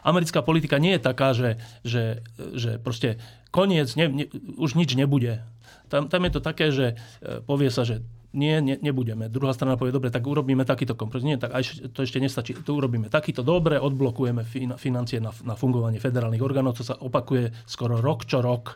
americká 0.02 0.42
politika 0.42 0.82
nie 0.82 0.98
je 0.98 1.02
taká, 1.02 1.32
že, 1.38 1.62
že, 1.86 2.26
že 2.58 2.82
proste 2.82 3.22
koniec, 3.54 3.94
ne, 3.96 4.10
ne, 4.10 4.26
už 4.60 4.76
nič 4.76 4.98
nebude 4.98 5.46
tam, 5.88 6.08
tam 6.10 6.22
je 6.26 6.32
to 6.32 6.42
také, 6.42 6.72
že 6.72 6.96
e, 7.22 7.42
povie 7.44 7.70
sa, 7.70 7.86
že 7.86 8.02
nie, 8.36 8.60
ne, 8.60 8.76
nebudeme. 8.78 9.32
Druhá 9.32 9.56
strana 9.56 9.80
povie, 9.80 9.96
dobre, 9.96 10.12
tak 10.12 10.28
urobíme 10.28 10.68
takýto 10.68 10.94
kompromis. 10.94 11.24
Nie, 11.24 11.38
tak 11.40 11.56
aj 11.56 11.88
to 11.96 12.04
ešte 12.04 12.20
nestačí. 12.20 12.52
Tu 12.52 12.72
urobíme 12.76 13.08
takýto 13.08 13.42
dobre, 13.42 13.80
odblokujeme 13.80 14.44
fin, 14.44 14.76
financie 14.76 15.24
na, 15.24 15.32
na 15.48 15.56
fungovanie 15.56 15.98
federálnych 16.04 16.44
orgánov, 16.44 16.76
to 16.76 16.84
sa 16.84 17.00
opakuje 17.00 17.56
skoro 17.64 18.04
rok 18.04 18.28
čo 18.28 18.44
rok, 18.44 18.76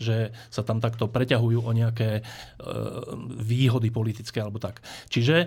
že 0.00 0.32
sa 0.48 0.64
tam 0.64 0.80
takto 0.80 1.06
preťahujú 1.06 1.60
o 1.62 1.70
nejaké 1.70 2.18
e, 2.18 2.22
výhody 3.44 3.92
politické 3.92 4.40
alebo 4.40 4.58
tak. 4.58 4.80
Čiže 5.12 5.36
e, 5.44 5.46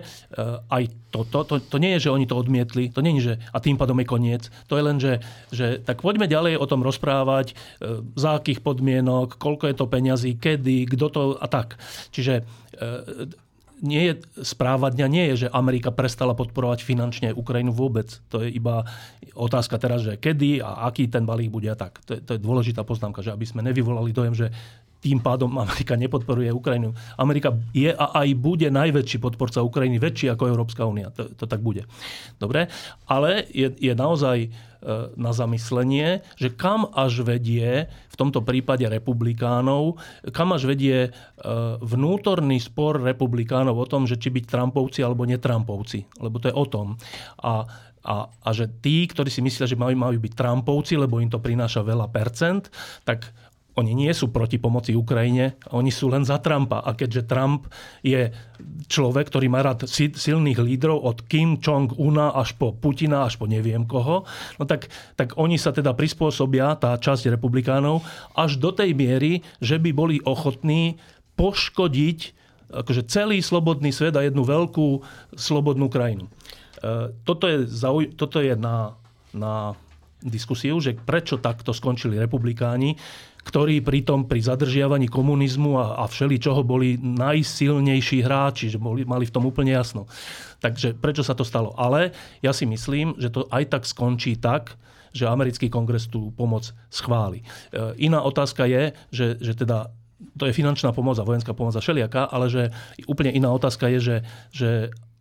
aj 0.70 0.82
toto, 1.10 1.44
to, 1.44 1.58
to, 1.58 1.76
to 1.76 1.76
nie 1.82 1.98
je, 1.98 2.08
že 2.08 2.14
oni 2.14 2.24
to 2.30 2.38
odmietli, 2.38 2.94
to 2.94 3.02
nie 3.02 3.18
je, 3.18 3.34
že 3.34 3.34
a 3.50 3.58
tým 3.58 3.76
pádom 3.76 3.98
je 3.98 4.06
koniec. 4.06 4.42
To 4.70 4.78
je 4.78 4.86
len, 4.86 4.96
že, 5.02 5.20
že 5.50 5.82
tak 5.82 6.00
poďme 6.00 6.30
ďalej 6.30 6.56
o 6.56 6.66
tom 6.70 6.86
rozprávať, 6.86 7.52
e, 7.52 7.54
za 8.14 8.38
akých 8.38 8.62
podmienok, 8.62 9.36
koľko 9.36 9.66
je 9.66 9.76
to 9.76 9.90
peňazí, 9.90 10.30
kedy, 10.38 10.86
kto 10.94 11.06
to 11.10 11.22
a 11.36 11.46
tak. 11.50 11.76
Čiže 12.14 12.44
e, 12.78 13.46
nie 13.82 14.02
je, 14.10 14.12
správa 14.42 14.90
dňa 14.90 15.06
nie 15.06 15.24
je, 15.32 15.46
že 15.46 15.54
Amerika 15.54 15.94
prestala 15.94 16.34
podporovať 16.34 16.82
finančne 16.82 17.28
Ukrajinu 17.34 17.70
vôbec. 17.70 18.20
To 18.30 18.42
je 18.42 18.50
iba 18.50 18.86
otázka 19.34 19.78
teraz, 19.78 20.02
že 20.02 20.18
kedy 20.18 20.62
a 20.62 20.90
aký 20.90 21.06
ten 21.06 21.22
balík 21.22 21.50
bude 21.50 21.70
a 21.70 21.78
tak. 21.78 22.02
To 22.06 22.18
je, 22.18 22.20
to 22.22 22.36
je 22.36 22.40
dôležitá 22.42 22.82
poznámka, 22.82 23.22
že 23.22 23.30
aby 23.30 23.46
sme 23.46 23.62
nevyvolali 23.62 24.10
dojem, 24.10 24.34
že 24.34 24.50
tým 24.98 25.22
pádom 25.22 25.50
Amerika 25.58 25.94
nepodporuje 25.94 26.50
Ukrajinu. 26.50 26.94
Amerika 27.14 27.54
je 27.70 27.90
a 27.94 28.18
aj 28.22 28.28
bude 28.38 28.68
najväčší 28.68 29.18
podporca 29.22 29.62
Ukrajiny, 29.62 30.02
väčší 30.02 30.34
ako 30.34 30.50
Európska 30.50 30.82
únia. 30.86 31.14
To, 31.14 31.30
to 31.30 31.44
tak 31.46 31.62
bude. 31.62 31.86
Dobre? 32.42 32.66
Ale 33.06 33.46
je, 33.54 33.70
je 33.78 33.94
naozaj 33.94 34.38
e, 34.42 34.48
na 35.14 35.30
zamyslenie, 35.30 36.26
že 36.34 36.50
kam 36.50 36.90
až 36.90 37.22
vedie 37.22 37.86
v 37.86 38.16
tomto 38.18 38.42
prípade 38.42 38.82
republikánov, 38.90 40.02
kam 40.34 40.50
až 40.50 40.66
vedie 40.66 40.96
e, 41.06 41.10
vnútorný 41.78 42.58
spor 42.58 42.98
republikánov 42.98 43.78
o 43.78 43.86
tom, 43.86 44.10
že 44.10 44.18
či 44.18 44.34
byť 44.34 44.44
Trumpovci 44.50 45.06
alebo 45.06 45.22
netrampovci. 45.22 46.18
Lebo 46.18 46.42
to 46.42 46.50
je 46.50 46.54
o 46.58 46.66
tom. 46.66 46.98
A 47.46 47.86
a, 48.08 48.30
a 48.30 48.48
že 48.56 48.70
tí, 48.80 49.04
ktorí 49.04 49.28
si 49.28 49.44
myslia, 49.44 49.68
že 49.68 49.76
majú, 49.76 49.92
majú 49.92 50.16
byť 50.16 50.32
Trumpovci, 50.32 50.96
lebo 50.96 51.20
im 51.20 51.28
to 51.28 51.42
prináša 51.42 51.84
veľa 51.84 52.08
percent, 52.08 52.72
tak 53.04 53.28
oni 53.78 53.94
nie 53.94 54.10
sú 54.10 54.34
proti 54.34 54.58
pomoci 54.58 54.98
Ukrajine, 54.98 55.54
oni 55.70 55.94
sú 55.94 56.10
len 56.10 56.26
za 56.26 56.42
Trumpa. 56.42 56.82
A 56.82 56.98
keďže 56.98 57.30
Trump 57.30 57.70
je 58.02 58.34
človek, 58.90 59.30
ktorý 59.30 59.46
má 59.46 59.62
rád 59.62 59.86
silných 59.86 60.58
lídrov 60.58 60.98
od 60.98 61.22
Kim 61.30 61.62
Jong-una 61.62 62.34
až 62.34 62.58
po 62.58 62.74
Putina, 62.74 63.22
až 63.22 63.38
po 63.38 63.46
neviem 63.46 63.86
koho, 63.86 64.26
no 64.58 64.64
tak, 64.66 64.90
tak 65.14 65.38
oni 65.38 65.54
sa 65.54 65.70
teda 65.70 65.94
prispôsobia, 65.94 66.74
tá 66.74 66.98
časť 66.98 67.30
republikánov, 67.30 68.02
až 68.34 68.58
do 68.58 68.74
tej 68.74 68.98
miery, 68.98 69.46
že 69.62 69.78
by 69.78 69.94
boli 69.94 70.18
ochotní 70.26 70.98
poškodiť 71.38 72.34
akože 72.68 73.08
celý 73.08 73.40
slobodný 73.40 73.94
svet 73.94 74.12
a 74.18 74.26
jednu 74.26 74.44
veľkú 74.44 75.00
slobodnú 75.32 75.88
krajinu. 75.88 76.28
E, 76.28 76.30
toto 77.24 77.48
je, 77.48 77.64
zauj- 77.64 78.12
toto 78.12 78.44
je 78.44 78.52
na, 78.52 78.92
na 79.32 79.72
diskusiu, 80.20 80.76
že 80.82 80.98
prečo 80.98 81.38
takto 81.38 81.70
skončili 81.70 82.18
republikáni 82.18 82.98
ktorí 83.48 83.80
pritom 83.80 84.28
pri 84.28 84.44
zadržiavaní 84.44 85.08
komunizmu 85.08 85.80
a, 85.80 85.86
a 86.00 86.04
všeli 86.04 86.36
čoho 86.36 86.60
boli 86.60 87.00
najsilnejší 87.00 88.20
hráči, 88.20 88.68
že 88.68 88.76
boli, 88.76 89.08
mali 89.08 89.24
v 89.24 89.32
tom 89.32 89.48
úplne 89.48 89.72
jasno. 89.72 90.04
Takže 90.60 90.92
prečo 91.00 91.24
sa 91.24 91.32
to 91.32 91.48
stalo? 91.48 91.72
Ale 91.80 92.12
ja 92.44 92.52
si 92.52 92.68
myslím, 92.68 93.16
že 93.16 93.32
to 93.32 93.48
aj 93.48 93.72
tak 93.72 93.82
skončí 93.88 94.36
tak, 94.36 94.76
že 95.16 95.24
americký 95.24 95.72
kongres 95.72 96.12
tú 96.12 96.28
pomoc 96.36 96.76
schváli. 96.92 97.40
E, 97.40 97.44
iná 98.04 98.20
otázka 98.20 98.68
je, 98.68 98.92
že, 99.08 99.40
že 99.40 99.56
teda 99.56 99.88
to 100.36 100.44
je 100.44 100.52
finančná 100.52 100.92
pomoc 100.92 101.16
a 101.16 101.24
vojenská 101.24 101.56
pomoc 101.56 101.72
a 101.72 101.80
všelijaká, 101.80 102.28
ale 102.28 102.52
že 102.52 102.62
úplne 103.08 103.32
iná 103.32 103.48
otázka 103.54 103.88
je, 103.96 103.98
že, 103.98 104.16
že 104.52 104.70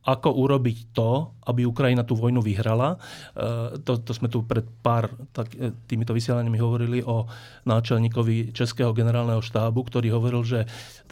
ako 0.07 0.39
urobiť 0.39 0.95
to, 0.95 1.35
aby 1.47 1.67
Ukrajina 1.67 2.07
tú 2.07 2.15
vojnu 2.15 2.39
vyhrala. 2.39 2.95
E, 3.35 3.79
to, 3.83 3.99
to 3.99 4.11
sme 4.15 4.31
tu 4.31 4.43
pred 4.47 4.63
pár 4.63 5.11
tak, 5.35 5.51
e, 5.55 5.75
týmito 5.83 6.15
vysielaniami 6.15 6.59
hovorili 6.59 6.99
o 7.03 7.27
náčelníkovi 7.67 8.55
Českého 8.55 8.95
generálneho 8.95 9.43
štábu, 9.43 9.83
ktorý 9.83 10.15
hovoril, 10.15 10.47
že 10.47 10.63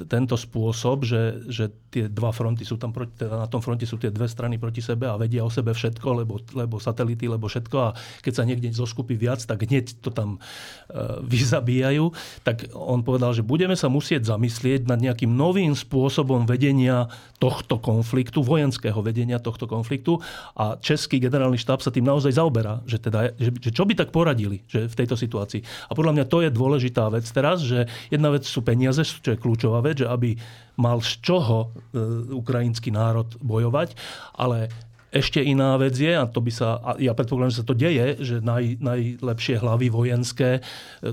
tento 0.07 0.39
spôsob, 0.39 1.03
že, 1.03 1.43
že 1.51 1.71
tie 1.91 2.07
dva 2.07 2.31
fronty 2.31 2.63
sú 2.63 2.79
tam 2.79 2.95
proti, 2.95 3.19
teda 3.19 3.35
na 3.35 3.47
tom 3.51 3.59
fronte 3.59 3.83
sú 3.83 3.99
tie 3.99 4.11
dve 4.11 4.31
strany 4.31 4.55
proti 4.55 4.79
sebe 4.79 5.11
a 5.11 5.19
vedia 5.19 5.43
o 5.43 5.51
sebe 5.51 5.75
všetko, 5.75 6.23
lebo, 6.23 6.39
lebo 6.55 6.79
satelity, 6.79 7.27
lebo 7.27 7.51
všetko 7.51 7.77
a 7.79 7.89
keď 8.23 8.33
sa 8.35 8.47
niekde 8.47 8.71
zoskupí 8.71 9.19
viac, 9.19 9.43
tak 9.43 9.67
hneď 9.67 9.99
to 9.99 10.07
tam 10.07 10.39
e, 10.87 11.19
vyzabíjajú. 11.23 12.15
Tak 12.47 12.71
on 12.71 13.03
povedal, 13.03 13.35
že 13.35 13.43
budeme 13.43 13.75
sa 13.75 13.91
musieť 13.91 14.31
zamyslieť 14.31 14.87
nad 14.87 15.03
nejakým 15.03 15.31
novým 15.31 15.75
spôsobom 15.75 16.47
vedenia 16.47 17.11
tohto 17.39 17.79
konfliktu, 17.79 18.39
vojenského 18.39 18.84
vedenia 19.01 19.39
tohto 19.41 19.65
konfliktu 19.65 20.19
a 20.57 20.75
Český 20.77 21.17
generálny 21.17 21.57
štáb 21.57 21.79
sa 21.79 21.93
tým 21.93 22.05
naozaj 22.05 22.35
zaoberá, 22.35 22.83
že, 22.83 22.99
teda, 22.99 23.33
že, 23.37 23.49
že 23.57 23.71
čo 23.71 23.87
by 23.87 23.93
tak 23.95 24.09
poradili 24.11 24.61
že 24.67 24.89
v 24.89 24.97
tejto 24.97 25.15
situácii. 25.15 25.61
A 25.89 25.95
podľa 25.95 26.19
mňa 26.19 26.25
to 26.27 26.43
je 26.43 26.49
dôležitá 26.51 27.07
vec 27.09 27.25
teraz, 27.29 27.63
že 27.63 27.87
jedna 28.11 28.33
vec 28.33 28.43
sú 28.45 28.61
peniaze, 28.61 29.01
čo 29.01 29.29
je 29.33 29.41
kľúčová 29.41 29.79
vec, 29.81 30.03
že 30.03 30.07
aby 30.09 30.35
mal 30.75 30.99
z 30.99 31.23
čoho 31.23 31.71
e, 31.71 31.97
ukrajinský 32.35 32.91
národ 32.91 33.31
bojovať, 33.39 33.95
ale 34.35 34.67
ešte 35.15 35.39
iná 35.39 35.79
vec 35.79 35.95
je, 35.95 36.11
a 36.11 36.27
to 36.27 36.43
by 36.43 36.51
sa, 36.51 36.75
a 36.83 36.99
ja 36.99 37.15
predpokladám, 37.15 37.55
že 37.55 37.59
sa 37.63 37.67
to 37.71 37.79
deje, 37.79 38.19
že 38.19 38.43
naj, 38.43 38.83
najlepšie 38.83 39.63
hlavy 39.63 39.87
vojenské 39.87 40.59
e, 40.59 40.61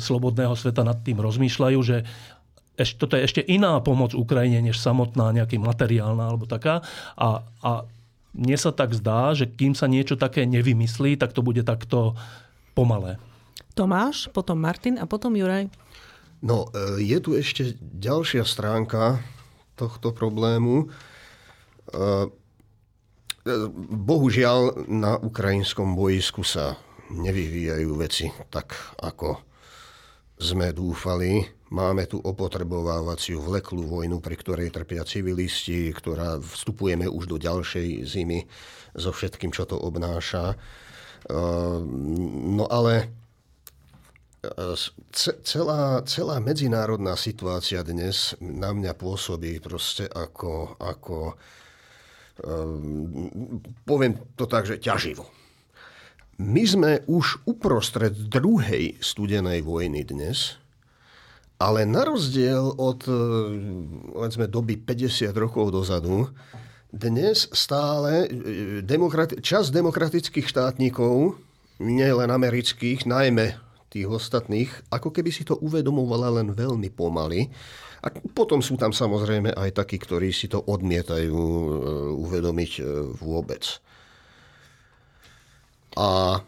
slobodného 0.02 0.58
sveta 0.58 0.82
nad 0.82 0.98
tým 1.06 1.22
rozmýšľajú, 1.22 1.78
že 1.86 2.02
ešte, 2.83 2.99
toto 2.99 3.14
je 3.16 3.24
ešte 3.24 3.43
iná 3.47 3.78
pomoc 3.80 4.12
Ukrajine, 4.12 4.61
než 4.61 4.83
samotná 4.83 5.30
nejaký 5.33 5.59
materiálna 5.62 6.35
alebo 6.35 6.45
taká. 6.45 6.83
A, 7.16 7.47
a 7.62 7.70
mne 8.33 8.57
sa 8.57 8.72
tak 8.72 8.97
zdá, 8.97 9.37
že 9.37 9.49
kým 9.49 9.76
sa 9.76 9.89
niečo 9.89 10.16
také 10.16 10.49
nevymyslí, 10.49 11.20
tak 11.20 11.37
to 11.37 11.45
bude 11.45 11.62
takto 11.62 12.16
pomalé. 12.72 13.20
Tomáš, 13.72 14.28
potom 14.33 14.61
Martin 14.61 15.01
a 15.01 15.09
potom 15.09 15.33
Juraj. 15.37 15.68
No, 16.43 16.68
e, 16.74 17.01
je 17.01 17.18
tu 17.22 17.39
ešte 17.39 17.78
ďalšia 17.80 18.43
stránka 18.43 19.22
tohto 19.78 20.11
problému. 20.11 20.85
E, 20.85 20.87
e, 20.87 22.07
bohužiaľ 23.93 24.91
na 24.91 25.16
ukrajinskom 25.22 25.95
bojisku 25.95 26.43
sa 26.43 26.76
nevyvíjajú 27.12 27.91
veci 27.97 28.26
tak, 28.51 28.74
ako 28.99 29.39
sme 30.41 30.74
dúfali. 30.74 31.61
Máme 31.72 32.04
tu 32.04 32.20
opotrebovávaciu 32.20 33.40
vleklú 33.40 33.88
vojnu, 33.88 34.20
pri 34.20 34.36
ktorej 34.36 34.68
trpia 34.76 35.08
civilisti, 35.08 35.88
ktorá 35.88 36.36
vstupujeme 36.36 37.08
už 37.08 37.32
do 37.32 37.40
ďalšej 37.40 38.04
zimy 38.04 38.44
so 38.92 39.08
všetkým, 39.08 39.56
čo 39.56 39.64
to 39.64 39.80
obnáša. 39.80 40.52
No 41.32 42.68
ale 42.68 43.08
celá, 45.40 46.04
celá 46.04 46.36
medzinárodná 46.44 47.16
situácia 47.16 47.80
dnes 47.80 48.36
na 48.42 48.76
mňa 48.76 48.92
pôsobí 48.92 49.56
proste 49.64 50.04
ako, 50.12 50.76
ako 50.76 51.40
poviem 53.88 54.20
to 54.36 54.44
tak, 54.44 54.68
že 54.68 54.76
ťaživo. 54.76 55.24
My 56.36 56.68
sme 56.68 56.92
už 57.08 57.48
uprostred 57.48 58.28
druhej 58.28 59.00
studenej 59.00 59.64
vojny 59.64 60.04
dnes, 60.04 60.60
ale 61.62 61.86
na 61.86 62.02
rozdiel 62.02 62.74
od 62.74 63.06
e, 63.06 63.14
povedzme, 64.10 64.50
doby 64.50 64.82
50 64.82 65.30
rokov 65.38 65.70
dozadu, 65.70 66.26
dnes 66.90 67.46
stále 67.54 68.26
e, 68.26 68.28
demokrati- 68.82 69.38
čas 69.38 69.70
demokratických 69.70 70.42
štátnikov, 70.42 71.38
nielen 71.78 72.34
amerických, 72.34 73.06
najmä 73.06 73.54
tých 73.94 74.10
ostatných, 74.10 74.90
ako 74.90 75.14
keby 75.14 75.30
si 75.30 75.46
to 75.46 75.54
uvedomovala 75.62 76.42
len 76.42 76.50
veľmi 76.50 76.90
pomaly. 76.90 77.46
A 78.02 78.10
potom 78.34 78.58
sú 78.58 78.74
tam 78.74 78.90
samozrejme 78.90 79.54
aj 79.54 79.78
takí, 79.78 80.02
ktorí 80.02 80.34
si 80.34 80.50
to 80.50 80.58
odmietajú 80.58 81.38
e, 81.38 81.66
uvedomiť 82.18 82.72
vôbec. 83.22 83.62
A 85.94 86.42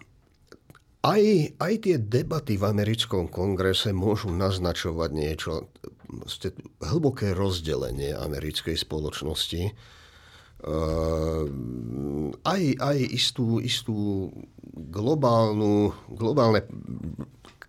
aj, 1.05 1.22
aj 1.61 1.74
tie 1.84 1.96
debaty 2.00 2.57
v 2.57 2.64
americkom 2.64 3.28
kongrese 3.28 3.92
môžu 3.92 4.32
naznačovať 4.32 5.11
niečo, 5.12 5.68
hlboké 6.80 7.36
rozdelenie 7.36 8.16
americkej 8.16 8.72
spoločnosti. 8.80 9.76
Uh, 10.64 11.44
aj, 12.40 12.62
aj 12.80 12.98
istú, 13.12 13.61
istú 13.61 14.32
globálnu, 14.72 15.92
globálne 16.09 16.64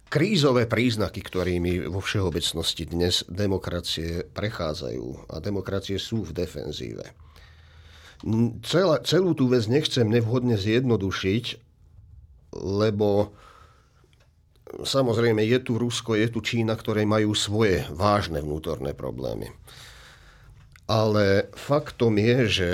krízové 0.08 0.64
príznaky, 0.64 1.20
ktorými 1.20 1.92
vo 1.92 2.00
všeobecnosti 2.00 2.88
dnes 2.88 3.28
demokracie 3.28 4.24
prechádzajú. 4.32 5.28
A 5.28 5.44
demokracie 5.44 6.00
sú 6.00 6.24
v 6.24 6.32
defenzíve. 6.32 7.12
Celú 9.04 9.36
tú 9.36 9.52
vec 9.52 9.68
nechcem 9.68 10.08
nevhodne 10.08 10.56
zjednodušiť, 10.56 11.65
lebo 12.56 13.36
samozrejme 14.84 15.44
je 15.46 15.60
tu 15.62 15.78
Rusko, 15.80 16.18
je 16.18 16.28
tu 16.28 16.40
Čína, 16.42 16.76
ktoré 16.76 17.08
majú 17.08 17.36
svoje 17.38 17.86
vážne 17.94 18.42
vnútorné 18.42 18.92
problémy. 18.98 19.54
Ale 20.86 21.50
faktom 21.58 22.18
je, 22.22 22.38
že 22.46 22.70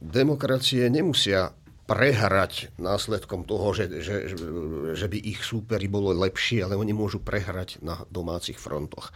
demokracie 0.00 0.88
nemusia 0.88 1.52
prehrať 1.84 2.72
následkom 2.80 3.44
toho, 3.44 3.76
že, 3.76 3.84
že, 4.00 4.16
že 4.96 5.06
by 5.08 5.18
ich 5.20 5.44
súperi 5.44 5.84
bolo 5.84 6.16
lepšie, 6.16 6.64
ale 6.64 6.80
oni 6.80 6.96
môžu 6.96 7.20
prehrať 7.20 7.84
na 7.84 8.08
domácich 8.08 8.56
frontoch. 8.56 9.12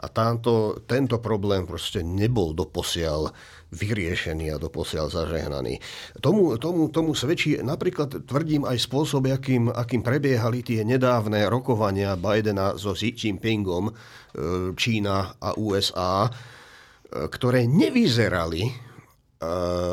A 0.00 0.08
táto, 0.08 0.80
tento 0.88 1.20
problém 1.20 1.68
proste 1.68 2.00
nebol 2.00 2.56
doposiaľ 2.56 3.36
vyriešený 3.70 4.50
a 4.50 4.58
doposiaľ 4.58 5.12
zažehnaný. 5.12 5.78
Tomu, 6.18 6.58
tomu, 6.58 6.90
tomu 6.90 7.14
svedčí 7.14 7.60
napríklad, 7.60 8.26
tvrdím, 8.26 8.66
aj 8.66 8.80
spôsob, 8.80 9.30
akým, 9.30 9.70
akým 9.70 10.02
prebiehali 10.02 10.64
tie 10.66 10.82
nedávne 10.82 11.46
rokovania 11.46 12.18
Bidena 12.18 12.74
so 12.74 12.96
Xi 12.96 13.14
Jinpingom, 13.14 13.90
e, 13.90 13.92
Čína 14.74 15.38
a 15.38 15.54
USA, 15.54 16.26
e, 16.26 16.30
ktoré 17.30 17.70
nevyzerali 17.70 18.64
e, 18.66 18.72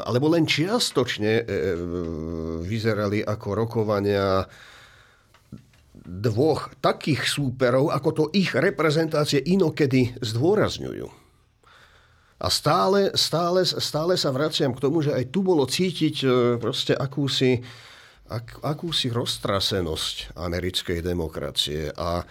alebo 0.07 0.31
len 0.31 0.47
čiastočne 0.47 1.45
vyzerali 2.65 3.21
ako 3.21 3.47
rokovania 3.53 4.47
dvoch 6.07 6.71
takých 6.79 7.27
súperov, 7.27 7.91
ako 7.91 8.09
to 8.15 8.23
ich 8.31 8.55
reprezentácie 8.55 9.43
inokedy 9.43 10.15
zdôrazňujú. 10.23 11.27
A 12.37 12.47
stále, 12.47 13.11
stále, 13.17 13.67
stále 13.67 14.13
sa 14.15 14.31
vraciam 14.31 14.71
k 14.71 14.79
tomu, 14.79 15.03
že 15.03 15.11
aj 15.11 15.33
tu 15.33 15.43
bolo 15.43 15.67
cítiť 15.67 16.15
e, 16.23 16.27
proste 16.61 16.93
akúsi, 16.93 17.59
ak, 18.29 18.61
akúsi 18.61 19.09
roztrasenosť 19.09 20.37
americkej 20.37 21.01
demokracie. 21.01 21.89
A 21.97 22.21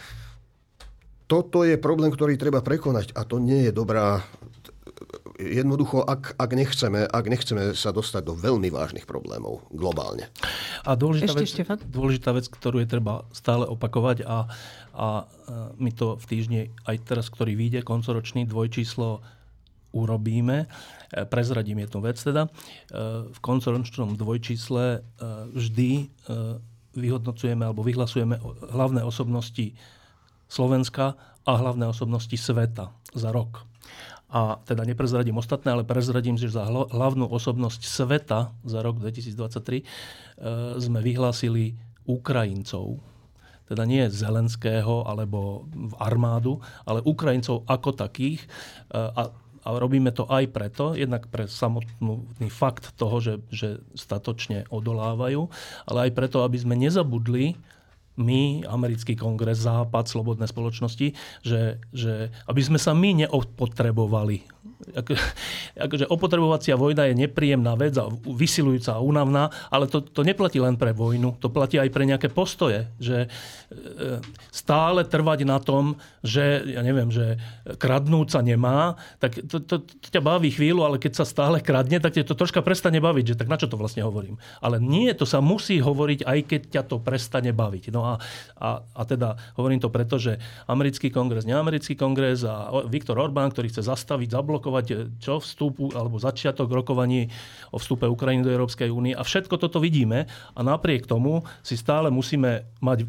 toto 1.26 1.66
je 1.66 1.74
problém, 1.74 2.14
ktorý 2.14 2.38
treba 2.38 2.62
prekonať 2.62 3.18
a 3.18 3.26
to 3.26 3.42
nie 3.42 3.66
je 3.66 3.72
dobrá 3.74 4.22
jednoducho, 5.36 6.00
ak, 6.00 6.36
ak, 6.40 6.50
nechceme, 6.56 7.04
ak 7.04 7.24
nechceme 7.28 7.76
sa 7.76 7.92
dostať 7.92 8.22
do 8.24 8.34
veľmi 8.34 8.72
vážnych 8.72 9.04
problémov 9.04 9.68
globálne. 9.70 10.32
A 10.82 10.96
dôležitá, 10.96 11.36
Ešte, 11.36 11.62
vec, 11.64 11.80
dôležitá 11.84 12.30
vec, 12.32 12.48
ktorú 12.48 12.80
je 12.80 12.88
treba 12.88 13.28
stále 13.36 13.68
opakovať 13.68 14.24
a, 14.24 14.48
a 14.96 15.06
my 15.76 15.90
to 15.92 16.16
v 16.16 16.24
týždni 16.24 16.60
aj 16.88 16.96
teraz, 17.04 17.28
ktorý 17.28 17.52
vyjde, 17.54 17.84
koncoročný 17.84 18.48
dvojčíslo 18.48 19.36
urobíme. 19.96 20.66
E, 21.12 21.24
prezradím 21.24 21.80
jednu 21.80 22.04
vec 22.04 22.20
teda. 22.20 22.46
E, 22.46 22.50
v 23.32 23.38
koncoročnom 23.40 24.16
dvojčísle 24.20 24.84
e, 24.84 24.98
vždy 25.56 25.90
vyhodnocujeme 26.96 27.64
alebo 27.68 27.84
vyhlasujeme 27.84 28.40
hlavné 28.72 29.04
osobnosti 29.04 29.76
Slovenska 30.48 31.12
a 31.44 31.52
hlavné 31.60 31.84
osobnosti 31.84 32.32
sveta 32.32 32.88
za 33.12 33.30
rok 33.32 33.68
a 34.26 34.58
teda 34.66 34.82
neprezradím 34.82 35.38
ostatné, 35.38 35.70
ale 35.70 35.86
prezradím, 35.86 36.34
že 36.34 36.50
za 36.50 36.66
hlavnú 36.66 37.30
osobnosť 37.30 37.86
sveta 37.86 38.50
za 38.66 38.78
rok 38.82 38.98
2023 38.98 39.80
e, 39.80 39.84
sme 40.82 40.98
vyhlásili 40.98 41.78
Ukrajincov. 42.10 42.98
Teda 43.70 43.86
nie 43.86 44.10
Zelenského 44.10 45.06
alebo 45.06 45.70
v 45.70 45.94
armádu, 46.02 46.58
ale 46.82 47.06
Ukrajincov 47.06 47.62
ako 47.70 47.94
takých. 47.94 48.42
E, 48.42 48.48
a, 48.98 49.30
a 49.62 49.68
robíme 49.78 50.10
to 50.10 50.26
aj 50.26 50.50
preto, 50.50 50.98
jednak 50.98 51.30
pre 51.30 51.46
samotný 51.46 52.50
fakt 52.50 52.98
toho, 52.98 53.22
že, 53.22 53.34
že 53.54 53.78
statočne 53.94 54.66
odolávajú, 54.74 55.46
ale 55.86 56.10
aj 56.10 56.12
preto, 56.18 56.42
aby 56.42 56.58
sme 56.58 56.74
nezabudli 56.74 57.54
my, 58.16 58.64
americký 58.68 59.14
kongres, 59.16 59.64
západ, 59.64 60.08
slobodné 60.08 60.48
spoločnosti, 60.48 61.12
že, 61.44 61.80
že 61.92 62.32
aby 62.48 62.60
sme 62.64 62.80
sa 62.80 62.96
my 62.96 63.26
neopotrebovali 63.26 64.56
ako, 64.76 65.12
akože 65.88 66.04
opotrebovacia 66.12 66.76
vojna 66.76 67.08
je 67.08 67.14
nepríjemná 67.26 67.74
vec 67.80 67.96
a 67.96 68.08
vysilujúca 68.12 68.96
a 68.96 69.04
únavná, 69.04 69.48
ale 69.72 69.88
to, 69.88 70.04
to 70.04 70.20
neplatí 70.20 70.60
len 70.60 70.76
pre 70.76 70.92
vojnu, 70.92 71.40
to 71.40 71.48
platí 71.48 71.80
aj 71.80 71.90
pre 71.90 72.04
nejaké 72.04 72.28
postoje, 72.28 72.86
že 73.00 73.26
e, 73.26 73.28
stále 74.52 75.08
trvať 75.08 75.48
na 75.48 75.58
tom, 75.58 75.96
že, 76.20 76.62
ja 76.68 76.84
neviem, 76.84 77.08
že 77.08 77.40
kradnúť 77.80 78.36
sa 78.36 78.40
nemá, 78.44 79.00
tak 79.16 79.40
to, 79.48 79.64
to, 79.64 79.80
to 79.82 80.06
ťa 80.12 80.22
baví 80.22 80.52
chvíľu, 80.52 80.84
ale 80.84 80.96
keď 81.00 81.24
sa 81.24 81.26
stále 81.26 81.64
kradne, 81.64 81.98
tak 81.98 82.14
ťa 82.14 82.28
to 82.28 82.38
troška 82.38 82.60
prestane 82.60 83.00
baviť, 83.00 83.34
že 83.34 83.38
tak 83.38 83.48
na 83.50 83.56
čo 83.56 83.70
to 83.70 83.80
vlastne 83.80 84.04
hovorím. 84.04 84.36
Ale 84.60 84.76
nie, 84.78 85.08
to 85.16 85.24
sa 85.24 85.40
musí 85.40 85.80
hovoriť, 85.80 86.26
aj 86.26 86.38
keď 86.44 86.62
ťa 86.68 86.82
to 86.84 86.96
prestane 87.00 87.50
baviť. 87.50 87.90
No 87.90 88.05
a, 88.06 88.14
a, 88.62 88.68
a 88.82 89.02
teda 89.02 89.34
hovorím 89.58 89.82
to 89.82 89.90
preto, 89.90 90.16
že 90.20 90.38
americký 90.70 91.10
kongres, 91.10 91.42
neamerický 91.42 91.98
kongres 91.98 92.46
a 92.46 92.70
Viktor 92.86 93.18
Orbán, 93.18 93.50
ktorý 93.50 93.72
chce 93.72 93.82
zastaviť, 93.82 94.38
zablokovať 94.38 94.86
eh, 94.92 94.96
čo 95.18 95.42
vstupu 95.42 95.90
alebo 95.90 96.22
začiatok 96.22 96.70
rokovaní 96.70 97.26
o 97.74 97.82
vstupe 97.82 98.06
Ukrajiny 98.06 98.46
do 98.46 98.54
Európskej 98.54 98.88
únie. 98.88 99.12
A 99.12 99.26
všetko 99.26 99.58
toto 99.58 99.82
vidíme 99.82 100.30
a 100.54 100.60
napriek 100.62 101.10
tomu 101.10 101.42
si 101.66 101.74
stále 101.74 102.08
musíme 102.14 102.68
mať, 102.78 103.08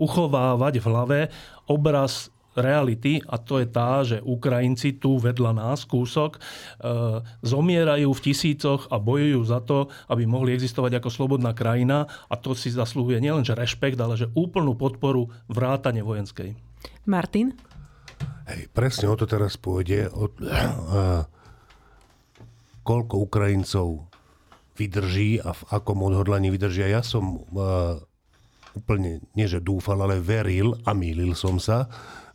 uchovávať 0.00 0.80
v 0.80 0.86
hlave 0.88 1.18
obraz 1.68 2.32
reality 2.58 3.22
a 3.26 3.38
to 3.38 3.62
je 3.62 3.66
tá, 3.70 4.02
že 4.02 4.18
Ukrajinci 4.18 4.98
tu 4.98 5.22
vedľa 5.22 5.54
nás 5.54 5.86
kúsok 5.86 6.36
e, 6.36 6.40
zomierajú 7.46 8.10
v 8.10 8.24
tisícoch 8.24 8.90
a 8.90 8.98
bojujú 8.98 9.40
za 9.46 9.62
to, 9.62 9.86
aby 10.10 10.26
mohli 10.26 10.54
existovať 10.54 10.98
ako 10.98 11.08
slobodná 11.10 11.54
krajina 11.54 12.10
a 12.26 12.34
to 12.34 12.56
si 12.58 12.74
zaslúhuje 12.74 13.22
nielenže 13.22 13.54
rešpekt, 13.54 13.98
ale 14.02 14.18
že 14.18 14.32
úplnú 14.34 14.74
podporu 14.74 15.30
vrátane 15.46 16.02
vojenskej. 16.02 16.58
Martin? 17.06 17.54
Hej, 18.50 18.66
presne 18.74 19.06
o 19.06 19.14
to 19.14 19.30
teraz 19.30 19.54
pôjde. 19.54 20.10
O, 20.10 20.26
a, 20.50 21.26
koľko 22.82 23.14
Ukrajincov 23.22 24.10
vydrží 24.74 25.38
a 25.44 25.52
v 25.52 25.62
akom 25.70 26.00
odhodlaní 26.02 26.48
vydržia. 26.50 26.90
Ja 26.90 27.02
som 27.04 27.46
a, 27.54 28.00
úplne, 28.74 29.22
nie 29.34 29.46
že 29.46 29.62
dúfal, 29.62 30.00
ale 30.02 30.22
veril 30.22 30.74
a 30.86 30.94
mýlil 30.94 31.34
som 31.34 31.58
sa, 31.58 31.90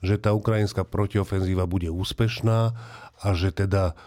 že 0.06 0.22
tá 0.22 0.32
ukrajinská 0.32 0.86
protiofenzíva 0.86 1.66
bude 1.66 1.90
úspešná 1.90 2.60
a 3.20 3.28
že 3.34 3.52
teda 3.52 3.98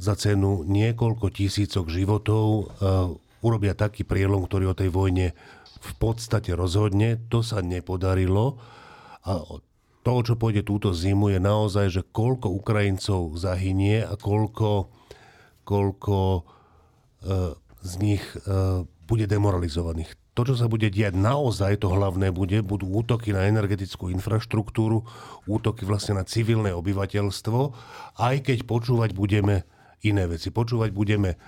za 0.00 0.14
cenu 0.18 0.66
niekoľko 0.66 1.30
tisícok 1.30 1.86
životov 1.92 2.44
a, 2.50 3.12
urobia 3.44 3.76
taký 3.76 4.02
prielom, 4.08 4.48
ktorý 4.48 4.72
o 4.72 4.78
tej 4.78 4.88
vojne 4.88 5.36
v 5.84 5.92
podstate 6.00 6.56
rozhodne. 6.56 7.20
To 7.28 7.44
sa 7.44 7.60
nepodarilo 7.60 8.56
a 9.24 9.40
to, 10.04 10.12
čo 10.20 10.36
pôjde 10.36 10.68
túto 10.68 10.92
zimu, 10.92 11.32
je 11.32 11.40
naozaj, 11.40 11.86
že 11.88 12.02
koľko 12.04 12.52
Ukrajincov 12.52 13.40
zahynie 13.40 14.04
a 14.04 14.20
koľko, 14.20 14.92
koľko 15.64 16.16
e, 16.36 16.42
z 17.80 17.92
nich 18.04 18.20
e, 18.20 18.84
bude 18.84 19.24
demoralizovaných. 19.24 20.12
To, 20.34 20.42
čo 20.42 20.58
sa 20.58 20.66
bude 20.66 20.90
diať 20.90 21.14
naozaj, 21.14 21.86
to 21.86 21.94
hlavné 21.94 22.34
bude, 22.34 22.58
budú 22.66 22.90
útoky 22.90 23.30
na 23.30 23.46
energetickú 23.46 24.10
infraštruktúru, 24.10 25.06
útoky 25.46 25.86
vlastne 25.86 26.18
na 26.18 26.26
civilné 26.26 26.74
obyvateľstvo, 26.74 27.60
aj 28.18 28.36
keď 28.42 28.58
počúvať 28.66 29.14
budeme 29.14 29.62
iné 30.02 30.26
veci. 30.26 30.50
Počúvať 30.50 30.90
budeme, 30.90 31.38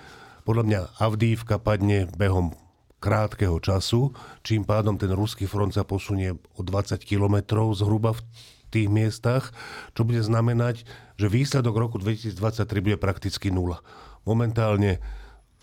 podľa 0.46 0.64
mňa 0.70 0.80
Avdívka 1.02 1.58
padne 1.58 2.06
behom 2.14 2.54
krátkeho 3.02 3.58
času, 3.58 4.14
čím 4.46 4.62
pádom 4.62 4.94
ten 4.96 5.10
ruský 5.10 5.50
front 5.50 5.74
sa 5.74 5.82
posunie 5.82 6.38
o 6.54 6.62
20 6.62 7.02
kilometrov 7.02 7.74
zhruba 7.74 8.14
v 8.14 8.22
tých 8.70 8.88
miestach, 8.90 9.50
čo 9.98 10.06
bude 10.06 10.22
znamenať, 10.22 10.86
že 11.18 11.26
výsledok 11.26 11.74
roku 11.74 11.96
2023 11.98 12.38
bude 12.82 12.98
prakticky 12.98 13.50
nula. 13.50 13.82
Momentálne 14.22 15.02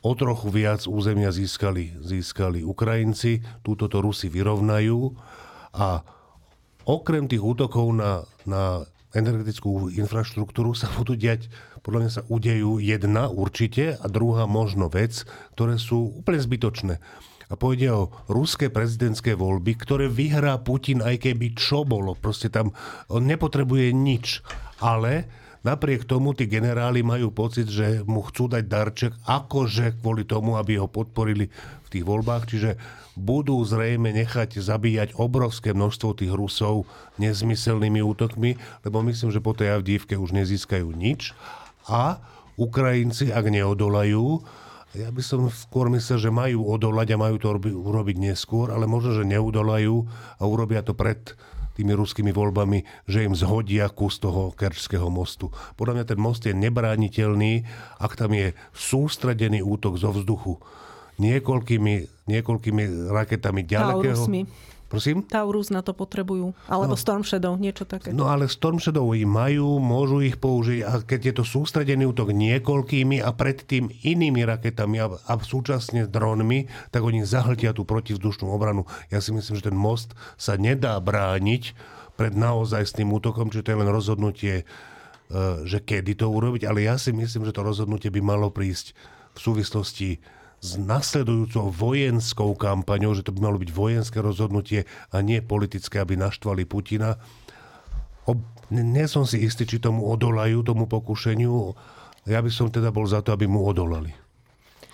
o 0.04 0.12
trochu 0.12 0.52
viac 0.52 0.84
územia 0.84 1.32
získali, 1.32 1.96
získali 2.04 2.60
Ukrajinci, 2.62 3.40
túto 3.64 3.88
to 3.88 4.04
Rusi 4.04 4.28
vyrovnajú 4.28 5.16
a 5.80 6.04
okrem 6.84 7.32
tých 7.32 7.40
útokov 7.40 7.96
na, 7.96 8.28
na 8.44 8.84
energetickú 9.16 9.88
infraštruktúru 9.96 10.76
sa 10.76 10.92
budú 11.00 11.16
diať, 11.16 11.48
podľa 11.84 12.00
mňa 12.00 12.12
sa 12.12 12.28
udejú 12.28 12.84
jedna 12.84 13.32
určite 13.32 13.96
a 13.96 14.06
druhá 14.12 14.44
možno 14.44 14.92
vec, 14.92 15.24
ktoré 15.56 15.80
sú 15.80 16.20
úplne 16.20 16.40
zbytočné. 16.44 16.96
A 17.52 17.60
pôjde 17.60 17.92
o 17.94 18.10
ruské 18.32 18.74
prezidentské 18.74 19.38
voľby, 19.38 19.78
ktoré 19.78 20.10
vyhrá 20.10 20.58
Putin 20.58 21.06
aj 21.06 21.28
keby 21.28 21.54
čo 21.54 21.86
bolo. 21.86 22.18
Proste 22.18 22.50
tam 22.50 22.74
on 23.12 23.30
nepotrebuje 23.30 23.94
nič. 23.94 24.42
Ale 24.82 25.30
napriek 25.64 26.04
tomu 26.04 26.36
tí 26.36 26.46
generáli 26.46 27.02
majú 27.02 27.32
pocit, 27.32 27.72
že 27.72 28.04
mu 28.04 28.22
chcú 28.22 28.52
dať 28.52 28.64
darček 28.68 29.12
akože 29.24 30.04
kvôli 30.04 30.28
tomu, 30.28 30.60
aby 30.60 30.78
ho 30.78 30.92
podporili 30.92 31.50
v 31.84 31.88
tých 31.90 32.06
voľbách. 32.06 32.44
Čiže 32.52 32.72
budú 33.16 33.58
zrejme 33.64 34.12
nechať 34.12 34.60
zabíjať 34.60 35.16
obrovské 35.18 35.72
množstvo 35.72 36.20
tých 36.20 36.34
Rusov 36.34 36.86
nezmyselnými 37.18 38.04
útokmi, 38.04 38.60
lebo 38.84 39.02
myslím, 39.08 39.30
že 39.32 39.42
po 39.42 39.56
tej 39.56 39.80
Avdívke 39.80 40.20
už 40.20 40.36
nezískajú 40.36 40.92
nič. 40.94 41.32
A 41.88 42.22
Ukrajinci, 42.60 43.34
ak 43.34 43.50
neodolajú, 43.50 44.46
ja 44.94 45.10
by 45.10 45.22
som 45.26 45.50
skôr 45.50 45.90
myslel, 45.90 46.22
že 46.22 46.30
majú 46.30 46.70
odolať 46.70 47.18
a 47.18 47.22
majú 47.22 47.42
to 47.42 47.50
urobiť 47.58 48.18
neskôr, 48.22 48.70
ale 48.70 48.86
možno, 48.86 49.18
že 49.18 49.26
neudolajú 49.26 50.06
a 50.38 50.44
urobia 50.46 50.86
to 50.86 50.94
pred 50.94 51.34
tými 51.74 51.94
ruskými 51.98 52.30
voľbami, 52.30 52.86
že 53.10 53.26
im 53.26 53.34
zhodia 53.34 53.90
kus 53.90 54.22
toho 54.22 54.54
Kerčského 54.54 55.10
mostu. 55.10 55.50
Podľa 55.78 56.02
mňa 56.02 56.06
ten 56.06 56.20
most 56.22 56.46
je 56.46 56.54
nebrániteľný, 56.54 57.66
ak 57.98 58.14
tam 58.18 58.34
je 58.34 58.54
sústredený 58.74 59.66
útok 59.66 59.98
zo 59.98 60.14
vzduchu 60.14 60.62
niekoľkými, 61.22 62.26
niekoľkými 62.30 62.84
raketami 63.14 63.62
ďalekého... 63.66 64.22
Prosím? 64.94 65.26
Taurus 65.26 65.74
na 65.74 65.82
to 65.82 65.98
potrebujú. 65.98 66.54
Alebo 66.70 66.94
no. 66.94 67.02
Storm 67.02 67.26
Shadow, 67.26 67.58
niečo 67.58 67.82
také. 67.82 68.14
No 68.14 68.30
ale 68.30 68.46
Storm 68.46 68.78
Shadow 68.78 69.10
ich 69.18 69.26
majú, 69.26 69.82
môžu 69.82 70.22
ich 70.22 70.38
použiť 70.38 70.86
a 70.86 71.02
keď 71.02 71.22
je 71.26 71.34
to 71.42 71.44
sústredený 71.50 72.14
útok 72.14 72.30
niekoľkými 72.30 73.18
a 73.18 73.34
predtým 73.34 73.90
inými 73.90 74.46
raketami 74.46 75.02
a, 75.02 75.10
a 75.18 75.34
súčasne 75.42 76.06
dronmi, 76.06 76.70
tak 76.94 77.02
oni 77.02 77.26
zahltia 77.26 77.74
tú 77.74 77.90
protivzdušnú 77.90 78.46
obranu. 78.46 78.86
Ja 79.10 79.18
si 79.18 79.34
myslím, 79.34 79.58
že 79.58 79.74
ten 79.74 79.74
most 79.74 80.14
sa 80.38 80.62
nedá 80.62 81.02
brániť 81.02 81.74
pred 82.14 82.38
naozaj 82.38 82.86
s 82.86 82.94
tým 82.94 83.10
útokom, 83.10 83.50
čiže 83.50 83.66
to 83.66 83.72
je 83.74 83.82
len 83.82 83.90
rozhodnutie, 83.90 84.56
e, 84.62 84.64
že 85.66 85.82
kedy 85.82 86.22
to 86.22 86.30
urobiť, 86.30 86.70
ale 86.70 86.86
ja 86.86 87.02
si 87.02 87.10
myslím, 87.10 87.50
že 87.50 87.56
to 87.58 87.66
rozhodnutie 87.66 88.14
by 88.14 88.22
malo 88.22 88.54
prísť 88.54 88.94
v 89.34 89.40
súvislosti 89.42 90.22
s 90.64 90.80
nasledujúcou 90.80 91.68
vojenskou 91.76 92.56
kampaňou, 92.56 93.12
že 93.12 93.28
to 93.28 93.36
by 93.36 93.52
malo 93.52 93.60
byť 93.60 93.72
vojenské 93.76 94.24
rozhodnutie 94.24 94.88
a 95.12 95.20
nie 95.20 95.44
politické, 95.44 96.00
aby 96.00 96.16
naštvali 96.16 96.64
Putina. 96.64 97.20
Ob... 98.24 98.40
Nie 98.72 99.12
som 99.12 99.28
si 99.28 99.44
istý, 99.44 99.68
či 99.68 99.84
tomu 99.84 100.08
odolajú, 100.08 100.64
tomu 100.64 100.88
pokušeniu. 100.88 101.76
Ja 102.26 102.40
by 102.40 102.48
som 102.48 102.72
teda 102.72 102.96
bol 102.96 103.04
za 103.04 103.20
to, 103.20 103.36
aby 103.36 103.44
mu 103.44 103.60
odolali. 103.68 104.16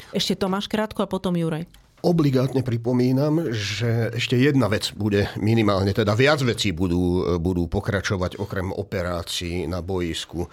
Ešte 0.09 0.33
Tomáš 0.33 0.65
krátko 0.65 1.05
a 1.05 1.07
potom 1.07 1.37
Juraj. 1.37 1.69
Obligátne 2.01 2.65
pripomínam, 2.65 3.53
že 3.53 4.09
ešte 4.15 4.39
jedna 4.39 4.71
vec 4.71 4.89
bude 4.97 5.29
minimálne, 5.37 5.93
teda 5.93 6.17
viac 6.17 6.41
vecí 6.41 6.73
budú, 6.73 7.37
budú 7.37 7.69
pokračovať 7.69 8.41
okrem 8.41 8.73
operácií 8.73 9.69
na 9.69 9.85
boisku. 9.85 10.49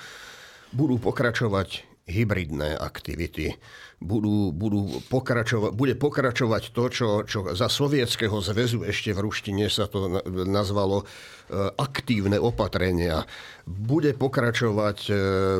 Budú 0.77 1.01
pokračovať 1.01 1.87
hybridné 2.07 2.79
aktivity 2.79 3.59
budú, 4.01 4.53
budú 4.53 5.01
pokračovať, 5.09 5.71
bude 5.73 5.95
pokračovať 5.97 6.63
to, 6.77 6.85
čo, 6.93 7.09
čo 7.25 7.39
za 7.57 7.73
Sovietskeho 7.73 8.37
zväzu 8.45 8.85
ešte 8.85 9.17
v 9.17 9.25
ruštine 9.25 9.73
sa 9.73 9.89
to 9.89 10.21
nazvalo 10.45 11.03
e, 11.03 11.05
aktívne 11.81 12.37
opatrenia. 12.37 13.25
Bude 13.65 14.13
pokračovať 14.13 14.99
e, 15.09 15.13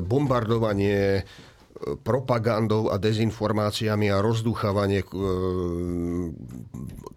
bombardovanie 0.05 1.25
propagandou 2.01 2.89
a 2.89 2.97
dezinformáciami 2.97 4.09
a 4.09 4.23
rozdúchavanie 4.25 5.05
e, 5.05 5.09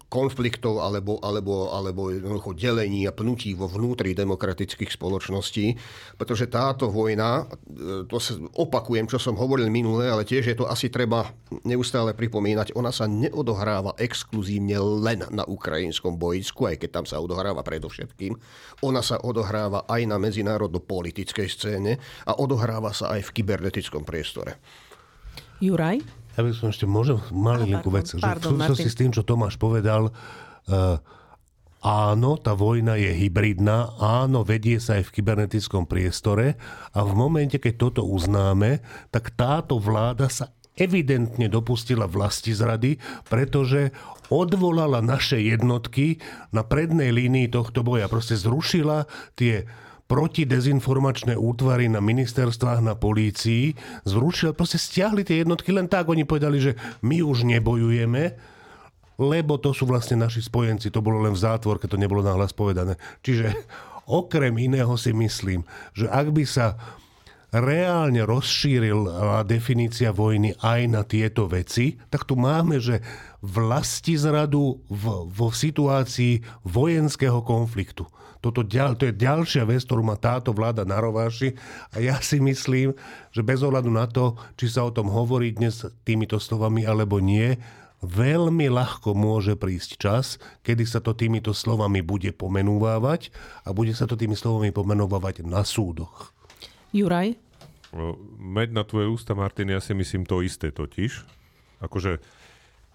konfliktov 0.10 0.82
alebo, 0.82 1.22
alebo, 1.22 1.70
alebo 1.70 2.10
jednoducho 2.10 2.58
delení 2.58 3.06
a 3.06 3.14
pnutí 3.14 3.54
vo 3.54 3.70
vnútri 3.70 4.18
demokratických 4.18 4.90
spoločností, 4.90 5.78
pretože 6.18 6.50
táto 6.50 6.90
vojna, 6.90 7.46
e, 7.70 8.10
to 8.10 8.18
sa, 8.18 8.36
opakujem, 8.58 9.06
čo 9.06 9.22
som 9.22 9.38
hovoril 9.38 9.70
minule, 9.70 10.10
ale 10.10 10.26
tiež 10.26 10.50
je 10.50 10.58
to 10.58 10.66
asi 10.66 10.90
treba 10.90 11.30
neustále 11.64 12.18
pripomínať, 12.18 12.74
ona 12.74 12.90
sa 12.90 13.06
neodohráva 13.06 13.96
exkluzívne 14.02 14.82
len 14.82 15.24
na 15.30 15.46
ukrajinskom 15.46 16.18
bojisku, 16.18 16.66
aj 16.66 16.82
keď 16.82 16.90
tam 16.90 17.06
sa 17.06 17.22
odohráva 17.22 17.62
predovšetkým. 17.62 18.34
Ona 18.82 19.06
sa 19.06 19.22
odohráva 19.22 19.86
aj 19.86 20.02
na 20.10 20.18
medzinárodno-politickej 20.18 21.48
scéne 21.48 22.02
a 22.26 22.34
odohráva 22.34 22.90
sa 22.98 23.14
aj 23.14 23.30
v 23.30 23.34
kybernetickom 23.42 24.02
priestore. 24.02 24.49
Dobre. 24.56 25.60
Juraj? 25.60 25.98
Ja 26.38 26.42
by 26.48 26.52
som 26.56 26.72
ešte 26.72 26.88
môžem 26.88 27.20
malinkú 27.36 27.92
vec. 27.92 28.08
Pardon, 28.16 28.56
v 28.56 28.64
súvislosti 28.64 28.90
s 28.90 28.96
tým, 28.96 29.12
čo 29.12 29.28
Tomáš 29.28 29.60
povedal, 29.60 30.10
uh, 30.10 30.98
Áno, 31.80 32.36
tá 32.36 32.60
vojna 32.60 33.00
je 33.00 33.08
hybridná, 33.08 33.96
áno, 34.04 34.44
vedie 34.44 34.84
sa 34.84 35.00
aj 35.00 35.08
v 35.08 35.14
kybernetickom 35.16 35.88
priestore 35.88 36.60
a 36.92 37.08
v 37.08 37.16
momente, 37.16 37.56
keď 37.56 37.74
toto 37.80 38.02
uznáme, 38.04 38.84
tak 39.16 39.32
táto 39.32 39.80
vláda 39.80 40.28
sa 40.28 40.52
evidentne 40.76 41.48
dopustila 41.48 42.04
vlasti 42.04 42.52
zrady, 42.52 43.00
pretože 43.32 43.96
odvolala 44.28 45.00
naše 45.00 45.40
jednotky 45.40 46.20
na 46.52 46.68
prednej 46.68 47.16
línii 47.16 47.48
tohto 47.48 47.80
boja. 47.80 48.12
Proste 48.12 48.36
zrušila 48.36 49.08
tie 49.40 49.64
protidezinformačné 50.10 51.38
útvary 51.38 51.86
na 51.86 52.02
ministerstvách, 52.02 52.82
na 52.82 52.98
polícii, 52.98 53.78
zrušila, 54.10 54.58
proste 54.58 54.82
stiahli 54.82 55.22
tie 55.22 55.46
jednotky 55.46 55.70
len 55.70 55.86
tak. 55.86 56.10
Oni 56.10 56.26
povedali, 56.26 56.58
že 56.58 56.74
my 57.06 57.22
už 57.22 57.46
nebojujeme, 57.46 58.34
lebo 59.22 59.62
to 59.62 59.70
sú 59.70 59.86
vlastne 59.86 60.18
naši 60.18 60.42
spojenci. 60.42 60.90
To 60.90 61.06
bolo 61.06 61.22
len 61.22 61.38
v 61.38 61.44
zátvorke, 61.46 61.86
to 61.86 62.02
nebolo 62.02 62.26
nahlas 62.26 62.58
povedané. 62.58 62.98
Čiže 63.22 63.54
okrem 64.10 64.58
iného 64.58 64.98
si 64.98 65.14
myslím, 65.14 65.62
že 65.94 66.10
ak 66.10 66.34
by 66.34 66.44
sa 66.44 66.74
reálne 67.54 68.26
rozšírila 68.26 69.46
definícia 69.46 70.10
vojny 70.10 70.58
aj 70.58 70.82
na 70.90 71.02
tieto 71.06 71.46
veci, 71.50 71.98
tak 72.10 72.26
tu 72.26 72.38
máme, 72.38 72.82
že 72.82 73.02
vlasti 73.46 74.18
zradu 74.18 74.82
v, 74.90 75.04
vo 75.30 75.50
situácii 75.54 76.66
vojenského 76.66 77.42
konfliktu. 77.46 78.06
Toto 78.40 78.64
ďal, 78.64 78.96
to 78.96 79.04
je 79.12 79.20
ďalšia 79.20 79.68
vec, 79.68 79.84
ktorú 79.84 80.00
má 80.00 80.16
táto 80.16 80.56
vláda 80.56 80.88
na 80.88 80.96
rováši 81.04 81.60
a 81.92 82.00
ja 82.00 82.16
si 82.24 82.40
myslím, 82.40 82.96
že 83.36 83.44
bez 83.44 83.60
ohľadu 83.60 83.92
na 83.92 84.08
to, 84.08 84.40
či 84.56 84.72
sa 84.72 84.88
o 84.88 84.96
tom 84.96 85.12
hovorí 85.12 85.52
dnes 85.52 85.84
týmito 86.08 86.40
slovami 86.40 86.88
alebo 86.88 87.20
nie, 87.20 87.60
veľmi 88.00 88.72
ľahko 88.72 89.12
môže 89.12 89.60
prísť 89.60 90.00
čas, 90.00 90.26
kedy 90.64 90.88
sa 90.88 91.04
to 91.04 91.12
týmito 91.12 91.52
slovami 91.52 92.00
bude 92.00 92.32
pomenúvávať 92.32 93.28
a 93.68 93.76
bude 93.76 93.92
sa 93.92 94.08
to 94.08 94.16
tými 94.16 94.40
slovami 94.40 94.72
pomenúvať 94.72 95.44
na 95.44 95.68
súdoch. 95.68 96.32
Juraj? 96.96 97.36
Med 98.40 98.72
na 98.72 98.88
tvoje 98.88 99.12
ústa, 99.12 99.36
Martin, 99.36 99.74
ja 99.74 99.84
si 99.84 99.92
myslím 99.92 100.24
to 100.24 100.40
isté 100.40 100.72
totiž. 100.72 101.28
Akože 101.84 102.24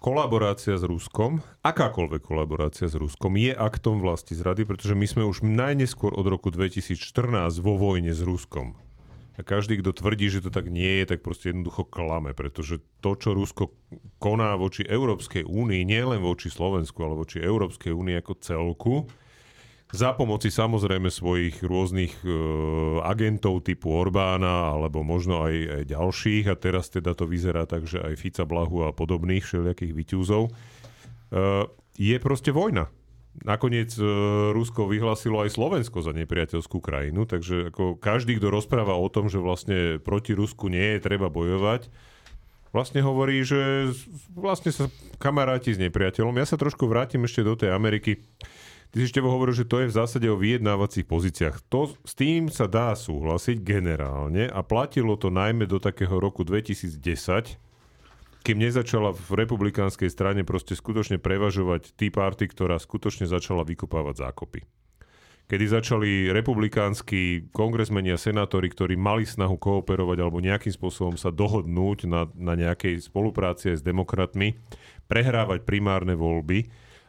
kolaborácia 0.05 0.77
s 0.77 0.85
Ruskom, 0.85 1.41
akákoľvek 1.65 2.21
kolaborácia 2.21 2.85
s 2.85 2.93
Ruskom 2.93 3.41
je 3.41 3.49
aktom 3.57 4.05
vlasti 4.05 4.37
zrady, 4.37 4.61
pretože 4.61 4.93
my 4.93 5.09
sme 5.09 5.23
už 5.25 5.41
najneskôr 5.41 6.13
od 6.13 6.29
roku 6.29 6.53
2014 6.53 7.57
vo 7.57 7.73
vojne 7.73 8.13
s 8.13 8.21
Ruskom. 8.21 8.77
A 9.33 9.41
každý, 9.41 9.81
kto 9.81 9.97
tvrdí, 9.97 10.29
že 10.29 10.45
to 10.45 10.53
tak 10.53 10.69
nie 10.69 11.01
je, 11.01 11.09
tak 11.09 11.25
proste 11.25 11.49
jednoducho 11.49 11.89
klame, 11.89 12.37
pretože 12.37 12.85
to, 13.01 13.17
čo 13.17 13.33
Rusko 13.33 13.73
koná 14.21 14.53
voči 14.53 14.85
Európskej 14.85 15.41
únii, 15.41 15.81
nie 15.89 16.03
len 16.05 16.21
voči 16.21 16.53
Slovensku, 16.53 17.01
ale 17.01 17.17
voči 17.25 17.41
Európskej 17.41 17.89
únii 17.89 18.21
ako 18.21 18.33
celku, 18.45 18.95
za 19.95 20.11
pomoci 20.11 20.51
samozrejme 20.51 21.07
svojich 21.07 21.63
rôznych 21.63 22.13
e, 22.21 22.29
agentov 23.01 23.63
typu 23.63 23.95
Orbána 23.95 24.75
alebo 24.75 25.01
možno 25.01 25.47
aj, 25.47 25.55
aj 25.55 25.83
ďalších 25.95 26.45
a 26.51 26.59
teraz 26.59 26.91
teda 26.91 27.15
to 27.15 27.23
vyzerá 27.25 27.63
tak, 27.63 27.87
že 27.87 28.03
aj 28.03 28.19
Fica 28.19 28.43
Blahu 28.43 28.85
a 28.85 28.91
podobných 28.91 29.47
všelijakých 29.47 29.95
vyťúzov, 29.95 30.43
e, 30.47 30.51
je 31.95 32.15
proste 32.19 32.51
vojna 32.51 32.91
nakoniec 33.43 33.91
e, 33.99 34.03
Rusko 34.55 34.87
vyhlásilo 34.87 35.43
aj 35.43 35.51
Slovensko 35.51 35.99
za 35.99 36.15
nepriateľskú 36.15 36.79
krajinu, 36.79 37.27
takže 37.27 37.73
ako 37.73 37.99
každý, 37.99 38.39
kto 38.39 38.47
rozpráva 38.47 38.95
o 38.95 39.07
tom, 39.11 39.27
že 39.27 39.43
vlastne 39.43 39.99
proti 39.99 40.31
Rusku 40.31 40.71
nie 40.71 40.95
je 40.95 41.03
treba 41.03 41.27
bojovať, 41.27 41.91
vlastne 42.71 43.03
hovorí, 43.03 43.43
že 43.43 43.91
vlastne 44.31 44.71
sa 44.71 44.85
kamaráti 45.19 45.75
s 45.75 45.81
nepriateľom. 45.81 46.35
Ja 46.39 46.47
sa 46.47 46.55
trošku 46.55 46.87
vrátim 46.87 47.23
ešte 47.27 47.43
do 47.43 47.59
tej 47.59 47.75
Ameriky. 47.75 48.23
Ty 48.91 48.95
si 49.01 49.11
ešte 49.11 49.19
hovoril, 49.19 49.55
že 49.55 49.67
to 49.67 49.83
je 49.83 49.91
v 49.91 49.97
zásade 49.97 50.27
o 50.31 50.39
vyjednávacích 50.39 51.03
pozíciách. 51.03 51.67
To, 51.67 51.91
s 52.05 52.13
tým 52.15 52.47
sa 52.47 52.69
dá 52.69 52.95
súhlasiť 52.95 53.59
generálne 53.59 54.47
a 54.47 54.63
platilo 54.63 55.19
to 55.19 55.27
najmä 55.33 55.67
do 55.67 55.81
takého 55.81 56.15
roku 56.15 56.47
2010, 56.47 56.95
kým 58.45 58.57
nezačala 58.61 59.09
v 59.09 59.29
republikánskej 59.41 60.07
strane 60.13 60.45
proste 60.45 60.77
skutočne 60.77 61.17
prevažovať 61.17 61.97
tí 61.97 62.13
party, 62.13 62.45
ktorá 62.45 62.77
skutočne 62.77 63.25
začala 63.25 63.65
vykopávať 63.65 64.21
zákopy. 64.21 64.61
Kedy 65.45 65.65
začali 65.69 66.09
republikánsky 66.33 67.53
kongresmeni 67.53 68.09
a 68.09 68.17
senátori, 68.17 68.65
ktorí 68.65 68.97
mali 68.97 69.29
snahu 69.29 69.61
kooperovať 69.61 70.17
alebo 70.17 70.41
nejakým 70.41 70.73
spôsobom 70.73 71.21
sa 71.21 71.29
dohodnúť 71.29 72.09
na, 72.09 72.25
na 72.33 72.57
nejakej 72.57 73.05
spolupráci 73.05 73.77
s 73.77 73.85
demokratmi, 73.85 74.57
prehrávať 75.05 75.61
primárne 75.61 76.17
voľby, 76.17 76.65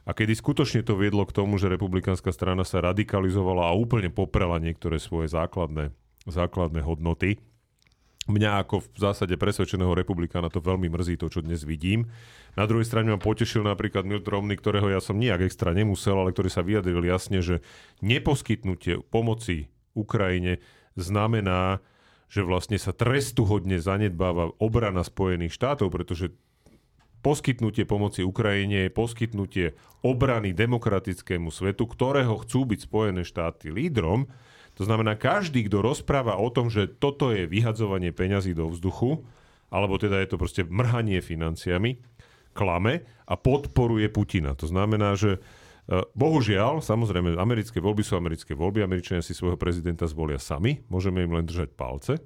a 0.07 0.11
kedy 0.15 0.39
skutočne 0.39 0.87
to 0.87 0.95
viedlo 0.95 1.27
k 1.27 1.35
tomu, 1.35 1.59
že 1.59 1.67
republikánska 1.67 2.31
strana 2.31 2.63
sa 2.63 2.79
radikalizovala 2.79 3.69
a 3.69 3.77
úplne 3.77 4.09
poprela 4.09 4.63
niektoré 4.63 5.03
svoje 5.03 5.27
základné, 5.35 5.91
základné 6.31 6.81
hodnoty, 6.87 7.43
Mňa 8.27 8.67
ako 8.67 8.83
v 8.83 8.99
zásade 8.99 9.39
presvedčeného 9.39 9.95
republikána 9.95 10.51
to 10.51 10.59
veľmi 10.59 10.91
mrzí 10.91 11.15
to, 11.15 11.31
čo 11.31 11.47
dnes 11.47 11.63
vidím. 11.63 12.11
Na 12.59 12.67
druhej 12.67 12.83
strane 12.83 13.15
ma 13.15 13.23
potešil 13.23 13.63
napríklad 13.63 14.03
Milt 14.03 14.27
Romney, 14.27 14.59
ktorého 14.59 14.91
ja 14.91 14.99
som 14.99 15.15
nijak 15.15 15.47
extra 15.47 15.71
nemusel, 15.71 16.19
ale 16.19 16.35
ktorý 16.35 16.51
sa 16.51 16.67
vyjadril 16.67 17.07
jasne, 17.07 17.39
že 17.39 17.63
neposkytnutie 18.03 18.99
pomoci 19.15 19.71
Ukrajine 19.95 20.59
znamená, 20.99 21.79
že 22.27 22.43
vlastne 22.43 22.83
sa 22.83 22.91
trestuhodne 22.91 23.79
zanedbáva 23.79 24.59
obrana 24.59 25.07
Spojených 25.07 25.55
štátov, 25.55 25.95
pretože 25.95 26.35
poskytnutie 27.21 27.89
pomoci 27.89 28.23
Ukrajine 28.23 28.87
je 28.87 28.95
poskytnutie 28.95 29.67
obrany 30.05 30.53
demokratickému 30.55 31.51
svetu, 31.51 31.89
ktorého 31.89 32.41
chcú 32.45 32.69
byť 32.69 32.81
Spojené 32.85 33.23
štáty 33.27 33.73
lídrom, 33.73 34.31
to 34.77 34.85
znamená, 34.85 35.17
každý, 35.17 35.65
kto 35.67 35.81
rozpráva 35.81 36.37
o 36.37 36.53
tom, 36.53 36.69
že 36.69 36.85
toto 36.85 37.33
je 37.33 37.49
vyhadzovanie 37.49 38.13
peňazí 38.13 38.53
do 38.53 38.69
vzduchu, 38.69 39.25
alebo 39.73 39.97
teda 39.97 40.21
je 40.21 40.29
to 40.29 40.37
proste 40.37 40.63
mrhanie 40.69 41.25
financiami, 41.25 41.97
klame 42.53 43.09
a 43.25 43.35
podporuje 43.41 44.13
Putina. 44.13 44.53
To 44.53 44.69
znamená, 44.69 45.17
že 45.17 45.41
e, 45.89 46.05
Bohužiaľ, 46.13 46.85
samozrejme, 46.85 47.41
americké 47.41 47.81
voľby 47.81 48.05
sú 48.05 48.21
americké 48.21 48.53
voľby, 48.53 48.85
Američania 48.85 49.25
si 49.25 49.33
svojho 49.33 49.57
prezidenta 49.57 50.05
zvolia 50.05 50.37
sami, 50.37 50.85
môžeme 50.93 51.25
im 51.25 51.33
len 51.33 51.49
držať 51.49 51.73
palce, 51.73 52.21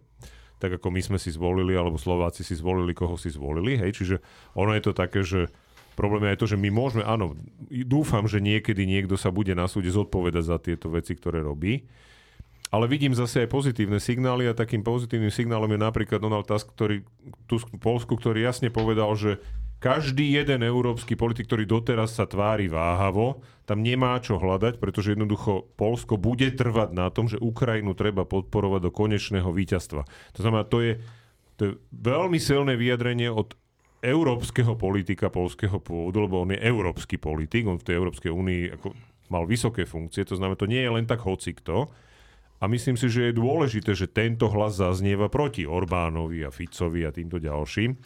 tak 0.61 0.77
ako 0.77 0.93
my 0.93 1.01
sme 1.01 1.19
si 1.19 1.33
zvolili, 1.33 1.73
alebo 1.73 1.97
Slováci 1.97 2.45
si 2.45 2.53
zvolili, 2.53 2.93
koho 2.93 3.17
si 3.17 3.33
zvolili, 3.33 3.81
hej, 3.81 3.97
čiže 3.97 4.17
ono 4.53 4.77
je 4.77 4.83
to 4.85 4.93
také, 4.93 5.25
že 5.25 5.49
problém 5.97 6.29
je 6.29 6.33
aj 6.37 6.41
to, 6.45 6.47
že 6.53 6.61
my 6.61 6.69
môžeme, 6.69 7.03
áno, 7.03 7.33
dúfam, 7.89 8.29
že 8.29 8.45
niekedy 8.45 8.85
niekto 8.85 9.17
sa 9.17 9.33
bude 9.33 9.57
na 9.57 9.65
súde 9.65 9.89
zodpovedať 9.89 10.45
za 10.45 10.57
tieto 10.61 10.93
veci, 10.93 11.17
ktoré 11.17 11.41
robí, 11.41 11.89
ale 12.71 12.87
vidím 12.87 13.19
zase 13.19 13.43
aj 13.43 13.51
pozitívne 13.51 13.99
signály 13.99 14.47
a 14.47 14.55
takým 14.55 14.87
pozitívnym 14.87 15.35
signálom 15.35 15.67
je 15.75 15.81
napríklad 15.83 16.23
Donald 16.23 16.47
Tusk, 16.47 16.71
ktorý, 16.71 17.03
v 17.51 17.81
Polsku, 17.83 18.15
ktorý 18.15 18.47
jasne 18.47 18.71
povedal, 18.71 19.11
že 19.19 19.43
každý 19.81 20.37
jeden 20.37 20.61
európsky 20.61 21.17
politik, 21.17 21.49
ktorý 21.49 21.65
doteraz 21.65 22.15
sa 22.15 22.29
tvári 22.29 22.69
váhavo, 22.69 23.41
tam 23.65 23.81
nemá 23.81 24.21
čo 24.21 24.37
hľadať, 24.37 24.77
pretože 24.77 25.17
jednoducho 25.17 25.73
Polsko 25.81 26.21
bude 26.21 26.53
trvať 26.53 26.93
na 26.93 27.09
tom, 27.09 27.27
že 27.27 27.41
Ukrajinu 27.41 27.97
treba 27.97 28.29
podporovať 28.29 28.81
do 28.87 28.91
konečného 28.93 29.49
víťazstva. 29.49 30.05
To 30.37 30.41
znamená, 30.45 30.69
to 30.69 30.85
je, 30.85 30.93
to 31.57 31.61
je 31.65 31.73
veľmi 31.97 32.37
silné 32.37 32.77
vyjadrenie 32.77 33.33
od 33.33 33.57
európskeho 34.05 34.77
politika 34.77 35.33
polského 35.33 35.81
pôvodu, 35.81 36.25
lebo 36.25 36.45
on 36.45 36.53
je 36.53 36.61
európsky 36.61 37.17
politik, 37.17 37.69
on 37.69 37.81
v 37.81 37.87
tej 37.89 37.99
Európskej 38.01 38.33
únii 38.33 38.63
ako 38.81 38.93
mal 39.33 39.45
vysoké 39.49 39.89
funkcie, 39.89 40.29
to 40.29 40.37
znamená, 40.37 40.57
to 40.61 40.69
nie 40.69 40.81
je 40.81 40.93
len 40.93 41.05
tak 41.09 41.25
hocikto, 41.25 41.93
a 42.61 42.69
myslím 42.69 43.01
si, 43.01 43.09
že 43.09 43.33
je 43.33 43.41
dôležité, 43.41 43.97
že 43.97 44.13
tento 44.13 44.45
hlas 44.53 44.77
zaznieva 44.77 45.33
proti 45.33 45.65
Orbánovi 45.65 46.45
a 46.45 46.53
Ficovi 46.53 47.09
a 47.09 47.11
týmto 47.11 47.41
ďalším. 47.41 47.97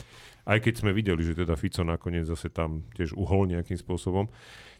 Aj 0.44 0.60
keď 0.60 0.84
sme 0.84 0.92
videli, 0.92 1.24
že 1.24 1.36
teda 1.36 1.56
Fico 1.56 1.80
nakoniec 1.84 2.28
zase 2.28 2.52
tam 2.52 2.84
tiež 2.92 3.16
uhol 3.16 3.48
nejakým 3.48 3.80
spôsobom. 3.80 4.28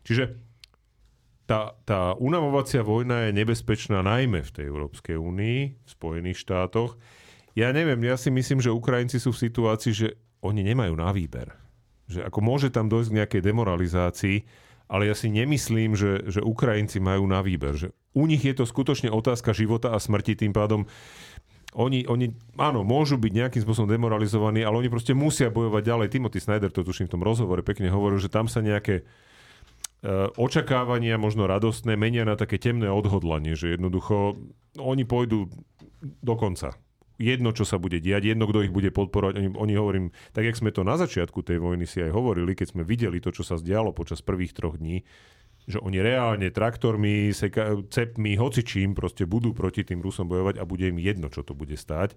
Čiže 0.05 0.37
tá, 1.45 1.77
tá 1.85 2.17
unavovacia 2.17 2.81
vojna 2.81 3.29
je 3.29 3.37
nebezpečná 3.37 4.01
najmä 4.01 4.45
v 4.45 4.51
tej 4.53 4.65
Európskej 4.69 5.17
únii, 5.17 5.59
v 5.77 5.89
Spojených 5.89 6.41
štátoch. 6.41 6.97
Ja 7.53 7.71
neviem, 7.73 8.01
ja 8.05 8.17
si 8.17 8.33
myslím, 8.33 8.61
že 8.61 8.73
Ukrajinci 8.73 9.21
sú 9.21 9.33
v 9.33 9.43
situácii, 9.49 9.93
že 9.93 10.09
oni 10.45 10.65
nemajú 10.65 10.93
na 10.97 11.13
výber. 11.13 11.53
Že 12.09 12.29
ako 12.29 12.41
môže 12.45 12.69
tam 12.69 12.89
dojsť 12.89 13.09
k 13.13 13.19
nejakej 13.21 13.43
demoralizácii, 13.45 14.37
ale 14.89 15.09
ja 15.09 15.17
si 15.17 15.33
nemyslím, 15.33 15.97
že, 15.97 16.29
že 16.29 16.45
Ukrajinci 16.45 17.01
majú 17.01 17.25
na 17.25 17.41
výber. 17.41 17.73
Že 17.77 17.89
u 18.15 18.25
nich 18.29 18.45
je 18.45 18.53
to 18.53 18.69
skutočne 18.69 19.09
otázka 19.09 19.57
života 19.57 19.97
a 19.97 19.99
smrti, 19.99 20.37
tým 20.37 20.53
pádom 20.53 20.85
oni, 21.75 22.07
oni, 22.07 22.31
áno, 22.55 22.87
môžu 22.87 23.19
byť 23.19 23.33
nejakým 23.35 23.63
spôsobom 23.67 23.91
demoralizovaní, 23.91 24.63
ale 24.63 24.79
oni 24.79 24.89
proste 24.89 25.11
musia 25.11 25.51
bojovať 25.51 25.83
ďalej. 25.83 26.07
Timothy 26.15 26.39
Snyder 26.39 26.71
to 26.71 26.87
tuším 26.87 27.11
v 27.11 27.15
tom 27.19 27.27
rozhovore 27.27 27.67
pekne 27.67 27.91
hovoril, 27.91 28.23
že 28.23 28.31
tam 28.31 28.47
sa 28.47 28.63
nejaké 28.63 29.03
e, 29.03 29.05
očakávania, 30.39 31.19
možno 31.19 31.51
radostné, 31.51 31.99
menia 31.99 32.23
na 32.23 32.39
také 32.39 32.63
temné 32.63 32.87
odhodlanie, 32.87 33.59
že 33.59 33.75
jednoducho 33.75 34.39
oni 34.79 35.03
pôjdu 35.03 35.51
do 36.23 36.35
konca. 36.39 36.79
Jedno, 37.19 37.55
čo 37.55 37.63
sa 37.63 37.79
bude 37.79 38.03
diať, 38.03 38.35
jedno, 38.35 38.47
kto 38.51 38.67
ich 38.67 38.75
bude 38.75 38.91
podporovať. 38.91 39.35
Oni, 39.39 39.51
oni 39.55 39.75
hovorím, 39.79 40.07
tak 40.35 40.47
jak 40.47 40.59
sme 40.59 40.75
to 40.75 40.83
na 40.83 40.99
začiatku 40.99 41.43
tej 41.47 41.59
vojny 41.59 41.87
si 41.87 42.03
aj 42.03 42.11
hovorili, 42.11 42.59
keď 42.59 42.75
sme 42.75 42.83
videli 42.83 43.19
to, 43.19 43.31
čo 43.31 43.47
sa 43.47 43.59
zdialo 43.59 43.95
počas 43.95 44.23
prvých 44.23 44.55
troch 44.55 44.79
dní, 44.79 45.07
že 45.65 45.81
oni 45.81 45.99
reálne 46.05 46.53
traktormi, 46.53 47.33
seka, 47.33 47.81
cepmi, 47.89 48.37
hocičím 48.37 48.93
proste 48.93 49.25
budú 49.25 49.57
proti 49.57 49.81
tým 49.81 50.05
Rusom 50.05 50.29
bojovať 50.29 50.61
a 50.61 50.69
bude 50.69 50.89
im 50.93 51.01
jedno, 51.01 51.33
čo 51.33 51.41
to 51.41 51.57
bude 51.57 51.75
stáť. 51.75 52.13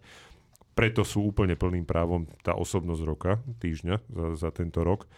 Preto 0.75 1.01
sú 1.01 1.25
úplne 1.25 1.57
plným 1.57 1.87
právom 1.87 2.29
tá 2.45 2.53
osobnosť 2.53 3.01
roka, 3.07 3.31
týždňa 3.63 3.95
za, 4.03 4.27
za 4.35 4.49
tento 4.53 4.83
rok. 4.83 5.09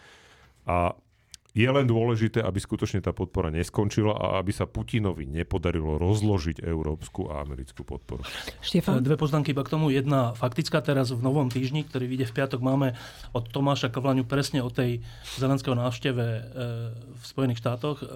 A 0.64 0.94
je 1.50 1.66
len 1.66 1.86
dôležité, 1.86 2.38
aby 2.42 2.62
skutočne 2.62 3.02
tá 3.02 3.10
podpora 3.10 3.50
neskončila 3.50 4.14
a 4.14 4.26
aby 4.38 4.54
sa 4.54 4.70
Putinovi 4.70 5.26
nepodarilo 5.26 5.98
rozložiť 5.98 6.62
európsku 6.62 7.26
a 7.26 7.42
americkú 7.42 7.82
podporu. 7.82 8.22
Štefan? 8.62 9.02
Dve 9.02 9.18
poznámky 9.18 9.50
iba 9.50 9.66
k 9.66 9.72
tomu. 9.74 9.90
Jedna 9.90 10.32
faktická 10.38 10.78
teraz 10.78 11.10
v 11.10 11.18
novom 11.22 11.50
týždni, 11.50 11.82
ktorý 11.82 12.06
vyjde 12.06 12.26
v 12.30 12.36
piatok, 12.38 12.60
máme 12.62 12.94
od 13.34 13.50
Tomáša 13.50 13.90
Kavlaňu 13.90 14.22
presne 14.26 14.62
o 14.62 14.70
tej 14.70 15.02
zelenského 15.38 15.74
návšteve 15.74 16.24
e, 16.24 16.40
v 16.94 17.24
Spojených 17.26 17.58
štátoch 17.58 17.98
e, 18.00 18.06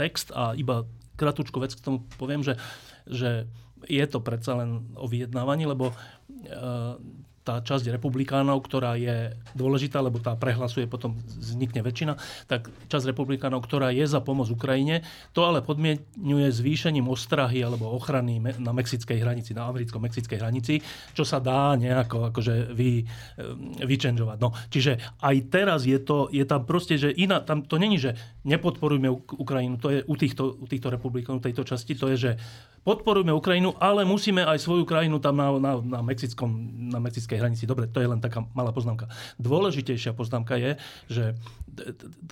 text 0.00 0.32
a 0.32 0.56
iba 0.56 0.88
kratučku 1.18 1.60
vec 1.60 1.74
k 1.76 1.84
tomu 1.84 2.06
poviem, 2.16 2.40
že, 2.40 2.56
že 3.04 3.50
je 3.84 4.04
to 4.08 4.18
predsa 4.24 4.58
len 4.58 4.90
o 4.96 5.06
vyjednávaní, 5.06 5.68
lebo 5.68 5.92
e, 5.92 5.94
tá 7.48 7.64
časť 7.64 7.96
republikánov, 7.96 8.60
ktorá 8.60 9.00
je 9.00 9.32
dôležitá, 9.56 10.04
lebo 10.04 10.20
tá 10.20 10.36
prehlasuje, 10.36 10.84
potom 10.84 11.16
vznikne 11.24 11.80
väčšina, 11.80 12.20
tak 12.44 12.68
časť 12.92 13.16
republikánov, 13.16 13.64
ktorá 13.64 13.88
je 13.88 14.04
za 14.04 14.20
pomoc 14.20 14.52
Ukrajine, 14.52 15.00
to 15.32 15.48
ale 15.48 15.64
podmienuje 15.64 16.52
zvýšením 16.52 17.08
ostrahy 17.08 17.64
alebo 17.64 17.88
ochrany 17.96 18.36
na 18.60 18.76
mexickej 18.76 19.24
hranici, 19.24 19.56
na 19.56 19.72
americko-mexickej 19.72 20.36
hranici, 20.36 20.84
čo 21.16 21.24
sa 21.24 21.40
dá 21.40 21.72
nejako 21.80 22.28
akože 22.28 22.76
vy, 22.76 23.00
e, 23.00 23.04
vyčenžovať. 23.80 24.36
No, 24.44 24.52
čiže 24.68 25.00
aj 25.24 25.36
teraz 25.48 25.88
je, 25.88 25.96
to, 25.96 26.28
je 26.28 26.44
tam 26.44 26.68
proste, 26.68 27.00
že 27.00 27.08
iná, 27.08 27.40
tam 27.40 27.64
to 27.64 27.80
není, 27.80 27.96
že 27.96 28.12
nepodporujme 28.44 29.08
Ukrajinu, 29.40 29.80
to 29.80 29.88
je 29.88 30.00
u 30.04 30.14
týchto, 30.20 30.52
u 30.52 30.68
týchto 30.68 30.92
republikánov, 30.92 31.40
tejto 31.40 31.64
časti, 31.64 31.96
to 31.96 32.12
je, 32.12 32.16
že 32.28 32.32
podporujme 32.88 33.36
Ukrajinu, 33.36 33.76
ale 33.76 34.08
musíme 34.08 34.40
aj 34.40 34.64
svoju 34.64 34.88
krajinu 34.88 35.20
tam 35.20 35.36
na, 35.36 35.52
na, 35.60 35.72
na, 35.76 36.00
mexickom, 36.00 36.48
na 36.88 36.96
mexickej 36.96 37.36
hranici. 37.36 37.68
Dobre, 37.68 37.84
to 37.92 38.00
je 38.00 38.08
len 38.08 38.16
taká 38.16 38.48
malá 38.56 38.72
poznámka. 38.72 39.12
Dôležitejšia 39.36 40.16
poznámka 40.16 40.56
je, 40.56 40.80
že 41.12 41.24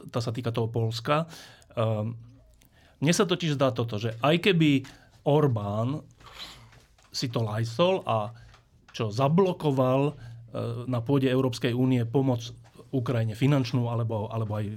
tá 0.09 0.25
sa 0.25 0.33
týka 0.33 0.57
toho 0.57 0.73
Polska. 0.73 1.29
Um, 1.77 2.17
mne 3.05 3.13
sa 3.13 3.29
totiž 3.29 3.61
zdá 3.61 3.69
toto, 3.77 4.01
že 4.01 4.17
aj 4.25 4.49
keby 4.49 4.89
Orbán 5.29 6.01
si 7.13 7.29
to 7.29 7.45
lajsol 7.45 8.01
a 8.09 8.33
čo 8.97 9.13
zablokoval 9.13 10.01
uh, 10.09 10.17
na 10.89 11.05
pôde 11.05 11.29
Európskej 11.29 11.77
únie 11.77 12.01
pomoc 12.09 12.41
Ukrajine 12.97 13.37
finančnú 13.37 13.93
alebo, 13.93 14.33
alebo 14.33 14.57
aj 14.57 14.73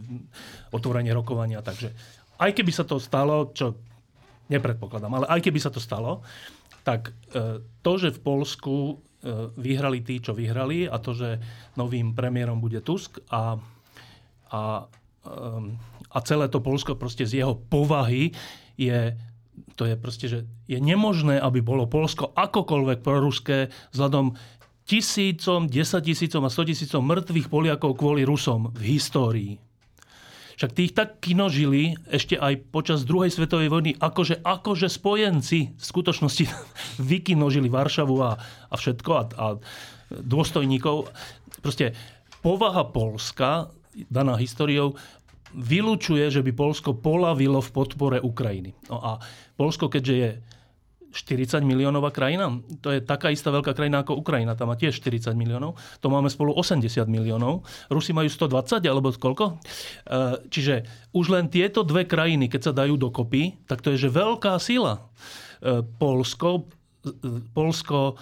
otvorenie 0.76 1.16
rokovania. 1.16 1.64
Takže 1.64 1.96
aj 2.44 2.52
keby 2.52 2.72
sa 2.76 2.84
to 2.84 3.00
stalo, 3.00 3.56
čo 3.56 3.80
nepredpokladám, 4.50 5.14
ale 5.22 5.26
aj 5.30 5.40
keby 5.46 5.60
sa 5.62 5.70
to 5.70 5.80
stalo, 5.82 6.26
tak 6.82 7.14
e, 7.32 7.62
to, 7.86 7.94
že 8.02 8.18
v 8.18 8.20
Polsku 8.26 8.76
e, 8.76 8.94
vyhrali 9.56 10.02
tí, 10.02 10.18
čo 10.20 10.34
vyhrali 10.34 10.90
a 10.90 10.98
to, 10.98 11.14
že 11.14 11.38
novým 11.78 12.18
premiérom 12.18 12.58
bude 12.58 12.82
Tusk 12.82 13.22
a, 13.30 13.56
a, 14.50 14.62
a 16.10 16.18
celé 16.26 16.46
to 16.50 16.60
Polsko 16.66 16.98
proste 16.98 17.30
z 17.30 17.46
jeho 17.46 17.54
povahy 17.54 18.34
je 18.80 19.14
to 19.76 19.88
je 19.88 19.96
proste, 19.96 20.26
že 20.28 20.40
je 20.68 20.80
nemožné, 20.80 21.40
aby 21.40 21.64
bolo 21.64 21.88
Polsko 21.88 22.32
akokoľvek 22.36 23.00
proruské 23.00 23.72
vzhľadom 23.96 24.36
tisícom, 24.88 25.70
desatisícom 25.70 26.44
a 26.44 26.50
stotisícom 26.50 27.04
mŕtvych 27.06 27.48
Poliakov 27.48 27.96
kvôli 27.96 28.26
Rusom 28.26 28.74
v 28.74 28.98
histórii. 28.98 29.54
Však 30.60 30.76
tých 30.76 30.92
tak 30.92 31.24
kinožili 31.24 31.96
ešte 32.12 32.36
aj 32.36 32.68
počas 32.76 33.08
druhej 33.08 33.32
svetovej 33.32 33.72
vojny, 33.72 33.92
akože, 33.96 34.44
akože 34.44 34.92
spojenci 34.92 35.72
v 35.72 35.80
skutočnosti 35.80 36.52
vykinožili 37.16 37.72
Varšavu 37.72 38.16
a, 38.20 38.36
a 38.68 38.76
všetko 38.76 39.12
a, 39.16 39.24
a 39.40 39.46
dôstojníkov. 40.12 41.08
Proste 41.64 41.96
povaha 42.44 42.84
Polska, 42.92 43.72
daná 44.12 44.36
históriou, 44.36 45.00
vylúčuje, 45.56 46.28
že 46.28 46.44
by 46.44 46.52
Polsko 46.52 46.92
polavilo 46.92 47.64
v 47.64 47.70
podpore 47.72 48.18
Ukrajiny. 48.20 48.76
No 48.92 49.00
a 49.00 49.12
Polsko, 49.56 49.88
keďže 49.88 50.14
je 50.14 50.30
40 51.10 51.66
miliónová 51.66 52.14
krajina. 52.14 52.54
To 52.86 52.94
je 52.94 53.02
taká 53.02 53.34
istá 53.34 53.50
veľká 53.50 53.74
krajina 53.74 54.06
ako 54.06 54.22
Ukrajina. 54.22 54.54
Tam 54.54 54.70
má 54.70 54.78
tiež 54.78 55.02
40 55.02 55.34
miliónov. 55.34 55.78
To 56.06 56.08
máme 56.14 56.30
spolu 56.30 56.54
80 56.54 56.86
miliónov. 57.10 57.66
Rusi 57.90 58.14
majú 58.14 58.30
120 58.30 58.86
alebo 58.86 59.10
koľko? 59.10 59.46
E, 59.50 60.50
čiže 60.54 60.86
už 61.14 61.34
len 61.34 61.50
tieto 61.50 61.82
dve 61.82 62.06
krajiny, 62.06 62.46
keď 62.46 62.62
sa 62.70 62.74
dajú 62.74 62.98
dokopy, 62.98 63.58
tak 63.66 63.82
to 63.82 63.94
je 63.94 64.06
že 64.06 64.14
veľká 64.14 64.58
sila. 64.62 65.02
E, 65.62 65.82
Polsko, 65.98 66.70
e, 67.02 67.12
Polsko 67.54 68.18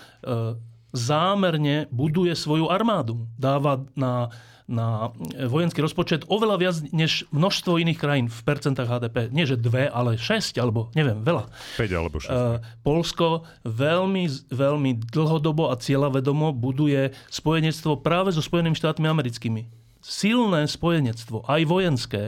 zámerne 0.95 1.91
buduje 1.91 2.33
svoju 2.33 2.71
armádu. 2.71 3.27
Dáva 3.35 3.83
na 3.93 4.31
na 4.67 5.15
vojenský 5.47 5.79
rozpočet 5.79 6.27
oveľa 6.27 6.55
viac 6.59 6.75
než 6.91 7.23
množstvo 7.31 7.79
iných 7.79 7.99
krajín 7.99 8.27
v 8.27 8.39
percentách 8.43 8.91
HDP. 8.91 9.31
Nie, 9.31 9.47
že 9.47 9.55
dve, 9.55 9.87
ale 9.87 10.19
šesť, 10.19 10.59
alebo 10.59 10.91
neviem, 10.91 11.23
veľa. 11.23 11.47
5 11.79 11.87
alebo 11.95 12.19
6. 12.19 12.27
Uh, 12.27 12.31
eh, 12.31 12.55
Polsko 12.83 13.47
veľmi, 13.63 14.27
veľmi 14.51 14.91
dlhodobo 15.07 15.71
a 15.71 15.79
cieľavedomo 15.79 16.51
buduje 16.51 17.15
spojenectvo 17.31 18.03
práve 18.03 18.35
so 18.35 18.43
Spojenými 18.43 18.75
štátmi 18.75 19.07
americkými. 19.07 19.71
Silné 20.03 20.67
spojenectvo, 20.67 21.47
aj 21.47 21.61
vojenské. 21.63 22.23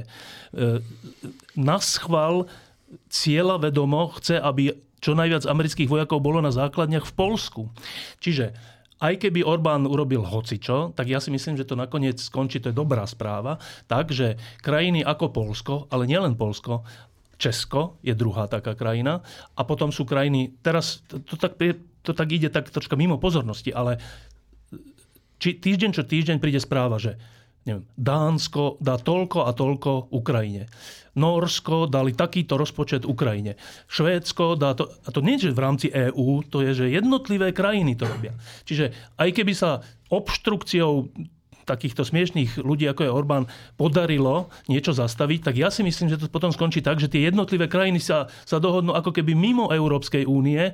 Uh, 0.55 0.79
na 1.59 1.83
schval 1.83 2.47
cieľavedomo 3.11 4.15
chce, 4.15 4.39
aby 4.39 4.79
čo 5.03 5.11
najviac 5.15 5.43
amerických 5.43 5.91
vojakov 5.91 6.23
bolo 6.23 6.39
na 6.39 6.55
základniach 6.55 7.03
v 7.03 7.15
Polsku. 7.15 7.61
Čiže 8.23 8.55
aj 8.99 9.13
keby 9.15 9.47
Orbán 9.47 9.87
urobil 9.87 10.27
hocičo, 10.27 10.91
tak 10.91 11.07
ja 11.07 11.23
si 11.23 11.31
myslím, 11.31 11.55
že 11.55 11.63
to 11.63 11.79
nakoniec 11.79 12.19
skončí, 12.19 12.59
to 12.59 12.71
je 12.71 12.75
dobrá 12.75 13.07
správa, 13.07 13.55
takže 13.87 14.35
krajiny 14.59 15.03
ako 15.03 15.31
Polsko, 15.31 15.73
ale 15.87 16.03
nielen 16.03 16.35
Polsko, 16.35 16.83
Česko 17.39 17.95
je 18.03 18.11
druhá 18.11 18.51
taká 18.51 18.75
krajina. 18.75 19.23
A 19.55 19.63
potom 19.63 19.95
sú 19.95 20.03
krajiny, 20.03 20.59
teraz 20.59 20.99
to, 21.07 21.23
to, 21.23 21.39
tak, 21.39 21.55
to 22.03 22.11
tak 22.11 22.27
ide 22.35 22.51
tak 22.51 22.67
troška 22.67 22.99
mimo 22.99 23.15
pozornosti, 23.15 23.71
ale 23.71 24.03
či 25.39 25.55
týždeň 25.55 25.91
čo 25.95 26.03
týždeň 26.03 26.37
príde 26.43 26.59
správa, 26.59 26.99
že 26.99 27.15
neviem, 27.67 27.83
Dánsko 27.97 28.79
dá 28.79 28.95
toľko 28.95 29.47
a 29.47 29.51
toľko 29.51 30.13
Ukrajine. 30.15 30.69
Norsko 31.19 31.89
dali 31.89 32.15
takýto 32.15 32.55
rozpočet 32.55 33.03
Ukrajine. 33.03 33.59
Švédsko 33.91 34.55
dá 34.55 34.77
to, 34.77 34.87
a 34.87 35.09
to 35.11 35.19
nie 35.19 35.35
je, 35.35 35.51
v 35.51 35.59
rámci 35.59 35.87
EÚ, 35.91 36.47
to 36.47 36.63
je, 36.63 36.85
že 36.85 36.95
jednotlivé 36.95 37.51
krajiny 37.51 37.99
to 37.99 38.07
robia. 38.07 38.31
Čiže 38.63 38.95
aj 39.19 39.29
keby 39.35 39.53
sa 39.57 39.83
obštrukciou 40.07 41.11
takýchto 41.69 42.01
smiešných 42.01 42.65
ľudí, 42.65 42.89
ako 42.89 43.05
je 43.05 43.13
Orbán, 43.13 43.45
podarilo 43.77 44.49
niečo 44.65 44.89
zastaviť, 44.89 45.39
tak 45.45 45.55
ja 45.61 45.69
si 45.69 45.85
myslím, 45.85 46.09
že 46.09 46.17
to 46.17 46.25
potom 46.25 46.49
skončí 46.49 46.81
tak, 46.81 46.97
že 46.97 47.11
tie 47.11 47.29
jednotlivé 47.29 47.69
krajiny 47.69 48.01
sa, 48.01 48.25
sa 48.41 48.57
dohodnú 48.57 48.97
ako 48.97 49.13
keby 49.13 49.37
mimo 49.37 49.69
Európskej 49.69 50.25
únie 50.25 50.73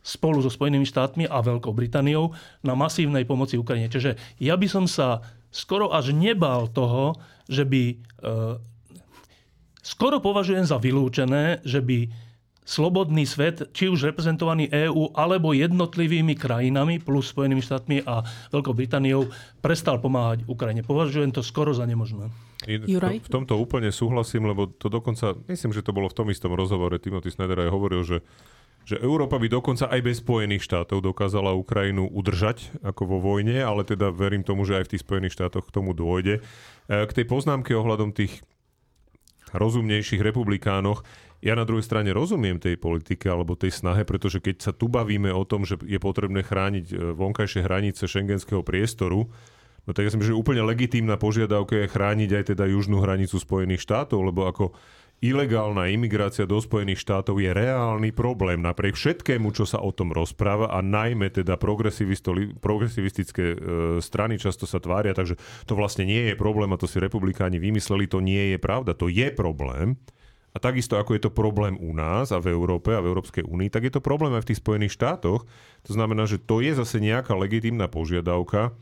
spolu 0.00 0.40
so 0.40 0.48
Spojenými 0.48 0.88
štátmi 0.88 1.28
a 1.28 1.44
Veľkou 1.44 1.76
Britániou 1.76 2.32
na 2.64 2.72
masívnej 2.72 3.28
pomoci 3.28 3.60
Ukrajine. 3.60 3.92
Čiže 3.92 4.16
ja 4.40 4.56
by 4.56 4.64
som 4.64 4.88
sa 4.88 5.20
skoro 5.50 5.90
až 5.90 6.14
nebal 6.14 6.70
toho, 6.70 7.18
že 7.50 7.66
by... 7.66 7.82
E, 7.94 7.96
skoro 9.82 10.22
považujem 10.22 10.64
za 10.66 10.78
vylúčené, 10.78 11.62
že 11.66 11.82
by 11.82 12.10
slobodný 12.70 13.26
svet, 13.26 13.74
či 13.74 13.90
už 13.90 14.14
reprezentovaný 14.14 14.70
EÚ 14.70 15.10
alebo 15.18 15.50
jednotlivými 15.50 16.38
krajinami 16.38 17.02
plus 17.02 17.34
Spojenými 17.34 17.58
štátmi 17.58 18.06
a 18.06 18.22
Veľkou 18.54 18.70
Britániou 18.70 19.26
prestal 19.58 19.98
pomáhať 19.98 20.46
Ukrajine. 20.46 20.86
Považujem 20.86 21.34
to 21.34 21.42
skoro 21.42 21.74
za 21.74 21.82
nemožné. 21.82 22.30
Juraj? 22.68 23.26
V 23.26 23.32
tomto 23.32 23.58
úplne 23.58 23.90
súhlasím, 23.90 24.46
lebo 24.46 24.70
to 24.70 24.86
dokonca, 24.86 25.34
myslím, 25.50 25.74
že 25.74 25.82
to 25.82 25.90
bolo 25.90 26.06
v 26.06 26.16
tom 26.22 26.28
istom 26.30 26.54
rozhovore, 26.54 26.94
Timothy 27.02 27.34
Snyder 27.34 27.66
aj 27.66 27.74
hovoril, 27.74 28.06
že 28.06 28.22
že 28.84 28.98
Európa 28.98 29.36
by 29.36 29.48
dokonca 29.52 29.86
aj 29.86 30.00
bez 30.02 30.16
Spojených 30.24 30.64
štátov 30.64 31.04
dokázala 31.04 31.54
Ukrajinu 31.54 32.08
udržať 32.08 32.72
ako 32.80 33.02
vo 33.06 33.18
vojne, 33.20 33.60
ale 33.60 33.84
teda 33.84 34.10
verím 34.10 34.42
tomu, 34.42 34.64
že 34.64 34.80
aj 34.80 34.84
v 34.88 34.92
tých 34.96 35.04
Spojených 35.04 35.36
štátoch 35.36 35.68
k 35.68 35.74
tomu 35.74 35.92
dôjde. 35.92 36.40
E, 36.40 37.04
k 37.06 37.12
tej 37.12 37.26
poznámke 37.28 37.76
ohľadom 37.76 38.16
tých 38.16 38.40
rozumnejších 39.52 40.22
republikánoch, 40.22 41.02
ja 41.40 41.56
na 41.56 41.64
druhej 41.64 41.88
strane 41.88 42.12
rozumiem 42.12 42.60
tej 42.60 42.76
politike 42.76 43.24
alebo 43.24 43.56
tej 43.56 43.72
snahe, 43.72 44.04
pretože 44.04 44.44
keď 44.44 44.56
sa 44.60 44.72
tu 44.76 44.92
bavíme 44.92 45.32
o 45.32 45.42
tom, 45.48 45.64
že 45.64 45.80
je 45.88 45.96
potrebné 45.96 46.44
chrániť 46.44 46.86
e, 46.92 46.94
vonkajšie 47.16 47.64
hranice 47.64 48.04
šengenského 48.04 48.60
priestoru, 48.60 49.32
no 49.88 49.90
tak 49.96 50.04
ja 50.04 50.12
si 50.12 50.20
myslím, 50.20 50.36
že 50.36 50.40
úplne 50.40 50.62
legitímna 50.68 51.16
požiadavka 51.16 51.80
je 51.80 51.88
chrániť 51.88 52.30
aj 52.36 52.44
teda 52.52 52.64
južnú 52.68 53.00
hranicu 53.00 53.40
Spojených 53.40 53.80
štátov, 53.80 54.20
lebo 54.20 54.44
ako 54.44 54.76
ilegálna 55.20 55.92
imigrácia 55.92 56.48
do 56.48 56.56
Spojených 56.56 57.04
štátov 57.04 57.44
je 57.44 57.52
reálny 57.52 58.08
problém 58.16 58.64
napriek 58.64 58.96
všetkému, 58.96 59.52
čo 59.52 59.68
sa 59.68 59.84
o 59.84 59.92
tom 59.92 60.16
rozpráva 60.16 60.72
a 60.72 60.80
najmä 60.80 61.28
teda 61.28 61.60
progresivistické 62.60 63.46
e, 63.52 63.56
strany 64.00 64.40
často 64.40 64.64
sa 64.64 64.80
tvária, 64.80 65.12
takže 65.12 65.36
to 65.68 65.76
vlastne 65.76 66.08
nie 66.08 66.32
je 66.32 66.34
problém 66.40 66.72
a 66.72 66.80
to 66.80 66.88
si 66.88 66.96
republikáni 66.96 67.60
vymysleli, 67.60 68.08
to 68.08 68.24
nie 68.24 68.56
je 68.56 68.58
pravda, 68.58 68.96
to 68.96 69.12
je 69.12 69.28
problém 69.28 70.00
A 70.50 70.58
takisto 70.58 70.98
ako 70.98 71.14
je 71.14 71.22
to 71.22 71.30
problém 71.30 71.78
u 71.78 71.94
nás 71.94 72.34
a 72.34 72.42
v 72.42 72.50
Európe 72.50 72.90
a 72.90 72.98
v 72.98 73.14
Európskej 73.14 73.46
únii, 73.46 73.70
tak 73.70 73.86
je 73.86 73.92
to 73.94 74.02
problém 74.02 74.34
aj 74.34 74.42
v 74.42 74.48
tých 74.50 74.58
Spojených 74.58 74.98
štátoch. 74.98 75.46
To 75.86 75.92
znamená, 75.94 76.26
že 76.26 76.42
to 76.42 76.58
je 76.58 76.74
zase 76.74 76.98
nejaká 76.98 77.38
legitímna 77.38 77.86
požiadavka, 77.86 78.74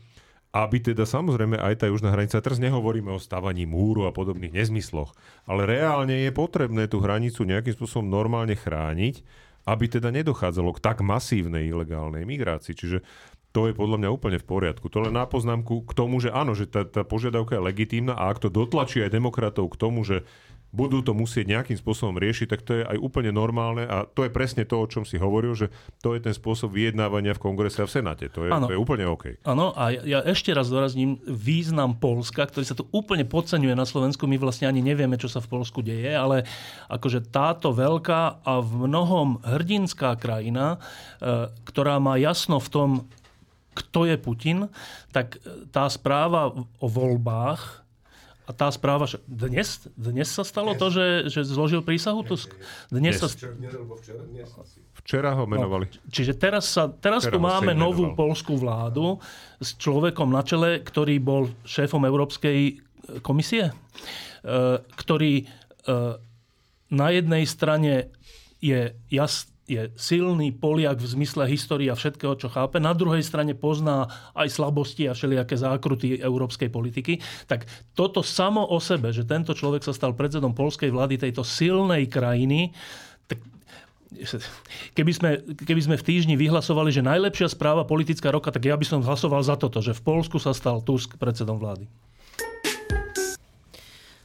aby 0.49 0.81
teda 0.81 1.05
samozrejme 1.05 1.61
aj 1.61 1.85
tá 1.85 1.85
južná 1.85 2.09
hranica, 2.09 2.41
teraz 2.41 2.57
nehovoríme 2.57 3.13
o 3.13 3.21
stavaní 3.21 3.69
múru 3.69 4.09
a 4.09 4.15
podobných 4.15 4.53
nezmysloch, 4.53 5.13
ale 5.45 5.69
reálne 5.69 6.25
je 6.25 6.31
potrebné 6.33 6.89
tú 6.89 6.97
hranicu 7.05 7.45
nejakým 7.45 7.77
spôsobom 7.77 8.09
normálne 8.09 8.57
chrániť, 8.57 9.21
aby 9.69 9.85
teda 9.85 10.09
nedochádzalo 10.09 10.73
k 10.73 10.81
tak 10.81 11.05
masívnej 11.05 11.69
ilegálnej 11.69 12.25
migrácii. 12.25 12.73
Čiže 12.73 13.05
to 13.49 13.69
je 13.69 13.73
podľa 13.73 13.97
mňa 14.01 14.09
úplne 14.13 14.37
v 14.37 14.45
poriadku. 14.45 14.89
To 14.93 15.05
len 15.05 15.13
na 15.13 15.25
poznámku 15.25 15.85
k 15.85 15.91
tomu, 15.97 16.21
že 16.21 16.29
áno, 16.29 16.53
že 16.53 16.69
tá, 16.69 16.85
tá 16.85 17.01
požiadavka 17.01 17.57
je 17.57 17.65
legitímna 17.65 18.13
a 18.13 18.29
ak 18.29 18.45
to 18.45 18.49
dotlačí 18.49 19.01
aj 19.01 19.13
demokratov 19.13 19.73
k 19.73 19.79
tomu, 19.81 20.05
že 20.05 20.25
budú 20.69 21.01
to 21.01 21.17
musieť 21.17 21.49
nejakým 21.49 21.77
spôsobom 21.77 22.21
riešiť, 22.21 22.47
tak 22.49 22.61
to 22.61 22.71
je 22.77 22.83
aj 22.85 22.97
úplne 23.01 23.33
normálne 23.33 23.89
a 23.89 24.05
to 24.05 24.21
je 24.25 24.31
presne 24.31 24.63
to, 24.69 24.77
o 24.77 24.85
čom 24.85 25.01
si 25.01 25.17
hovoril, 25.17 25.57
že 25.57 25.73
to 26.05 26.13
je 26.13 26.21
ten 26.21 26.33
spôsob 26.33 26.69
vyjednávania 26.69 27.33
v 27.33 27.41
kongrese 27.41 27.81
a 27.81 27.89
v 27.89 27.93
senáte. 27.97 28.29
To 28.29 28.45
je, 28.45 28.51
to 28.53 28.73
je 28.77 28.79
úplne 28.79 29.09
OK. 29.09 29.41
Áno, 29.49 29.73
a 29.73 29.89
ja, 29.89 30.01
ja 30.05 30.19
ešte 30.21 30.53
raz 30.53 30.69
dorazním 30.69 31.17
význam 31.25 31.97
Polska, 31.97 32.45
ktorý 32.45 32.65
sa 32.69 32.77
tu 32.77 32.85
úplne 32.93 33.25
podceňuje 33.25 33.73
na 33.73 33.89
Slovensku. 33.89 34.29
My 34.29 34.37
vlastne 34.37 34.69
ani 34.69 34.85
nevieme, 34.85 35.17
čo 35.17 35.25
sa 35.25 35.41
v 35.41 35.49
Polsku 35.49 35.81
deje, 35.81 36.13
ale 36.13 36.45
akože 36.85 37.33
táto 37.33 37.73
veľká 37.73 38.45
a 38.45 38.53
v 38.61 38.85
mnohom 38.85 39.41
hrdinská 39.41 40.13
krajina, 40.21 40.77
e, 40.77 41.49
ktorá 41.65 41.97
má 41.97 42.21
jasno 42.21 42.61
v 42.61 42.69
tom, 42.69 42.89
kto 43.73 44.05
je 44.05 44.15
Putin, 44.19 44.67
tak 45.15 45.39
tá 45.71 45.87
správa 45.87 46.51
o 46.53 46.87
voľbách 46.89 47.88
a 48.49 48.51
tá 48.51 48.65
správa, 48.73 49.05
že 49.05 49.21
dnes, 49.29 49.85
dnes 49.93 50.25
sa 50.25 50.41
stalo 50.41 50.73
to, 50.73 50.89
že, 50.89 51.29
že 51.29 51.45
zložil 51.45 51.85
prísahu 51.85 52.25
Tusk? 52.25 52.49
Dnes 52.89 53.21
sa... 53.21 53.29
Včera 55.05 55.37
ho 55.37 55.45
menovali. 55.45 55.85
No, 55.85 56.09
čiže 56.09 56.33
teraz, 56.33 56.65
sa, 56.73 56.89
teraz 56.89 57.29
tu 57.29 57.37
máme 57.37 57.77
novú 57.77 58.09
polskú 58.17 58.57
vládu 58.57 59.21
s 59.61 59.77
človekom 59.77 60.33
na 60.33 60.41
čele, 60.41 60.81
ktorý 60.81 61.21
bol 61.21 61.53
šéfom 61.61 62.01
Európskej 62.09 62.57
e, 62.65 62.73
komisie, 63.21 63.69
e, 63.69 63.73
ktorý 64.81 65.45
e, 65.45 65.45
na 66.89 67.07
jednej 67.13 67.45
strane 67.45 68.09
je 68.65 68.97
jas, 69.13 69.45
je 69.69 69.93
silný 69.93 70.49
Poliak 70.49 70.97
v 70.97 71.05
zmysle 71.05 71.45
histórie 71.45 71.93
a 71.93 71.95
všetkého, 71.95 72.33
čo 72.33 72.49
chápe. 72.49 72.81
Na 72.81 72.97
druhej 72.97 73.21
strane 73.21 73.53
pozná 73.53 74.09
aj 74.33 74.49
slabosti 74.49 75.05
a 75.05 75.13
všelijaké 75.13 75.53
zákruty 75.53 76.17
európskej 76.17 76.73
politiky. 76.73 77.21
Tak 77.45 77.69
toto 77.93 78.25
samo 78.25 78.65
o 78.65 78.81
sebe, 78.81 79.13
že 79.13 79.29
tento 79.29 79.53
človek 79.53 79.85
sa 79.85 79.93
stal 79.93 80.17
predsedom 80.17 80.57
polskej 80.57 80.89
vlády 80.89 81.21
tejto 81.21 81.45
silnej 81.45 82.09
krajiny, 82.09 82.73
tak 83.29 83.45
keby 84.97 85.11
sme, 85.13 85.31
keby 85.53 85.81
sme 85.85 85.95
v 86.01 86.07
týždni 86.09 86.33
vyhlasovali, 86.33 86.89
že 86.89 87.05
najlepšia 87.05 87.53
správa 87.53 87.85
politická 87.85 88.33
roka, 88.33 88.49
tak 88.49 88.65
ja 88.65 88.73
by 88.73 88.85
som 88.89 89.05
hlasoval 89.05 89.45
za 89.45 89.53
toto, 89.53 89.85
že 89.85 89.93
v 89.93 90.01
Polsku 90.01 90.41
sa 90.41 90.57
stal 90.57 90.81
Tusk 90.81 91.21
predsedom 91.21 91.61
vlády. 91.61 91.85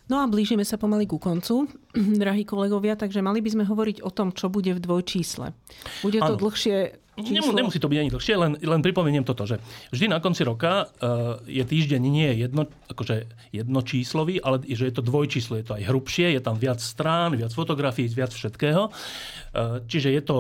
No 0.05 0.21
a 0.21 0.29
blížime 0.29 0.69
sa 0.69 0.77
pomaly 0.77 1.09
ku 1.09 1.17
koncu, 1.17 1.65
drahí 2.23 2.45
kolegovia, 2.45 2.97
takže 2.97 3.25
mali 3.25 3.41
by 3.41 3.51
sme 3.57 3.65
hovoriť 3.65 4.05
o 4.05 4.11
tom, 4.13 4.37
čo 4.37 4.53
bude 4.53 4.77
v 4.77 4.81
dvojčísle. 4.81 5.57
Bude 6.05 6.19
to 6.21 6.35
ano. 6.37 6.41
dlhšie 6.41 7.01
číslo? 7.23 7.57
Nemusí 7.57 7.79
to 7.81 7.89
byť 7.89 7.99
ani 8.03 8.11
dlhšie, 8.13 8.35
len, 8.37 8.53
len 8.59 8.81
pripomeniem 8.83 9.25
toto, 9.25 9.47
že 9.47 9.63
vždy 9.95 10.11
na 10.11 10.19
konci 10.19 10.43
roka 10.45 10.91
uh, 10.91 11.41
je 11.47 11.63
týždeň 11.63 12.03
nie 12.03 12.31
jedno, 12.37 12.67
akože 12.91 13.31
jednočíslový, 13.55 14.43
ale 14.43 14.61
že 14.67 14.91
je 14.91 14.95
to 14.95 15.03
dvojčíslo, 15.07 15.63
je 15.63 15.67
to 15.67 15.77
aj 15.79 15.87
hrubšie, 15.89 16.37
je 16.37 16.43
tam 16.43 16.59
viac 16.59 16.83
strán, 16.83 17.39
viac 17.39 17.55
fotografií, 17.55 18.11
viac 18.11 18.35
všetkého. 18.35 18.91
Uh, 18.91 19.81
čiže 19.87 20.11
je 20.11 20.23
to 20.27 20.39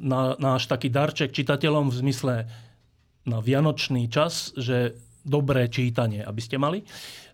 na, 0.00 0.36
náš 0.38 0.68
taký 0.68 0.92
darček 0.92 1.32
čitateľom 1.32 1.88
v 1.88 1.98
zmysle 1.98 2.34
na 3.28 3.38
vianočný 3.40 4.08
čas, 4.08 4.56
že 4.56 4.96
dobré 5.24 5.68
čítanie, 5.68 6.24
aby 6.24 6.40
ste 6.40 6.56
mali. 6.56 6.80
Ehm, 6.80 6.88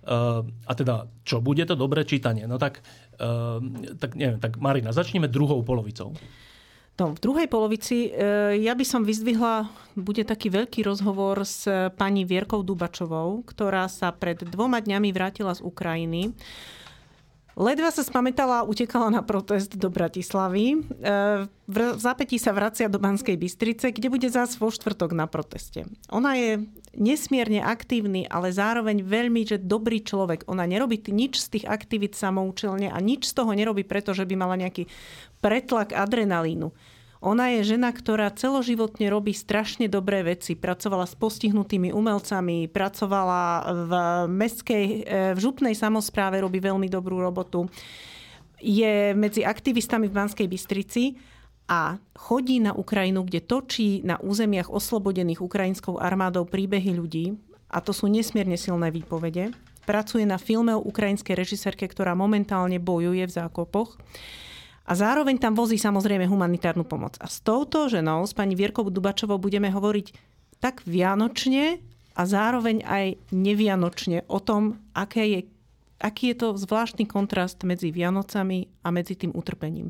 a 0.07 0.73
teda, 0.73 1.11
čo 1.27 1.43
bude 1.43 1.67
to 1.67 1.75
dobré 1.75 2.07
čítanie? 2.07 2.47
No 2.47 2.63
tak, 2.63 2.81
ehm, 3.19 3.99
tak 3.99 4.15
neviem, 4.15 4.39
tak 4.39 4.63
Marina, 4.63 4.95
začneme 4.95 5.27
druhou 5.27 5.61
polovicou. 5.67 6.15
No, 6.97 7.13
v 7.13 7.21
druhej 7.21 7.45
polovici 7.53 8.09
e, 8.09 8.57
ja 8.57 8.73
by 8.73 8.85
som 8.87 9.05
vyzdvihla, 9.05 9.69
bude 10.01 10.25
taký 10.25 10.49
veľký 10.49 10.81
rozhovor 10.81 11.45
s 11.45 11.69
pani 11.93 12.25
Vierkou 12.25 12.65
Dubačovou, 12.65 13.45
ktorá 13.45 13.85
sa 13.93 14.17
pred 14.17 14.41
dvoma 14.41 14.81
dňami 14.81 15.13
vrátila 15.13 15.53
z 15.53 15.61
Ukrajiny 15.61 16.33
Ledva 17.57 17.89
sa 17.89 18.05
spamätala 18.05 18.61
a 18.61 18.69
utekala 18.69 19.09
na 19.09 19.25
protest 19.25 19.81
do 19.81 19.89
Bratislavy. 19.89 20.77
E, 20.77 20.79
v 21.49 21.77
zápätí 21.97 22.37
sa 22.37 22.53
vracia 22.53 22.85
do 22.85 23.01
Banskej 23.01 23.33
Bystrice, 23.41 23.97
kde 23.97 24.13
bude 24.13 24.29
zás 24.29 24.61
vo 24.61 24.69
štvrtok 24.69 25.17
na 25.17 25.25
proteste. 25.25 25.89
Ona 26.13 26.37
je 26.37 26.51
nesmierne 26.93 27.65
aktívny, 27.65 28.29
ale 28.29 28.53
zároveň 28.53 29.01
veľmi 29.01 29.49
že 29.49 29.57
dobrý 29.57 30.05
človek. 30.05 30.45
Ona 30.53 30.69
nerobí 30.69 31.01
nič 31.09 31.41
z 31.41 31.57
tých 31.57 31.65
aktivít 31.65 32.13
samoučelne 32.13 32.93
a 32.93 32.99
nič 33.01 33.25
z 33.25 33.33
toho 33.33 33.57
nerobí 33.57 33.89
preto, 33.89 34.13
že 34.13 34.29
by 34.29 34.37
mala 34.37 34.61
nejaký 34.61 34.85
pretlak 35.41 35.97
adrenalínu. 35.97 36.77
Ona 37.25 37.57
je 37.57 37.77
žena, 37.77 37.93
ktorá 37.93 38.29
celoživotne 38.29 39.09
robí 39.09 39.33
strašne 39.33 39.89
dobré 39.89 40.21
veci. 40.21 40.53
Pracovala 40.53 41.09
s 41.09 41.17
postihnutými 41.17 41.89
umelcami, 41.89 42.69
pracovala 42.69 43.43
v 43.73 43.93
mestskej, 44.29 44.85
e, 44.85 44.99
v 45.33 45.39
župnej 45.41 45.73
samozpráve, 45.73 46.45
robí 46.45 46.61
veľmi 46.61 46.93
dobrú 46.93 47.21
robotu. 47.21 47.73
Je 48.61 49.17
medzi 49.17 49.45
aktivistami 49.45 50.09
v 50.09 50.17
Banskej 50.17 50.49
Bystrici 50.49 51.17
a 51.67 51.99
chodí 52.15 52.61
na 52.63 52.77
Ukrajinu, 52.77 53.25
kde 53.25 53.43
točí 53.43 54.05
na 54.05 54.21
územiach 54.21 54.71
oslobodených 54.71 55.43
ukrajinskou 55.43 55.99
armádou 55.99 56.45
príbehy 56.47 56.95
ľudí. 56.95 57.37
A 57.73 57.83
to 57.83 57.91
sú 57.91 58.07
nesmierne 58.07 58.55
silné 58.55 58.95
výpovede. 58.95 59.51
Pracuje 59.87 60.27
na 60.27 60.39
filme 60.39 60.75
o 60.75 60.83
ukrajinskej 60.83 61.35
režisérke, 61.35 61.87
ktorá 61.87 62.15
momentálne 62.15 62.79
bojuje 62.79 63.27
v 63.27 63.35
zákopoch. 63.35 63.99
A 64.87 64.93
zároveň 64.95 65.43
tam 65.43 65.59
vozí 65.59 65.77
samozrejme 65.77 66.31
humanitárnu 66.31 66.87
pomoc. 66.87 67.19
A 67.19 67.27
s 67.27 67.43
touto 67.43 67.91
ženou, 67.91 68.23
s 68.23 68.33
pani 68.33 68.55
Vierkou 68.55 68.87
Dubačovou, 68.87 69.39
budeme 69.43 69.67
hovoriť 69.71 70.15
tak 70.63 70.87
vianočne 70.87 71.83
a 72.17 72.23
zároveň 72.25 72.87
aj 72.87 73.07
nevianočne 73.35 74.25
o 74.31 74.39
tom, 74.41 74.81
aké 74.95 75.25
je 75.27 75.41
aký 75.97 76.33
je 76.33 76.37
to 76.37 76.49
zvláštny 76.61 77.09
kontrast 77.09 77.65
medzi 77.65 77.89
Vianocami 77.89 78.69
a 78.85 78.93
medzi 78.93 79.17
tým 79.17 79.33
utrpením. 79.33 79.89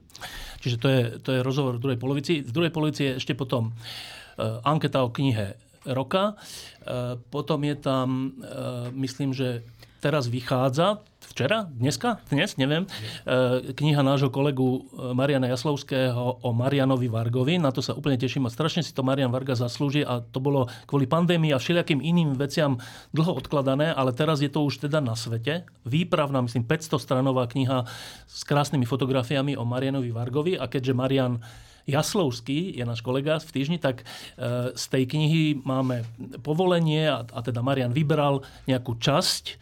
Čiže 0.63 0.77
to 0.79 0.87
je, 0.87 1.03
to 1.19 1.31
je 1.35 1.41
rozhovor 1.43 1.79
v 1.79 1.83
druhej 1.83 1.99
polovici. 1.99 2.47
V 2.47 2.53
druhej 2.55 2.71
polovici 2.71 3.03
je 3.11 3.13
ešte 3.19 3.35
potom 3.35 3.75
uh, 3.75 4.63
anketa 4.63 5.03
o 5.03 5.11
knihe 5.11 5.59
roka. 5.87 6.39
Uh, 6.87 7.19
potom 7.31 7.59
je 7.67 7.75
tam, 7.75 8.39
uh, 8.39 8.91
myslím, 8.95 9.35
že 9.35 9.67
teraz 10.01 10.29
vychádza 10.29 11.01
včera, 11.27 11.67
dneska, 11.69 12.23
dnes, 12.31 12.55
neviem, 12.57 12.87
e, 12.87 13.75
kniha 13.75 14.01
nášho 14.01 14.31
kolegu 14.31 14.87
e, 14.89 15.13
Mariana 15.13 15.51
Jaslovského 15.51 16.41
o 16.41 16.51
Marianovi 16.55 17.11
Vargovi. 17.11 17.59
Na 17.59 17.75
to 17.75 17.83
sa 17.83 17.93
úplne 17.93 18.17
teším 18.17 18.47
a 18.47 18.55
strašne 18.55 18.81
si 18.81 18.95
to 18.95 19.03
Marian 19.03 19.35
Varga 19.35 19.59
zaslúži 19.59 20.07
a 20.07 20.23
to 20.23 20.39
bolo 20.39 20.71
kvôli 20.87 21.11
pandémii 21.11 21.51
a 21.51 21.59
všelijakým 21.59 22.01
iným 22.01 22.39
veciam 22.39 22.79
dlho 23.11 23.37
odkladané, 23.43 23.91
ale 23.91 24.15
teraz 24.15 24.39
je 24.41 24.49
to 24.49 24.63
už 24.65 24.87
teda 24.87 25.03
na 25.03 25.19
svete. 25.19 25.67
Výpravná, 25.83 26.41
myslím, 26.47 26.65
500 26.65 27.03
stranová 27.03 27.45
kniha 27.51 27.85
s 28.25 28.41
krásnymi 28.47 28.87
fotografiami 28.87 29.59
o 29.59 29.67
Marianovi 29.67 30.15
Vargovi 30.15 30.55
a 30.57 30.71
keďže 30.71 30.95
Marian 30.95 31.43
Jaslovský 31.87 32.75
je 32.75 32.83
náš 32.83 32.99
kolega 32.99 33.39
v 33.39 33.51
týždni, 33.55 33.79
tak 33.79 34.03
e, 34.03 34.75
z 34.75 34.85
tej 34.91 35.07
knihy 35.07 35.63
máme 35.63 36.03
povolenie 36.43 37.07
a, 37.07 37.23
a 37.23 37.41
teda 37.47 37.63
Marian 37.63 37.95
vybral 37.95 38.43
nejakú 38.67 38.99
časť. 38.99 39.45
E, 39.47 39.55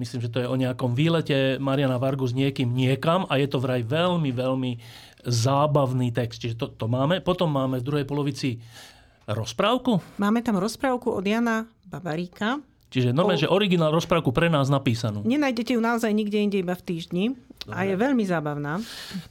myslím, 0.00 0.20
že 0.24 0.32
to 0.32 0.40
je 0.40 0.48
o 0.48 0.56
nejakom 0.56 0.96
výlete 0.96 1.60
Mariana 1.60 2.00
Vargu 2.00 2.24
s 2.24 2.32
niekým 2.32 2.72
niekam 2.72 3.28
a 3.28 3.36
je 3.36 3.52
to 3.52 3.60
vraj 3.60 3.84
veľmi, 3.84 4.32
veľmi 4.32 4.72
zábavný 5.28 6.08
text. 6.10 6.40
Čiže 6.40 6.56
to, 6.56 6.66
to 6.72 6.86
máme. 6.88 7.20
Potom 7.20 7.52
máme 7.52 7.84
v 7.84 7.86
druhej 7.86 8.06
polovici 8.08 8.56
rozprávku. 9.28 10.00
Máme 10.18 10.40
tam 10.40 10.58
rozprávku 10.58 11.12
od 11.12 11.22
Jana 11.22 11.68
Babaríka. 11.86 12.71
Čiže 12.92 13.16
normálne, 13.16 13.40
o... 13.40 13.44
že 13.44 13.48
originál 13.48 13.88
rozprávku 13.88 14.36
pre 14.36 14.52
nás 14.52 14.68
napísanú. 14.68 15.24
Nenájdete 15.24 15.72
ju 15.72 15.80
naozaj 15.80 16.12
nikde 16.12 16.38
inde, 16.44 16.60
iba 16.60 16.76
v 16.76 16.84
týždni. 16.84 17.24
Dobre. 17.62 17.78
A 17.78 17.86
je 17.86 17.94
veľmi 17.94 18.24
zábavná. 18.26 18.82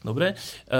Dobre. 0.07 0.39
E, 0.63 0.79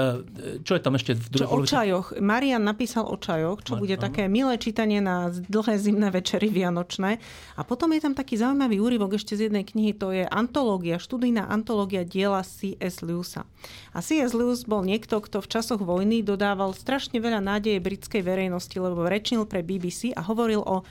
čo 0.64 0.72
je 0.72 0.80
tam 0.80 0.96
ešte 0.96 1.12
v 1.12 1.26
druhej 1.36 1.48
polovici? 1.52 1.68
O 1.68 1.76
čajoch. 1.76 2.06
Marian 2.16 2.64
napísal 2.64 3.04
o 3.04 3.20
čajoch, 3.20 3.60
čo 3.60 3.76
Mar- 3.76 3.82
bude 3.84 3.96
také 4.00 4.24
milé 4.24 4.56
čítanie 4.56 5.04
na 5.04 5.28
dlhé 5.28 5.76
zimné 5.76 6.08
večery 6.08 6.48
vianočné. 6.48 7.20
A 7.54 7.62
potom 7.62 7.92
je 7.92 8.00
tam 8.00 8.16
taký 8.16 8.40
zaujímavý 8.40 8.80
úryvok 8.80 9.20
ešte 9.20 9.36
z 9.36 9.52
jednej 9.52 9.68
knihy, 9.68 9.92
to 9.92 10.16
je 10.16 10.24
antológia, 10.32 10.96
študijná 10.96 11.44
antológia 11.44 12.08
diela 12.08 12.40
C.S. 12.40 13.04
Lewisa. 13.04 13.44
A 13.92 14.00
C.S. 14.00 14.32
Lewis 14.32 14.64
bol 14.64 14.80
niekto, 14.80 15.20
kto 15.20 15.44
v 15.44 15.50
časoch 15.52 15.84
vojny 15.84 16.24
dodával 16.24 16.72
strašne 16.72 17.20
veľa 17.20 17.44
nádeje 17.44 17.84
britskej 17.84 18.24
verejnosti, 18.24 18.74
lebo 18.80 19.04
rečnil 19.04 19.44
pre 19.44 19.60
BBC 19.60 20.16
a 20.16 20.24
hovoril 20.24 20.64
o 20.64 20.88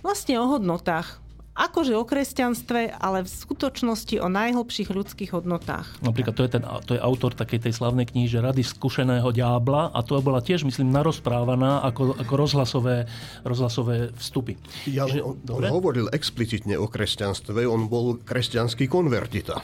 vlastne 0.00 0.36
o 0.40 0.46
hodnotách 0.48 1.20
akože 1.60 1.92
o 1.92 2.08
kresťanstve, 2.08 2.96
ale 2.96 3.26
v 3.26 3.28
skutočnosti 3.28 4.16
o 4.22 4.28
najhlbších 4.32 4.88
ľudských 4.88 5.30
hodnotách. 5.36 6.00
Napríklad 6.00 6.32
to 6.32 6.44
je, 6.48 6.50
ten, 6.56 6.64
to 6.88 6.96
je 6.96 7.00
autor 7.02 7.36
takej 7.36 7.68
tej 7.68 7.76
slavnej 7.76 8.08
knihy, 8.08 8.30
že 8.30 8.40
Rady 8.40 8.64
skúšeného 8.64 9.28
diabla 9.34 9.92
a 9.92 10.00
to 10.00 10.16
bola 10.24 10.40
tiež, 10.40 10.64
myslím, 10.64 10.88
narozprávaná 10.94 11.84
ako, 11.84 12.16
ako 12.16 12.32
rozhlasové, 12.32 12.96
rozhlasové 13.44 14.14
vstupy. 14.16 14.56
Ja, 14.88 15.04
Čiže, 15.04 15.20
on, 15.20 15.36
on 15.52 15.64
hovoril 15.68 16.08
explicitne 16.16 16.80
o 16.80 16.88
kresťanstve, 16.88 17.68
on 17.68 17.92
bol 17.92 18.16
kresťanský 18.22 18.88
konvertita. 18.88 19.60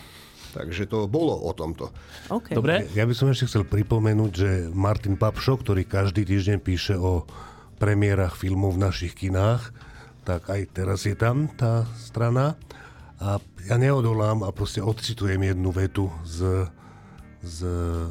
Takže 0.57 0.89
to 0.89 1.05
bolo 1.05 1.37
o 1.37 1.53
tomto. 1.53 1.93
Okay. 2.33 2.57
Dobre. 2.57 2.89
Ja 2.97 3.05
by 3.05 3.13
som 3.13 3.29
ešte 3.29 3.45
chcel 3.45 3.69
pripomenúť, 3.69 4.33
že 4.33 4.51
Martin 4.73 5.21
Papšo, 5.21 5.61
ktorý 5.61 5.85
každý 5.85 6.25
týždeň 6.25 6.59
píše 6.65 6.97
o 6.97 7.29
premiérach 7.77 8.41
filmov 8.41 8.81
v 8.81 8.89
našich 8.89 9.13
kinách, 9.13 9.76
tak 10.27 10.51
aj 10.51 10.75
teraz 10.75 11.07
je 11.07 11.15
tam 11.15 11.47
tá 11.55 11.87
strana. 11.95 12.59
A 13.23 13.39
ja 13.71 13.79
neodolám 13.79 14.43
a 14.43 14.51
proste 14.51 14.83
odcitujem 14.83 15.39
jednu 15.39 15.71
vetu 15.71 16.11
z, 16.27 16.67
z 17.41 17.59
e, 17.65 18.09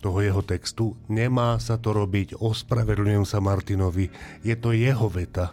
toho 0.00 0.18
jeho 0.24 0.42
textu. 0.42 0.96
Nemá 1.06 1.60
sa 1.60 1.76
to 1.76 1.92
robiť, 1.92 2.40
ospravedlňujem 2.40 3.28
sa 3.28 3.38
Martinovi, 3.38 4.08
je 4.40 4.56
to 4.56 4.72
jeho 4.72 5.06
veta. 5.12 5.52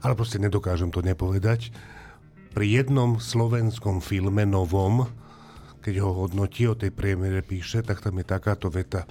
Ale 0.00 0.14
proste 0.14 0.38
nedokážem 0.38 0.94
to 0.94 1.02
nepovedať. 1.02 1.74
Pri 2.54 2.70
jednom 2.70 3.18
slovenskom 3.18 3.98
filme 3.98 4.46
novom, 4.46 5.10
keď 5.82 6.06
ho 6.06 6.24
hodnotí 6.24 6.70
o 6.70 6.78
tej 6.78 6.94
priemere 6.94 7.42
píše, 7.42 7.82
tak 7.82 8.00
tam 8.00 8.22
je 8.22 8.24
takáto 8.24 8.70
veta, 8.70 9.04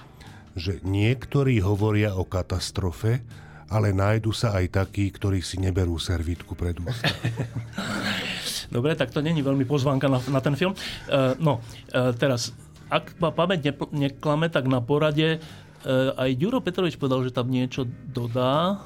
že 0.56 0.80
niektorí 0.82 1.60
hovoria 1.62 2.16
o 2.16 2.26
katastrofe, 2.26 3.22
ale 3.68 3.94
nájdu 3.94 4.30
sa 4.34 4.56
aj 4.56 4.84
takí, 4.84 5.08
ktorí 5.08 5.40
si 5.40 5.56
neberú 5.60 5.96
servítku 5.96 6.52
pred 6.56 6.76
ústa. 6.80 7.10
Dobre, 8.74 8.96
tak 8.98 9.14
to 9.14 9.22
není 9.22 9.44
veľmi 9.44 9.64
pozvánka 9.68 10.10
na, 10.10 10.18
na 10.30 10.40
ten 10.42 10.58
film. 10.58 10.74
Uh, 11.06 11.36
no, 11.38 11.60
uh, 11.94 12.10
teraz, 12.16 12.50
ak 12.90 13.14
ma 13.22 13.30
pamäť 13.30 13.72
nepl- 13.72 13.92
neklame, 13.94 14.50
tak 14.50 14.66
na 14.66 14.82
porade 14.82 15.38
uh, 15.38 16.16
aj 16.18 16.30
Ďuro 16.34 16.58
Petrovič 16.58 16.98
povedal, 16.98 17.22
že 17.22 17.30
tam 17.30 17.48
niečo 17.52 17.86
dodá. 18.10 18.82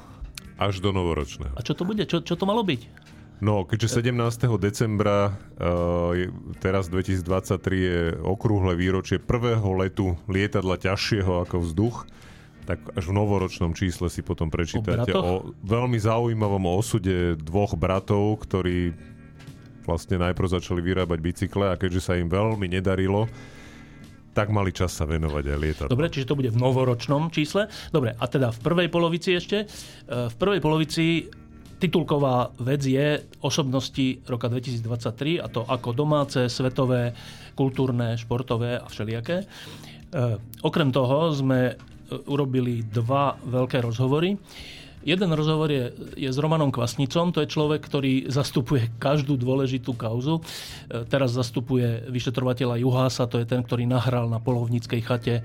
Až 0.59 0.83
do 0.83 0.91
novoročného. 0.91 1.55
A 1.55 1.63
čo 1.63 1.73
to 1.73 1.87
bude? 1.87 2.03
Čo, 2.03 2.21
čo 2.21 2.35
to 2.35 2.43
malo 2.43 2.61
byť? 2.61 3.09
No, 3.39 3.63
keďže 3.63 4.03
17. 4.03 4.59
decembra 4.59 5.31
uh, 5.31 6.11
teraz 6.59 6.91
2023 6.91 7.55
je 7.71 7.99
okrúhle 8.19 8.75
výročie 8.75 9.15
prvého 9.15 9.79
letu 9.79 10.19
lietadla 10.27 10.75
ťažšieho 10.75 11.47
ako 11.47 11.63
vzduch, 11.63 12.03
tak 12.69 12.85
až 12.93 13.09
v 13.09 13.17
novoročnom 13.17 13.73
čísle 13.73 14.13
si 14.13 14.21
potom 14.21 14.53
prečítate 14.53 15.09
o, 15.17 15.17
o 15.17 15.33
veľmi 15.65 15.97
zaujímavom 15.97 16.69
osude 16.69 17.33
dvoch 17.41 17.73
bratov, 17.73 18.45
ktorí 18.45 18.93
vlastne 19.89 20.21
najprv 20.21 20.53
začali 20.53 20.77
vyrábať 20.85 21.17
bicykle 21.17 21.73
a 21.73 21.79
keďže 21.81 22.05
sa 22.05 22.13
im 22.13 22.29
veľmi 22.29 22.69
nedarilo, 22.69 23.25
tak 24.37 24.53
mali 24.53 24.69
čas 24.69 24.93
sa 24.93 25.09
venovať 25.09 25.43
aj 25.49 25.57
lietadlu. 25.57 25.89
Dobre, 25.89 26.13
čiže 26.13 26.29
to 26.29 26.37
bude 26.37 26.53
v 26.53 26.61
novoročnom 26.61 27.33
čísle. 27.33 27.65
Dobre, 27.89 28.13
a 28.13 28.25
teda 28.29 28.53
v 28.53 28.59
prvej 28.61 28.87
polovici 28.93 29.33
ešte. 29.33 29.65
E, 29.65 30.29
v 30.29 30.35
prvej 30.37 30.61
polovici 30.61 31.25
titulková 31.81 32.53
vec 32.61 32.85
je 32.85 33.25
osobnosti 33.41 34.21
roka 34.29 34.45
2023 34.45 35.41
a 35.41 35.49
to 35.49 35.65
ako 35.65 35.89
domáce, 35.97 36.45
svetové, 36.53 37.17
kultúrne, 37.57 38.13
športové 38.13 38.77
a 38.77 38.85
všelijaké. 38.85 39.41
E, 39.41 39.45
okrem 40.61 40.93
toho 40.93 41.33
sme 41.33 41.88
urobili 42.25 42.81
dva 42.85 43.37
veľké 43.41 43.81
rozhovory. 43.83 44.37
Jeden 44.99 45.31
rozhovor 45.31 45.71
je, 45.71 45.95
je 46.19 46.27
s 46.27 46.35
Romanom 46.35 46.75
Kvasnicom, 46.75 47.31
to 47.31 47.39
je 47.39 47.47
človek, 47.47 47.79
ktorý 47.79 48.27
zastupuje 48.27 48.91
každú 48.99 49.39
dôležitú 49.39 49.95
kauzu. 49.95 50.43
E, 50.91 51.07
teraz 51.07 51.31
zastupuje 51.31 52.03
vyšetrovateľa 52.11 52.83
Juhása, 52.83 53.31
to 53.31 53.39
je 53.39 53.47
ten, 53.47 53.63
ktorý 53.63 53.87
nahral 53.87 54.27
na 54.27 54.43
polovníckej 54.43 54.99
chate 54.99 55.35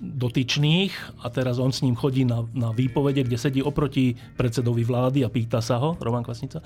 dotyčných 0.00 0.92
a 1.20 1.26
teraz 1.28 1.60
on 1.60 1.72
s 1.72 1.84
ním 1.84 1.96
chodí 1.96 2.24
na, 2.24 2.44
na 2.56 2.72
výpovede, 2.72 3.24
kde 3.28 3.36
sedí 3.36 3.60
oproti 3.60 4.16
predsedovi 4.36 4.82
vlády 4.84 5.24
a 5.24 5.32
pýta 5.32 5.60
sa 5.60 5.76
ho, 5.76 6.00
Roman 6.00 6.24
Kvasnica. 6.24 6.64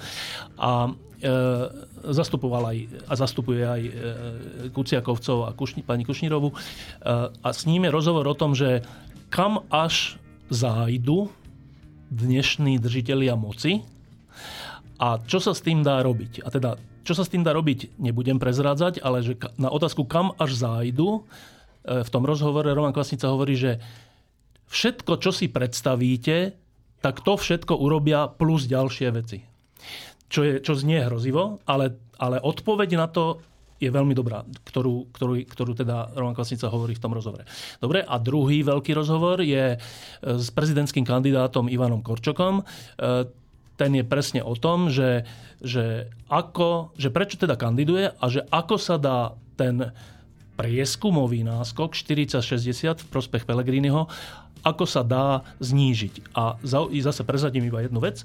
A 0.54 0.86
e, 0.86 0.90
zastupoval 2.10 2.70
aj 2.70 2.78
a 3.10 3.12
zastupuje 3.18 3.62
aj 3.66 3.82
e, 3.82 3.92
Kuciakovcov 4.70 5.50
a 5.50 5.54
Kušni, 5.54 5.82
pani 5.82 6.06
Kušnírovu. 6.06 6.48
E, 6.50 6.54
a 7.30 7.48
s 7.50 7.66
ním 7.66 7.88
je 7.88 7.94
rozhovor 7.94 8.26
o 8.30 8.38
tom, 8.38 8.54
že 8.54 8.86
kam 9.30 9.66
až 9.70 10.18
zájdu 10.50 11.30
dnešní 12.10 12.82
držiteľia 12.82 13.38
moci 13.38 13.86
a 14.98 15.22
čo 15.22 15.38
sa 15.38 15.54
s 15.54 15.62
tým 15.62 15.86
dá 15.86 16.02
robiť. 16.02 16.42
A 16.42 16.48
teda, 16.50 16.70
čo 17.06 17.14
sa 17.14 17.22
s 17.22 17.30
tým 17.30 17.46
dá 17.46 17.54
robiť, 17.54 17.96
nebudem 18.02 18.42
prezrádzať, 18.42 19.00
ale 19.00 19.22
že 19.22 19.38
na 19.56 19.70
otázku, 19.70 20.04
kam 20.04 20.34
až 20.36 20.58
zájdu, 20.58 21.22
v 21.84 22.08
tom 22.12 22.22
rozhovore 22.28 22.68
Roman 22.68 22.92
Kvasnica 22.92 23.32
hovorí, 23.32 23.56
že 23.56 23.80
všetko, 24.70 25.18
čo 25.18 25.30
si 25.32 25.50
predstavíte, 25.50 26.54
tak 27.00 27.24
to 27.24 27.34
všetko 27.34 27.80
urobia 27.80 28.28
plus 28.28 28.68
ďalšie 28.68 29.08
veci. 29.10 29.38
Čo, 30.30 30.40
je, 30.46 30.54
čo 30.62 30.78
znie 30.78 31.02
hrozivo, 31.02 31.58
ale, 31.66 31.98
ale 32.20 32.38
odpoveď 32.38 32.90
na 32.94 33.10
to 33.10 33.42
je 33.80 33.88
veľmi 33.88 34.12
dobrá, 34.12 34.44
ktorú, 34.44 35.08
ktorú, 35.08 35.40
ktorú 35.48 35.72
teda 35.72 36.12
Roman 36.12 36.36
Kvasnica 36.36 36.68
hovorí 36.68 36.92
v 36.92 37.02
tom 37.02 37.16
rozhovore. 37.16 37.48
Dobre, 37.80 38.04
a 38.04 38.20
druhý 38.20 38.60
veľký 38.60 38.92
rozhovor 38.92 39.40
je 39.40 39.74
e, 39.74 39.78
s 40.20 40.52
prezidentským 40.52 41.02
kandidátom 41.02 41.72
Ivanom 41.72 42.04
Korčokom. 42.04 42.60
E, 42.60 42.64
ten 43.80 43.90
je 43.96 44.04
presne 44.04 44.44
o 44.44 44.52
tom, 44.52 44.92
že, 44.92 45.24
že, 45.64 46.12
ako, 46.28 46.92
že 47.00 47.08
prečo 47.08 47.40
teda 47.40 47.56
kandiduje 47.56 48.12
a 48.12 48.24
že 48.28 48.44
ako 48.52 48.76
sa 48.76 49.00
dá 49.00 49.32
ten 49.56 49.96
prieskumový 50.60 51.40
náskok 51.40 51.96
40-60 51.96 53.00
v 53.00 53.06
prospech 53.08 53.48
Pelegriniho, 53.48 54.04
ako 54.60 54.84
sa 54.84 55.00
dá 55.00 55.40
znížiť. 55.56 56.36
A 56.36 56.60
zase 57.00 57.24
prezadím 57.24 57.72
iba 57.72 57.80
jednu 57.80 57.96
vec. 58.04 58.20
E, 58.20 58.24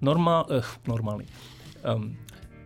normál, 0.00 0.48
normálny. 0.88 1.28
Um, 1.84 2.16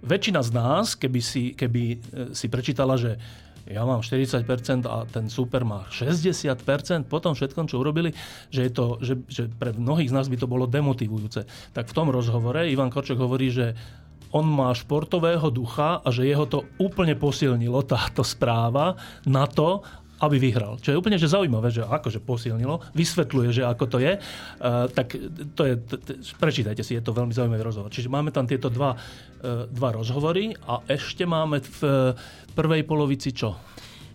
väčšina 0.07 0.39
z 0.47 0.51
nás, 0.55 0.95
keby 0.95 1.19
si, 1.19 1.51
keby 1.59 1.83
e, 1.83 1.97
si 2.31 2.47
prečítala, 2.47 2.95
že 2.95 3.19
ja 3.67 3.87
mám 3.87 4.03
40% 4.03 4.43
a 4.91 5.07
ten 5.07 5.31
super 5.31 5.63
má 5.63 5.87
60%, 5.91 7.07
potom 7.07 7.35
všetkom, 7.35 7.71
čo 7.71 7.79
urobili, 7.79 8.11
že, 8.51 8.67
je 8.67 8.73
to, 8.75 8.87
že, 8.99 9.15
že 9.31 9.43
pre 9.47 9.71
mnohých 9.71 10.11
z 10.11 10.15
nás 10.19 10.27
by 10.27 10.35
to 10.39 10.51
bolo 10.51 10.67
demotivujúce. 10.67 11.47
Tak 11.71 11.87
v 11.87 11.95
tom 11.95 12.11
rozhovore 12.11 12.67
Ivan 12.67 12.91
Korčok 12.91 13.23
hovorí, 13.23 13.55
že 13.55 13.79
on 14.33 14.49
má 14.49 14.73
športového 14.73 15.53
ducha 15.53 16.01
a 16.01 16.09
že 16.09 16.25
jeho 16.25 16.49
to 16.49 16.65
úplne 16.81 17.13
posilnilo, 17.17 17.85
táto 17.85 18.25
správa, 18.25 18.97
na 19.29 19.45
to, 19.45 19.85
aby 20.23 20.39
vyhral. 20.39 20.79
Čo 20.79 20.95
je 20.95 21.01
úplne 21.03 21.19
že 21.19 21.27
zaujímavé, 21.27 21.75
že 21.75 21.83
akože 21.83 22.23
posilnilo, 22.23 22.79
vysvetľuje, 22.95 23.49
že 23.51 23.63
ako 23.67 23.85
to 23.91 23.99
je. 23.99 24.13
Uh, 24.17 24.87
tak 24.95 25.19
to 25.59 25.63
je, 25.67 25.75
t- 25.83 25.99
t- 25.99 26.19
prečítajte 26.39 26.87
si, 26.87 26.95
je 26.95 27.03
to 27.03 27.11
veľmi 27.11 27.35
zaujímavý 27.35 27.67
rozhovor. 27.67 27.91
Čiže 27.91 28.07
máme 28.07 28.31
tam 28.31 28.47
tieto 28.47 28.71
dva, 28.71 28.95
uh, 28.95 29.67
dva 29.67 29.91
rozhovory 29.91 30.55
a 30.71 30.79
ešte 30.87 31.27
máme 31.27 31.59
v 31.59 31.79
uh, 31.83 31.93
prvej 32.55 32.87
polovici 32.87 33.35
čo? 33.35 33.59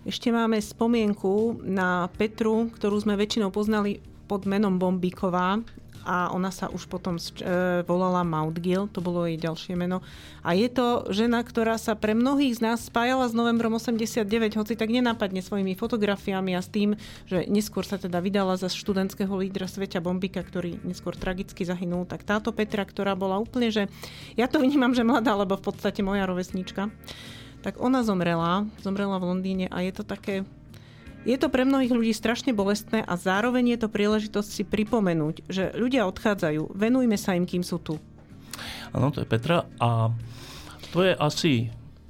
Ešte 0.08 0.32
máme 0.32 0.64
spomienku 0.64 1.60
na 1.68 2.08
Petru, 2.08 2.72
ktorú 2.72 3.04
sme 3.04 3.20
väčšinou 3.20 3.52
poznali 3.52 4.00
pod 4.32 4.48
menom 4.48 4.80
Bombíková 4.80 5.60
a 6.08 6.32
ona 6.32 6.56
sa 6.56 6.72
už 6.72 6.88
potom 6.88 7.20
e, 7.20 7.84
volala 7.84 8.24
Maudgil, 8.24 8.88
to 8.88 9.04
bolo 9.04 9.28
jej 9.28 9.36
ďalšie 9.36 9.76
meno. 9.76 10.00
A 10.40 10.56
je 10.56 10.72
to 10.72 11.12
žena, 11.12 11.44
ktorá 11.44 11.76
sa 11.76 12.00
pre 12.00 12.16
mnohých 12.16 12.56
z 12.56 12.62
nás 12.64 12.88
spájala 12.88 13.28
s 13.28 13.36
novembrom 13.36 13.76
89, 13.76 14.24
hoci 14.56 14.74
tak 14.80 14.88
nenápadne 14.88 15.44
svojimi 15.44 15.76
fotografiami 15.76 16.56
a 16.56 16.64
s 16.64 16.72
tým, 16.72 16.96
že 17.28 17.44
neskôr 17.52 17.84
sa 17.84 18.00
teda 18.00 18.24
vydala 18.24 18.56
za 18.56 18.72
študentského 18.72 19.36
lídra 19.36 19.68
Sveťa 19.68 20.00
Bombika, 20.00 20.40
ktorý 20.40 20.80
neskôr 20.88 21.12
tragicky 21.20 21.68
zahynul. 21.68 22.08
Tak 22.08 22.24
táto 22.24 22.56
Petra, 22.56 22.88
ktorá 22.88 23.12
bola 23.20 23.36
úplne, 23.36 23.68
že 23.68 23.92
ja 24.40 24.48
to 24.48 24.64
vnímam, 24.64 24.96
že 24.96 25.04
mladá, 25.04 25.36
lebo 25.36 25.60
v 25.60 25.68
podstate 25.68 26.00
moja 26.00 26.24
rovesnička, 26.24 26.88
tak 27.60 27.84
ona 27.84 28.00
zomrela, 28.08 28.64
zomrela 28.80 29.20
v 29.20 29.28
Londýne 29.28 29.68
a 29.68 29.84
je 29.84 29.92
to 29.92 30.08
také 30.08 30.48
je 31.28 31.36
to 31.36 31.52
pre 31.52 31.68
mnohých 31.68 31.92
ľudí 31.92 32.16
strašne 32.16 32.56
bolestné 32.56 33.04
a 33.04 33.14
zároveň 33.20 33.76
je 33.76 33.80
to 33.84 33.92
príležitosť 33.92 34.48
si 34.48 34.64
pripomenúť, 34.64 35.44
že 35.52 35.76
ľudia 35.76 36.08
odchádzajú, 36.08 36.72
venujme 36.72 37.20
sa 37.20 37.36
im, 37.36 37.44
kým 37.44 37.68
sú 37.68 37.84
tu. 37.84 38.00
Áno, 38.96 39.12
to 39.12 39.20
je 39.20 39.28
Petra 39.28 39.68
a 39.78 40.10
to 40.96 41.04
je 41.04 41.12
asi 41.14 41.68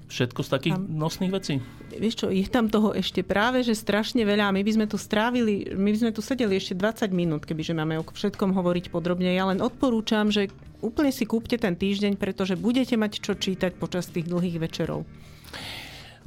všetko 0.08 0.40
z 0.46 0.50
takých 0.54 0.76
a, 0.78 0.80
nosných 0.80 1.34
vecí. 1.34 1.60
Vieš 1.98 2.16
čo, 2.24 2.28
je 2.32 2.46
tam 2.48 2.72
toho 2.72 2.96
ešte 2.96 3.26
práve, 3.26 3.60
že 3.66 3.76
strašne 3.76 4.24
veľa. 4.24 4.56
My 4.56 4.62
by 4.64 4.72
sme 4.72 4.86
tu 4.88 4.96
strávili, 4.96 5.68
my 5.76 5.90
by 5.92 6.00
sme 6.08 6.12
tu 6.16 6.22
sedeli 6.24 6.56
ešte 6.56 6.78
20 6.78 7.12
minút, 7.12 7.44
kebyže 7.44 7.76
máme 7.76 8.00
o 8.00 8.08
všetkom 8.08 8.56
hovoriť 8.56 8.94
podrobne. 8.94 9.36
Ja 9.36 9.50
len 9.50 9.60
odporúčam, 9.60 10.32
že 10.32 10.48
úplne 10.80 11.12
si 11.12 11.28
kúpte 11.28 11.60
ten 11.60 11.76
týždeň, 11.76 12.16
pretože 12.16 12.56
budete 12.56 12.96
mať 12.96 13.20
čo 13.20 13.34
čítať 13.36 13.76
počas 13.76 14.08
tých 14.08 14.30
dlhých 14.30 14.62
večerov. 14.62 15.04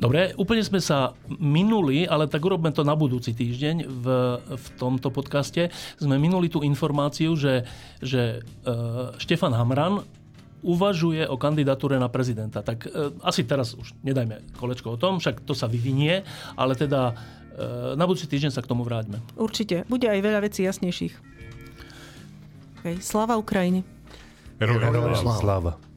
Dobre, 0.01 0.33
úplne 0.41 0.65
sme 0.65 0.81
sa 0.81 1.13
minuli, 1.29 2.09
ale 2.09 2.25
tak 2.25 2.41
urobme 2.41 2.73
to 2.73 2.81
na 2.81 2.97
budúci 2.97 3.37
týždeň 3.37 3.85
v, 3.85 4.07
v 4.41 4.67
tomto 4.81 5.13
podcaste. 5.13 5.69
Sme 6.01 6.17
minuli 6.17 6.49
tú 6.49 6.65
informáciu, 6.65 7.37
že, 7.37 7.69
že 8.01 8.41
uh, 8.65 9.13
Štefan 9.21 9.53
Hamran 9.53 10.01
uvažuje 10.65 11.29
o 11.29 11.37
kandidatúre 11.37 12.01
na 12.01 12.09
prezidenta. 12.09 12.65
Tak 12.65 12.89
uh, 12.89 13.13
asi 13.21 13.45
teraz 13.45 13.77
už 13.77 13.93
nedajme 14.01 14.41
kolečko 14.57 14.97
o 14.97 15.01
tom, 15.01 15.21
však 15.21 15.45
to 15.45 15.53
sa 15.53 15.69
vyvinie, 15.69 16.25
ale 16.57 16.73
teda 16.81 17.13
uh, 17.13 17.93
na 17.93 18.09
budúci 18.09 18.25
týždeň 18.25 18.57
sa 18.57 18.65
k 18.65 18.73
tomu 18.73 18.89
vráťme. 18.89 19.21
Určite. 19.37 19.85
Bude 19.85 20.09
aj 20.09 20.21
veľa 20.25 20.41
vecí 20.41 20.65
jasnejších. 20.65 21.15
Okay. 22.81 22.97
Sláva 23.05 23.37
Ukrajine. 23.37 23.85
Heroja 24.57 25.21
Sláva. 25.37 25.90